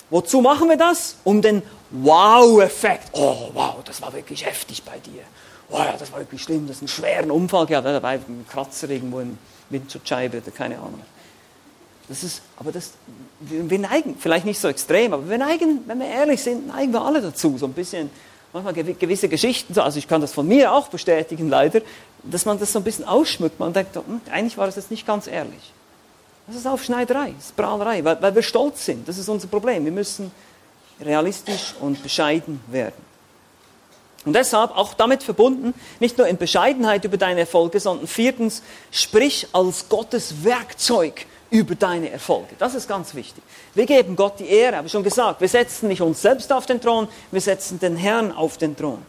Wozu 0.10 0.42
machen 0.42 0.70
wir 0.70 0.78
das? 0.78 1.18
Um 1.24 1.42
den 1.42 1.62
Wow-Effekt. 1.92 3.10
Oh, 3.14 3.50
wow, 3.54 3.76
das 3.84 4.02
war 4.02 4.14
wirklich 4.14 4.46
heftig 4.46 4.84
bei 4.84 4.98
dir. 5.00 5.24
boah, 5.70 5.86
ja, 5.86 5.96
das 5.98 6.12
war 6.12 6.20
wirklich 6.20 6.42
schlimm, 6.42 6.68
das 6.68 6.78
ist 6.78 6.82
ein 6.84 6.88
schweren 6.88 7.32
Unfall 7.32 7.66
gehabt, 7.66 7.86
da 7.86 8.02
war 8.02 8.10
ein 8.12 8.46
Kratzer 8.50 8.90
irgendwo 8.90 9.20
in 9.20 9.38
Windschutzscheibe 9.70 10.38
oder 10.38 10.52
keine 10.52 10.78
Ahnung. 10.78 11.02
Das 12.08 12.24
ist, 12.24 12.42
aber 12.58 12.72
das, 12.72 12.94
wir, 13.40 13.80
neigen, 13.80 14.16
vielleicht 14.20 14.46
nicht 14.46 14.60
so 14.60 14.68
extrem, 14.68 15.14
aber 15.14 15.30
wir 15.30 15.38
neigen, 15.38 15.82
wenn 15.86 16.00
wir 16.00 16.08
ehrlich 16.08 16.42
sind, 16.42 16.68
neigen 16.68 16.92
wir 16.92 17.04
alle 17.04 17.22
dazu, 17.22 17.56
so 17.58 17.68
ein 17.68 17.74
bisschen, 17.74 18.10
manchmal 18.52 18.74
gewisse 18.74 19.30
Geschichten, 19.30 19.78
also 19.80 20.00
ich 20.00 20.08
kann 20.08 20.22
das 20.22 20.34
von 20.34 20.48
mir 20.48 20.74
auch 20.74 20.88
bestätigen, 20.88 21.50
leider, 21.50 21.82
dass 22.24 22.46
man 22.46 22.60
das 22.60 22.74
so 22.74 22.80
ein 22.80 22.84
bisschen 22.84 23.06
ausschmückt. 23.06 23.60
Man 23.60 23.74
denkt, 23.74 23.96
hm, 23.96 24.22
eigentlich 24.32 24.58
war 24.58 24.66
das 24.66 24.76
jetzt 24.76 24.90
nicht 24.90 25.06
ganz 25.06 25.28
ehrlich. 25.28 25.72
Das 26.50 26.58
ist 26.58 26.66
Aufschneiderei, 26.66 27.34
das 27.38 27.46
ist 27.46 27.56
Prahlerei, 27.56 28.04
weil, 28.04 28.20
weil 28.24 28.34
wir 28.34 28.42
stolz 28.42 28.84
sind. 28.84 29.08
Das 29.08 29.20
ist 29.20 29.30
unser 29.30 29.48
Problem. 29.48 29.86
Wir 29.86 29.92
müssen 29.92 30.32
realistisch 31.00 31.76
und 31.80 32.02
bescheiden 32.02 32.60
werden. 32.72 32.96
Und 34.26 34.34
deshalb 34.34 34.76
auch 34.76 34.96
damit 34.96 35.22
verbunden, 35.22 35.76
nicht 36.00 36.18
nur 36.18 36.28
in 36.28 36.38
Bescheidenheit 36.38 37.06
über 37.06 37.18
deine 37.18 37.42
Erfolge, 37.42 37.80
sondern 37.80 38.08
viertens, 38.08 38.64
sprich 38.90 39.48
als 39.54 39.90
Gottes 39.90 40.44
Werkzeug 40.44 41.28
über 41.52 41.76
deine 41.76 42.10
Erfolge. 42.10 42.56
Das 42.58 42.74
ist 42.74 42.88
ganz 42.88 43.14
wichtig. 43.14 43.44
Wir 43.76 43.86
geben 43.86 44.16
Gott 44.16 44.40
die 44.40 44.48
Ehre, 44.48 44.78
habe 44.78 44.88
ich 44.88 44.92
schon 44.92 45.04
gesagt. 45.04 45.42
Wir 45.42 45.48
setzen 45.48 45.88
nicht 45.88 46.02
uns 46.02 46.20
selbst 46.20 46.52
auf 46.52 46.66
den 46.66 46.82
Thron, 46.82 47.08
wir 47.30 47.42
setzen 47.42 47.80
den 47.80 47.96
Herrn 47.96 48.32
auf 48.32 48.58
den 48.58 48.76
Thron. 48.76 49.04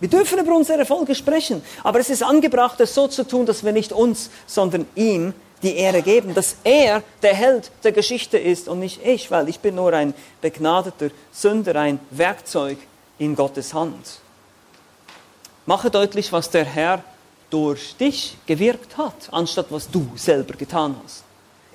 Wir 0.00 0.10
dürfen 0.10 0.38
über 0.38 0.54
unsere 0.54 0.80
Erfolge 0.80 1.14
sprechen, 1.14 1.62
aber 1.82 1.98
es 1.98 2.10
ist 2.10 2.22
angebracht, 2.22 2.78
es 2.80 2.94
so 2.94 3.08
zu 3.08 3.26
tun, 3.26 3.46
dass 3.46 3.64
wir 3.64 3.72
nicht 3.72 3.92
uns, 3.92 4.28
sondern 4.46 4.86
ihm 4.94 5.32
die 5.62 5.76
Ehre 5.76 6.02
geben, 6.02 6.34
dass 6.34 6.56
er 6.64 7.02
der 7.22 7.34
Held 7.34 7.70
der 7.82 7.92
Geschichte 7.92 8.38
ist 8.38 8.68
und 8.68 8.80
nicht 8.80 9.04
ich, 9.04 9.30
weil 9.30 9.48
ich 9.48 9.60
bin 9.60 9.76
nur 9.76 9.92
ein 9.92 10.14
begnadeter 10.40 11.10
Sünder, 11.32 11.76
ein 11.76 11.98
Werkzeug 12.10 12.78
in 13.18 13.34
Gottes 13.34 13.72
Hand. 13.72 14.20
Mache 15.64 15.90
deutlich, 15.90 16.32
was 16.32 16.50
der 16.50 16.64
Herr 16.64 17.02
durch 17.50 17.96
dich 17.96 18.36
gewirkt 18.46 18.96
hat, 18.96 19.28
anstatt 19.32 19.66
was 19.70 19.90
du 19.90 20.08
selber 20.16 20.54
getan 20.54 20.96
hast. 21.02 21.24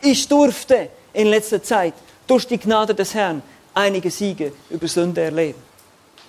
Ich 0.02 0.28
durfte 0.28 0.90
in 1.14 1.28
letzter 1.28 1.62
Zeit 1.62 1.94
durch 2.28 2.48
die 2.48 2.58
Gnade 2.58 2.94
des 2.96 3.14
Herrn 3.14 3.42
einige 3.74 4.12
Siege 4.12 4.54
über 4.70 4.88
Sünde 4.88 5.22
erleben. 5.22 5.60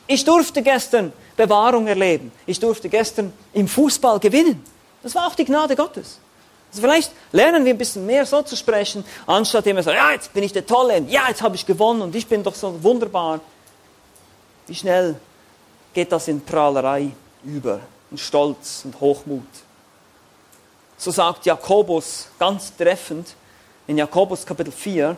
Ich 0.06 0.24
durfte 0.24 0.62
gestern 0.62 1.12
Bewahrung 1.36 1.86
erleben. 1.86 2.32
Ich 2.46 2.58
durfte 2.58 2.88
gestern 2.88 3.32
im 3.52 3.68
Fußball 3.68 4.18
gewinnen. 4.18 4.62
Das 5.02 5.14
war 5.14 5.26
auch 5.26 5.34
die 5.34 5.44
Gnade 5.44 5.76
Gottes. 5.76 6.18
Also 6.72 6.80
vielleicht 6.80 7.12
lernen 7.32 7.66
wir 7.66 7.74
ein 7.74 7.78
bisschen 7.78 8.06
mehr 8.06 8.24
so 8.24 8.40
zu 8.40 8.56
sprechen, 8.56 9.04
anstatt 9.26 9.66
immer 9.66 9.82
so, 9.82 9.90
ja, 9.90 10.12
jetzt 10.12 10.32
bin 10.32 10.42
ich 10.42 10.54
der 10.54 10.66
Tolle, 10.66 11.04
ja, 11.06 11.28
jetzt 11.28 11.42
habe 11.42 11.54
ich 11.54 11.66
gewonnen 11.66 12.00
und 12.00 12.14
ich 12.14 12.26
bin 12.26 12.42
doch 12.42 12.54
so 12.54 12.82
wunderbar. 12.82 13.40
Wie 14.66 14.74
schnell 14.74 15.16
geht 15.92 16.10
das 16.10 16.28
in 16.28 16.40
Prahlerei 16.40 17.10
über, 17.44 17.80
in 18.10 18.16
Stolz 18.16 18.86
und 18.86 18.98
Hochmut? 19.00 19.42
So 20.96 21.10
sagt 21.10 21.44
Jakobus 21.44 22.28
ganz 22.38 22.74
treffend 22.74 23.34
in 23.86 23.98
Jakobus 23.98 24.46
Kapitel 24.46 24.72
4, 24.72 25.14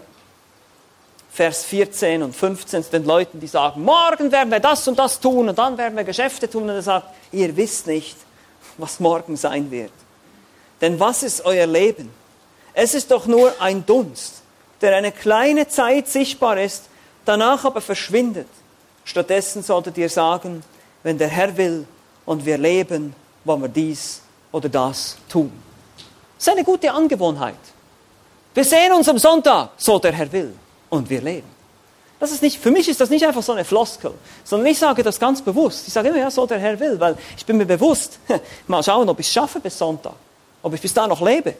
Vers 1.30 1.64
14 1.66 2.24
und 2.24 2.34
15 2.34 2.82
zu 2.82 2.90
den 2.90 3.04
Leuten, 3.04 3.38
die 3.38 3.46
sagen, 3.46 3.84
morgen 3.84 4.32
werden 4.32 4.50
wir 4.50 4.60
das 4.60 4.88
und 4.88 4.98
das 4.98 5.20
tun 5.20 5.48
und 5.48 5.56
dann 5.56 5.78
werden 5.78 5.96
wir 5.96 6.02
Geschäfte 6.02 6.50
tun. 6.50 6.64
Und 6.64 6.70
er 6.70 6.82
sagt, 6.82 7.08
ihr 7.30 7.56
wisst 7.56 7.86
nicht, 7.86 8.16
was 8.76 8.98
morgen 8.98 9.36
sein 9.36 9.70
wird. 9.70 9.92
Denn 10.84 11.00
was 11.00 11.22
ist 11.22 11.46
euer 11.46 11.66
Leben? 11.66 12.10
Es 12.74 12.92
ist 12.92 13.10
doch 13.10 13.24
nur 13.24 13.58
ein 13.58 13.86
Dunst, 13.86 14.42
der 14.82 14.94
eine 14.94 15.12
kleine 15.12 15.66
Zeit 15.66 16.08
sichtbar 16.08 16.60
ist, 16.60 16.90
danach 17.24 17.64
aber 17.64 17.80
verschwindet. 17.80 18.48
Stattdessen 19.02 19.62
solltet 19.62 19.96
ihr 19.96 20.10
sagen, 20.10 20.62
wenn 21.02 21.16
der 21.16 21.28
Herr 21.28 21.56
will 21.56 21.86
und 22.26 22.44
wir 22.44 22.58
leben, 22.58 23.14
wollen 23.44 23.62
wir 23.62 23.70
dies 23.70 24.20
oder 24.52 24.68
das 24.68 25.16
tun. 25.26 25.50
Das 26.36 26.48
ist 26.48 26.52
eine 26.52 26.64
gute 26.64 26.92
Angewohnheit. 26.92 27.54
Wir 28.52 28.64
sehen 28.64 28.92
uns 28.92 29.08
am 29.08 29.16
Sonntag, 29.16 29.70
so 29.78 29.98
der 29.98 30.12
Herr 30.12 30.30
will, 30.30 30.52
und 30.90 31.08
wir 31.08 31.22
leben. 31.22 31.48
Das 32.20 32.30
ist 32.30 32.42
nicht, 32.42 32.58
für 32.58 32.70
mich 32.70 32.90
ist 32.90 33.00
das 33.00 33.08
nicht 33.08 33.26
einfach 33.26 33.42
so 33.42 33.52
eine 33.52 33.64
Floskel, 33.64 34.12
sondern 34.44 34.66
ich 34.66 34.78
sage 34.78 35.02
das 35.02 35.18
ganz 35.18 35.40
bewusst. 35.40 35.88
Ich 35.88 35.94
sage 35.94 36.10
immer, 36.10 36.18
ja, 36.18 36.30
so 36.30 36.44
der 36.44 36.58
Herr 36.58 36.78
will, 36.78 37.00
weil 37.00 37.16
ich 37.38 37.46
bin 37.46 37.56
mir 37.56 37.64
bewusst, 37.64 38.18
mal 38.66 38.82
schauen, 38.82 39.08
ob 39.08 39.18
ich 39.18 39.28
es 39.28 39.32
schaffe 39.32 39.60
bis 39.60 39.78
Sonntag 39.78 40.12
ob 40.64 40.72
ich 40.72 40.80
bis 40.80 40.94
da 40.94 41.06
noch 41.06 41.20
lebe. 41.20 41.54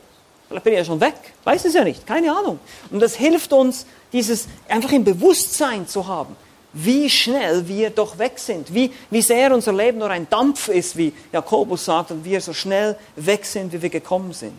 Vielleicht 0.49 0.65
bin 0.65 0.73
ich 0.73 0.79
ja 0.79 0.85
schon 0.85 1.01
weg. 1.01 1.15
Weiß 1.45 1.65
es 1.67 1.75
ja 1.75 1.85
nicht. 1.85 2.07
Keine 2.07 2.35
Ahnung. 2.35 2.59
Und 2.91 3.01
das 3.01 3.15
hilft 3.15 3.53
uns, 3.53 3.87
dieses 4.13 4.49
einfach 4.67 4.93
im 4.93 5.05
Bewusstsein 5.05 5.87
zu 5.87 6.07
haben, 6.07 6.35
wie 6.73 7.09
schnell 7.11 7.69
wir 7.69 7.91
doch 7.91 8.19
weg 8.19 8.39
sind. 8.39 8.73
Wie, 8.73 8.91
wie 9.11 9.21
sehr 9.21 9.55
unser 9.55 9.75
Leben 9.75 9.99
nur 9.99 10.09
ein 10.09 10.29
Dampf 10.29 10.69
ist, 10.69 10.97
wie 10.97 11.13
Jakobus 11.33 11.85
sagt, 11.85 12.13
und 12.13 12.25
wir 12.25 12.41
so 12.41 12.55
schnell 12.55 12.97
weg 13.17 13.45
sind, 13.45 13.73
wie 13.75 13.83
wir 13.83 13.91
gekommen 13.91 14.33
sind. 14.33 14.59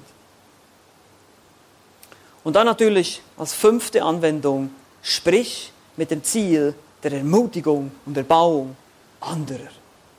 Und 2.43 2.55
dann 2.55 2.67
natürlich 2.67 3.23
als 3.37 3.53
fünfte 3.53 4.03
Anwendung, 4.03 4.69
sprich 5.01 5.71
mit 5.97 6.11
dem 6.11 6.23
Ziel 6.23 6.75
der 7.03 7.13
Ermutigung 7.13 7.91
und 8.05 8.15
Erbauung 8.15 8.75
anderer. 9.19 9.71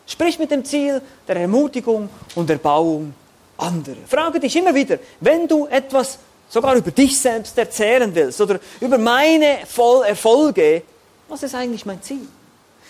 Sprich 0.08 0.38
mit 0.40 0.50
dem 0.50 0.64
Ziel 0.64 1.00
der 1.28 1.36
Ermutigung 1.36 2.08
und 2.34 2.50
Erbauung 2.50 3.14
andere. 3.58 3.96
Frage 4.06 4.40
dich 4.40 4.54
immer 4.56 4.74
wieder, 4.74 4.98
wenn 5.20 5.46
du 5.48 5.66
etwas 5.66 6.18
sogar 6.48 6.74
über 6.76 6.90
dich 6.90 7.18
selbst 7.18 7.56
erzählen 7.58 8.14
willst 8.14 8.40
oder 8.40 8.60
über 8.80 8.98
meine 8.98 9.60
Erfolge, 9.60 10.82
was 11.28 11.42
ist 11.42 11.54
eigentlich 11.54 11.84
mein 11.86 12.02
Ziel? 12.02 12.26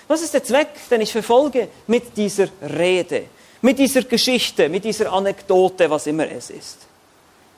Was 0.09 0.23
ist 0.23 0.35
der 0.35 0.45
Zweck, 0.45 0.69
den 0.91 1.01
ich 1.01 1.13
verfolge 1.13 1.69
mit 1.87 2.17
dieser 2.17 2.49
Rede, 2.63 3.25
mit 3.61 3.79
dieser 3.79 4.03
Geschichte, 4.03 4.69
mit 4.69 4.85
dieser 4.85 5.13
Anekdote, 5.13 5.91
was 5.91 6.07
immer 6.07 6.31
es 6.31 6.51
ist? 6.51 6.79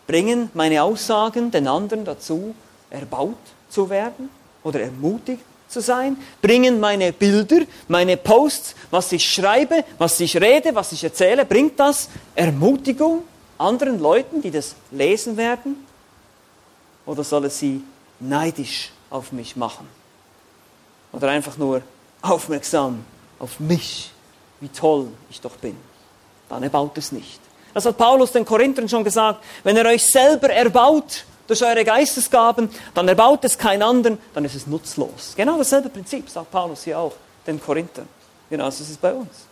Bringen 0.06 0.50
meine 0.54 0.82
Aussagen 0.82 1.50
den 1.50 1.66
anderen 1.68 2.04
dazu, 2.04 2.54
erbaut 2.90 3.36
zu 3.68 3.90
werden 3.90 4.30
oder 4.62 4.80
ermutigt 4.80 5.42
zu 5.68 5.80
sein? 5.80 6.16
Bringen 6.42 6.80
meine 6.80 7.12
Bilder, 7.12 7.60
meine 7.88 8.16
Posts, 8.16 8.74
was 8.90 9.12
ich 9.12 9.30
schreibe, 9.30 9.84
was 9.98 10.18
ich 10.20 10.36
rede, 10.40 10.74
was 10.74 10.92
ich 10.92 11.04
erzähle, 11.04 11.44
bringt 11.44 11.78
das 11.78 12.08
Ermutigung 12.34 13.22
anderen 13.58 14.00
Leuten, 14.00 14.42
die 14.42 14.50
das 14.50 14.74
lesen 14.90 15.36
werden? 15.36 15.86
Oder 17.06 17.24
soll 17.24 17.46
es 17.46 17.58
sie 17.58 17.82
neidisch 18.20 18.92
auf 19.10 19.32
mich 19.32 19.56
machen? 19.56 19.88
Oder 21.12 21.28
einfach 21.28 21.56
nur 21.56 21.82
aufmerksam 22.22 23.04
auf 23.38 23.60
mich, 23.60 24.10
wie 24.60 24.68
toll 24.68 25.08
ich 25.30 25.40
doch 25.40 25.56
bin? 25.56 25.76
Dann 26.48 26.62
erbaut 26.62 26.96
es 26.98 27.12
nicht. 27.12 27.40
Das 27.74 27.84
hat 27.84 27.96
Paulus 27.96 28.32
den 28.32 28.44
Korinthern 28.44 28.88
schon 28.88 29.04
gesagt. 29.04 29.44
Wenn 29.62 29.76
er 29.76 29.86
euch 29.86 30.04
selber 30.04 30.50
erbaut, 30.50 31.24
durch 31.49 31.64
eure 31.64 31.84
Geistesgaben, 31.84 32.68
dann 32.94 33.09
erbaut 33.09 33.44
es 33.44 33.59
keinen 33.59 33.82
anderen, 33.82 34.18
dann 34.34 34.44
ist 34.44 34.55
es 34.55 34.68
nutzlos. 34.68 35.32
Genau 35.36 35.59
dasselbe 35.59 35.88
Prinzip 35.88 36.28
sagt 36.30 36.53
Paulus 36.53 36.84
hier 36.84 36.99
auch 36.99 37.14
den 37.46 37.61
Korinthern. 37.61 38.07
Genau 38.49 38.70
so 38.70 38.84
ist 38.84 38.90
es 38.90 38.96
bei 38.96 39.12
uns. 39.12 39.49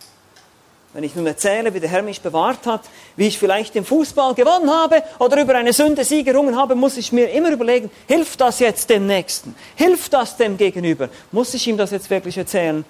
Wenn 0.93 1.03
ich 1.03 1.15
nun 1.15 1.27
erzähle, 1.27 1.73
wie 1.73 1.79
der 1.79 1.89
Herr 1.89 2.01
mich 2.01 2.21
bewahrt 2.21 2.65
hat, 2.65 2.81
wie 3.17 3.27
ich 3.27 3.37
vielleicht 3.37 3.75
im 3.75 3.83
Fußball 3.83 4.33
gewonnen 4.33 4.71
habe 4.71 5.03
oder 5.19 5.41
über 5.41 5.55
eine 5.55 5.73
Sünde 5.73 6.05
Sieg 6.05 6.25
gerungen 6.25 6.55
habe, 6.55 6.75
muss 6.75 6.97
ich 6.97 7.11
mir 7.11 7.29
immer 7.31 7.51
überlegen, 7.51 7.91
hilft 8.07 8.39
das 8.39 8.59
jetzt 8.59 8.89
dem 8.89 9.05
Nächsten? 9.05 9.53
Hilft 9.75 10.13
das 10.13 10.37
dem 10.37 10.57
Gegenüber? 10.57 11.09
Muss 11.31 11.53
ich 11.53 11.67
ihm 11.67 11.77
das 11.77 11.91
jetzt 11.91 12.09
wirklich 12.09 12.37
erzählen? 12.37 12.85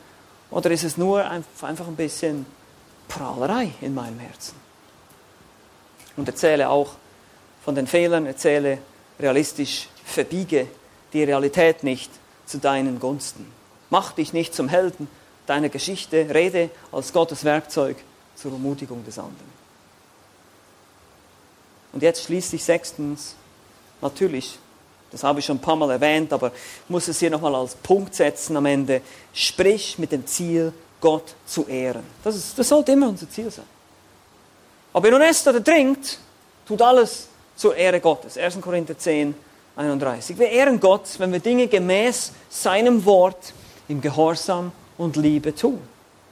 Oder 0.51 0.72
ist 0.72 0.84
es 0.84 0.95
nur 0.95 1.26
einfach 1.30 1.88
ein 1.88 1.95
bisschen 1.95 2.45
Prahlerei 3.10 3.72
in 3.82 3.93
meinem 3.93 4.20
Herzen? 4.20 4.55
Und 6.16 6.28
erzähle 6.28 6.70
auch 6.70 6.91
von 7.66 7.76
den 7.76 7.88
Fehlern, 7.88 8.26
erzähle 8.26 8.78
realistisch, 9.20 9.88
verbiege 10.05 10.68
die 11.13 11.24
Realität 11.24 11.84
nicht 11.84 12.11
zu 12.45 12.59
deinen 12.59 12.99
Gunsten. 12.99 13.51
Mach 13.89 14.11
dich 14.13 14.34
nicht 14.34 14.53
zum 14.53 14.70
Helden 14.70 15.07
deiner 15.45 15.70
Geschichte, 15.70 16.28
rede 16.34 16.70
als 16.91 17.13
Gottes 17.13 17.43
Werkzeug 17.43 17.97
zur 18.36 18.51
Ermutigung 18.51 19.03
des 19.05 19.18
anderen. 19.18 19.57
Und 21.93 22.03
jetzt 22.03 22.26
schließlich 22.26 22.63
sechstens, 22.63 23.36
natürlich, 24.01 24.59
das 25.11 25.24
habe 25.24 25.39
ich 25.39 25.45
schon 25.45 25.57
ein 25.57 25.61
paar 25.61 25.78
Mal 25.78 25.89
erwähnt, 25.89 26.34
aber 26.34 26.47
ich 26.47 26.89
muss 26.89 27.07
es 27.07 27.20
hier 27.20 27.30
nochmal 27.30 27.55
als 27.55 27.76
Punkt 27.76 28.13
setzen 28.13 28.57
am 28.57 28.65
Ende, 28.65 29.01
sprich 29.34 29.97
mit 29.97 30.11
dem 30.11 30.28
Ziel, 30.28 30.74
Gott 30.99 31.36
zu 31.45 31.68
ehren. 31.68 32.03
Das, 32.24 32.36
ist, 32.36 32.57
das 32.57 32.68
sollte 32.68 32.91
immer 32.91 33.09
unser 33.09 33.30
Ziel 33.30 33.49
sein. 33.51 33.65
Ob 34.93 35.05
ihr 35.05 35.11
nun 35.11 35.22
esst 35.22 35.47
oder 35.47 35.63
trinkt, 35.63 36.20
tut 36.68 36.82
alles 36.82 37.28
zur 37.58 37.76
Ehre 37.76 37.99
Gottes. 37.99 38.38
1. 38.38 38.62
Korinther 38.62 38.97
10, 38.97 39.36
31. 39.76 40.39
Wir 40.39 40.49
ehren 40.49 40.80
Gott, 40.80 41.08
wenn 41.18 41.34
wir 41.34 41.39
Dinge 41.39 41.68
gemäß 41.68 42.32
seinem 42.49 43.03
Wort 43.03 43.53
im 43.89 43.99
Gehorsam 43.99 44.72
und 44.97 45.18
Liebe 45.18 45.53
tun. 45.53 45.80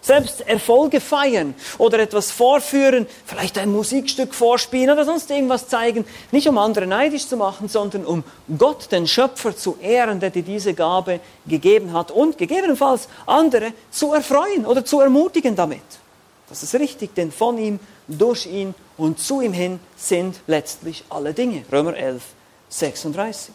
Selbst 0.02 0.42
Erfolge 0.42 1.02
feiern 1.02 1.56
oder 1.80 1.98
etwas 1.98 2.30
vorführen, 2.30 3.08
vielleicht 3.26 3.58
ein 3.58 3.72
Musikstück 3.72 4.36
vorspielen 4.36 4.92
oder 4.92 5.04
sonst 5.04 5.32
irgendwas 5.32 5.68
zeigen, 5.68 6.06
nicht 6.32 6.48
um 6.48 6.60
andere 6.60 6.86
neidisch 6.86 7.28
zu 7.28 7.38
machen, 7.38 7.70
sondern 7.70 8.06
um 8.06 8.24
Gott, 8.56 8.92
den 8.92 9.08
Schöpfer, 9.08 9.58
zu 9.58 9.78
ehren, 9.82 10.20
der 10.20 10.30
dir 10.30 10.44
diese 10.44 10.76
Gabe 10.76 11.22
gegeben 11.48 11.92
hat 11.92 12.12
und 12.12 12.38
gegebenenfalls 12.38 13.08
andere 13.26 13.74
zu 13.90 14.14
erfreuen 14.14 14.68
oder 14.68 14.86
zu 14.86 15.02
ermutigen 15.02 15.56
damit. 15.56 15.82
Das 16.50 16.62
ist 16.64 16.76
richtig, 16.76 17.16
denn 17.16 17.32
von 17.32 17.58
ihm, 17.58 17.80
durch 18.08 18.46
ihn 18.46 18.76
und 18.98 19.20
zu 19.20 19.42
ihm 19.42 19.54
hin 19.54 19.80
sind 19.98 20.40
letztlich 20.48 21.04
alle 21.10 21.34
Dinge. 21.34 21.66
Römer 21.72 21.96
11, 21.96 22.24
36. 22.70 23.54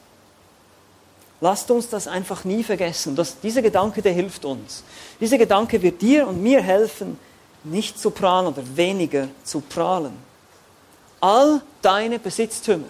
Lasst 1.41 1.71
uns 1.71 1.89
das 1.89 2.07
einfach 2.07 2.45
nie 2.45 2.63
vergessen. 2.63 3.17
Das, 3.17 3.41
dieser 3.41 3.63
Gedanke, 3.63 4.03
der 4.03 4.13
hilft 4.13 4.45
uns. 4.45 4.83
Dieser 5.21 5.39
Gedanke 5.39 5.81
wird 5.81 6.03
dir 6.03 6.27
und 6.27 6.43
mir 6.43 6.63
helfen, 6.63 7.19
nicht 7.65 7.99
zu 7.99 8.11
prahlen 8.11 8.49
oder 8.49 8.63
weniger 8.75 9.29
zu 9.45 9.61
prahlen. 9.61 10.13
All 11.21 11.63
deine 11.83 12.19
Besitztümer, 12.19 12.87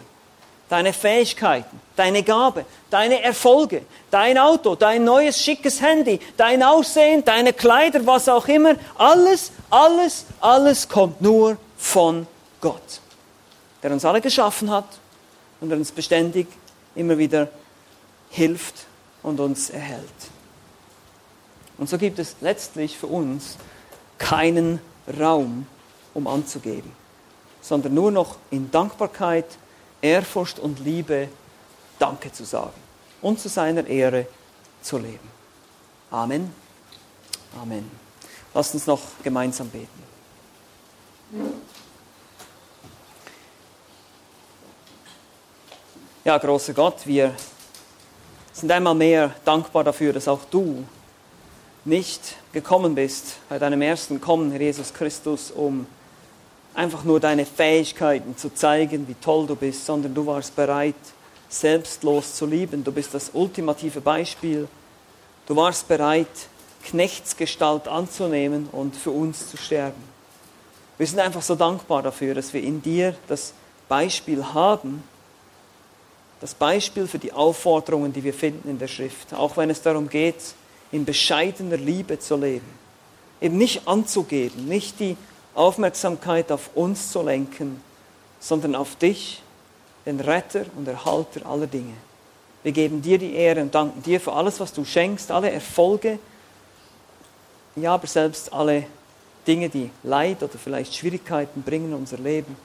deine 0.71 0.93
Fähigkeiten, 0.93 1.81
deine 1.97 2.23
Gabe, 2.23 2.65
deine 2.89 3.23
Erfolge, 3.23 3.83
dein 4.11 4.39
Auto, 4.39 4.77
dein 4.77 5.05
neues 5.05 5.43
schickes 5.43 5.83
Handy, 5.83 6.21
dein 6.37 6.63
Aussehen, 6.63 7.25
deine 7.25 7.53
Kleider, 7.53 8.07
was 8.07 8.29
auch 8.29 8.47
immer, 8.49 8.77
alles, 8.97 9.51
alles, 9.69 10.25
alles 10.41 10.89
kommt 10.89 11.21
nur 11.21 11.59
von 11.77 12.27
Gott, 12.61 13.01
der 13.83 13.91
uns 13.91 14.05
alle 14.05 14.21
geschaffen 14.21 14.71
hat 14.71 14.87
und 15.61 15.71
der 15.71 15.77
uns 15.77 15.91
beständig 15.91 16.47
immer 16.95 17.19
wieder 17.19 17.49
hilft 18.31 18.87
und 19.23 19.41
uns 19.41 19.71
erhält. 19.71 20.05
Und 21.79 21.89
so 21.89 21.99
gibt 21.99 22.21
es 22.21 22.37
letztlich 22.41 22.97
für 22.97 23.09
uns 23.09 23.57
keinen 24.19 24.81
Raum, 25.19 25.67
um 26.15 26.29
anzugeben, 26.29 26.93
sondern 27.61 27.95
nur 27.95 28.13
noch 28.13 28.37
in 28.51 28.71
Dankbarkeit, 28.71 29.47
Ehrfurcht 30.03 30.59
und 30.59 30.81
Liebe 30.81 31.29
Danke 31.99 32.33
zu 32.33 32.45
sagen 32.45 32.73
und 33.21 33.39
zu 33.39 33.49
seiner 33.49 33.87
Ehre 33.87 34.27
zu 34.81 34.99
leben. 34.99 35.31
Amen. 36.11 36.53
Amen. 37.61 37.91
Lasst 38.55 38.75
uns 38.75 38.87
noch 38.87 39.01
gemeinsam 39.23 39.69
beten. 39.69 40.01
Ja, 46.25 46.39
großer 46.39 46.75
Gott, 46.75 47.07
wir 47.07 47.35
sind 48.53 48.71
einmal 48.71 48.95
mehr 48.95 49.35
dankbar 49.45 49.85
dafür, 49.85 50.13
dass 50.13 50.29
auch 50.29 50.45
du 50.51 50.85
nicht 51.85 52.37
gekommen 52.53 52.95
bist 52.95 53.37
bei 53.49 53.59
deinem 53.59 53.81
ersten 53.81 54.21
Kommen, 54.21 54.59
Jesus 54.59 54.93
Christus, 54.93 55.51
um 55.51 55.87
einfach 56.75 57.05
nur 57.05 57.21
deine 57.21 57.47
Fähigkeiten 57.47 58.37
zu 58.37 58.55
zeigen, 58.55 59.09
wie 59.09 59.15
toll 59.15 59.47
du 59.47 59.57
bist, 59.57 59.87
sondern 59.87 60.15
du 60.15 60.27
warst 60.27 60.55
bereit, 60.55 60.95
selbstlos 61.49 62.35
zu 62.35 62.47
lieben. 62.47 62.85
Du 62.85 62.93
bist 62.93 63.13
das 63.13 63.31
ultimative 63.33 64.01
Beispiel. 64.01 64.69
Du 65.47 65.57
warst 65.57 65.89
bereit, 65.89 66.29
Knechtsgestalt 66.85 67.89
anzunehmen 67.89 68.69
und 68.73 68.97
für 68.97 69.11
uns 69.11 69.51
zu 69.51 69.57
sterben. 69.57 70.03
Wir 70.97 71.07
sind 71.07 71.19
einfach 71.19 71.43
so 71.43 71.55
dankbar 71.55 72.03
dafür, 72.03 72.35
dass 72.35 72.53
wir 72.53 72.63
in 72.63 72.83
dir 72.83 73.15
das 73.27 73.53
Beispiel 73.89 74.45
haben, 74.45 75.03
das 76.41 76.55
Beispiel 76.55 77.07
für 77.07 77.19
die 77.19 77.33
Aufforderungen, 77.33 78.13
die 78.13 78.25
wir 78.25 78.33
finden 78.33 78.69
in 78.69 78.79
der 78.79 78.89
Schrift, 78.89 79.35
auch 79.35 79.57
wenn 79.57 79.69
es 79.69 79.83
darum 79.83 80.09
geht, 80.09 80.55
in 80.93 81.05
bescheidener 81.05 81.77
Liebe 81.77 82.19
zu 82.19 82.37
leben. 82.37 82.67
Eben 83.41 83.59
nicht 83.59 83.87
anzugeben, 83.87 84.67
nicht 84.67 85.01
die 85.01 85.17
Aufmerksamkeit 85.55 86.53
auf 86.53 86.71
uns 86.75 87.11
zu 87.11 87.23
lenken, 87.23 87.83
sondern 88.39 88.75
auf 88.75 88.97
dich, 88.97 89.43
den 90.07 90.21
Retter 90.21 90.65
und 90.77 90.89
Erhalter 90.89 91.47
aller 91.47 91.67
Dinge. 91.67 91.95
Wir 92.63 92.73
geben 92.73 93.03
dir 93.03 93.19
die 93.19 93.35
Ehre 93.35 93.63
und 93.63 93.75
danken 93.75 94.03
dir 94.03 94.21
für 94.21 94.33
alles, 94.33 94.61
was 94.61 94.73
du 94.73 94.85
schenkst, 94.85 95.31
alle 95.31 95.51
Erfolge, 95.51 96.19
ja, 97.77 97.95
aber 97.95 98.07
selbst 98.07 98.53
alle 98.53 98.85
Dinge, 99.47 99.69
die 99.69 99.91
Leid 100.03 100.43
oder 100.43 100.59
vielleicht 100.59 100.95
Schwierigkeiten 100.95 101.63
bringen 101.63 101.91
in 101.93 101.95
unser 101.95 102.19
Leben, 102.19 102.57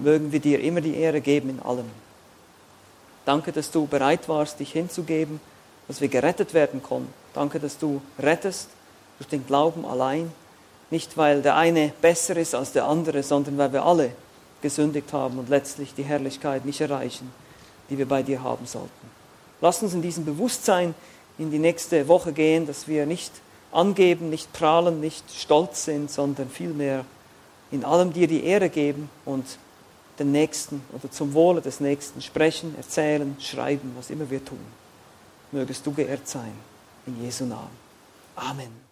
mögen 0.00 0.32
wir 0.32 0.40
dir 0.40 0.60
immer 0.60 0.80
die 0.80 0.96
Ehre 0.96 1.20
geben 1.20 1.50
in 1.50 1.60
allem. 1.60 1.90
Danke, 3.24 3.52
dass 3.52 3.70
du 3.70 3.86
bereit 3.86 4.28
warst, 4.28 4.58
dich 4.58 4.72
hinzugeben, 4.72 5.40
dass 5.86 6.00
wir 6.00 6.08
gerettet 6.08 6.54
werden 6.54 6.82
konnten. 6.82 7.12
Danke, 7.34 7.60
dass 7.60 7.78
du 7.78 8.00
rettest 8.18 8.68
durch 9.18 9.28
den 9.28 9.46
Glauben 9.46 9.84
allein. 9.84 10.32
Nicht, 10.92 11.16
weil 11.16 11.40
der 11.40 11.56
eine 11.56 11.90
besser 12.02 12.36
ist 12.36 12.54
als 12.54 12.72
der 12.72 12.84
andere, 12.84 13.22
sondern 13.22 13.56
weil 13.56 13.72
wir 13.72 13.82
alle 13.82 14.12
gesündigt 14.60 15.10
haben 15.14 15.38
und 15.38 15.48
letztlich 15.48 15.94
die 15.94 16.02
Herrlichkeit 16.02 16.66
nicht 16.66 16.82
erreichen, 16.82 17.32
die 17.88 17.96
wir 17.96 18.06
bei 18.06 18.22
dir 18.22 18.42
haben 18.42 18.66
sollten. 18.66 18.90
Lass 19.62 19.82
uns 19.82 19.94
in 19.94 20.02
diesem 20.02 20.26
Bewusstsein 20.26 20.94
in 21.38 21.50
die 21.50 21.58
nächste 21.58 22.08
Woche 22.08 22.34
gehen, 22.34 22.66
dass 22.66 22.88
wir 22.88 23.06
nicht 23.06 23.32
angeben, 23.72 24.28
nicht 24.28 24.52
prahlen, 24.52 25.00
nicht 25.00 25.24
stolz 25.34 25.86
sind, 25.86 26.10
sondern 26.10 26.50
vielmehr 26.50 27.06
in 27.70 27.86
allem 27.86 28.12
dir 28.12 28.28
die 28.28 28.44
Ehre 28.44 28.68
geben 28.68 29.08
und 29.24 29.46
den 30.18 30.30
Nächsten 30.30 30.82
oder 30.92 31.10
zum 31.10 31.32
Wohle 31.32 31.62
des 31.62 31.80
Nächsten 31.80 32.20
sprechen, 32.20 32.74
erzählen, 32.76 33.34
schreiben, 33.40 33.94
was 33.96 34.10
immer 34.10 34.28
wir 34.28 34.44
tun. 34.44 34.60
Mögest 35.52 35.86
du 35.86 35.92
geehrt 35.94 36.28
sein. 36.28 36.52
In 37.06 37.24
Jesu 37.24 37.46
Namen. 37.46 37.80
Amen. 38.36 38.91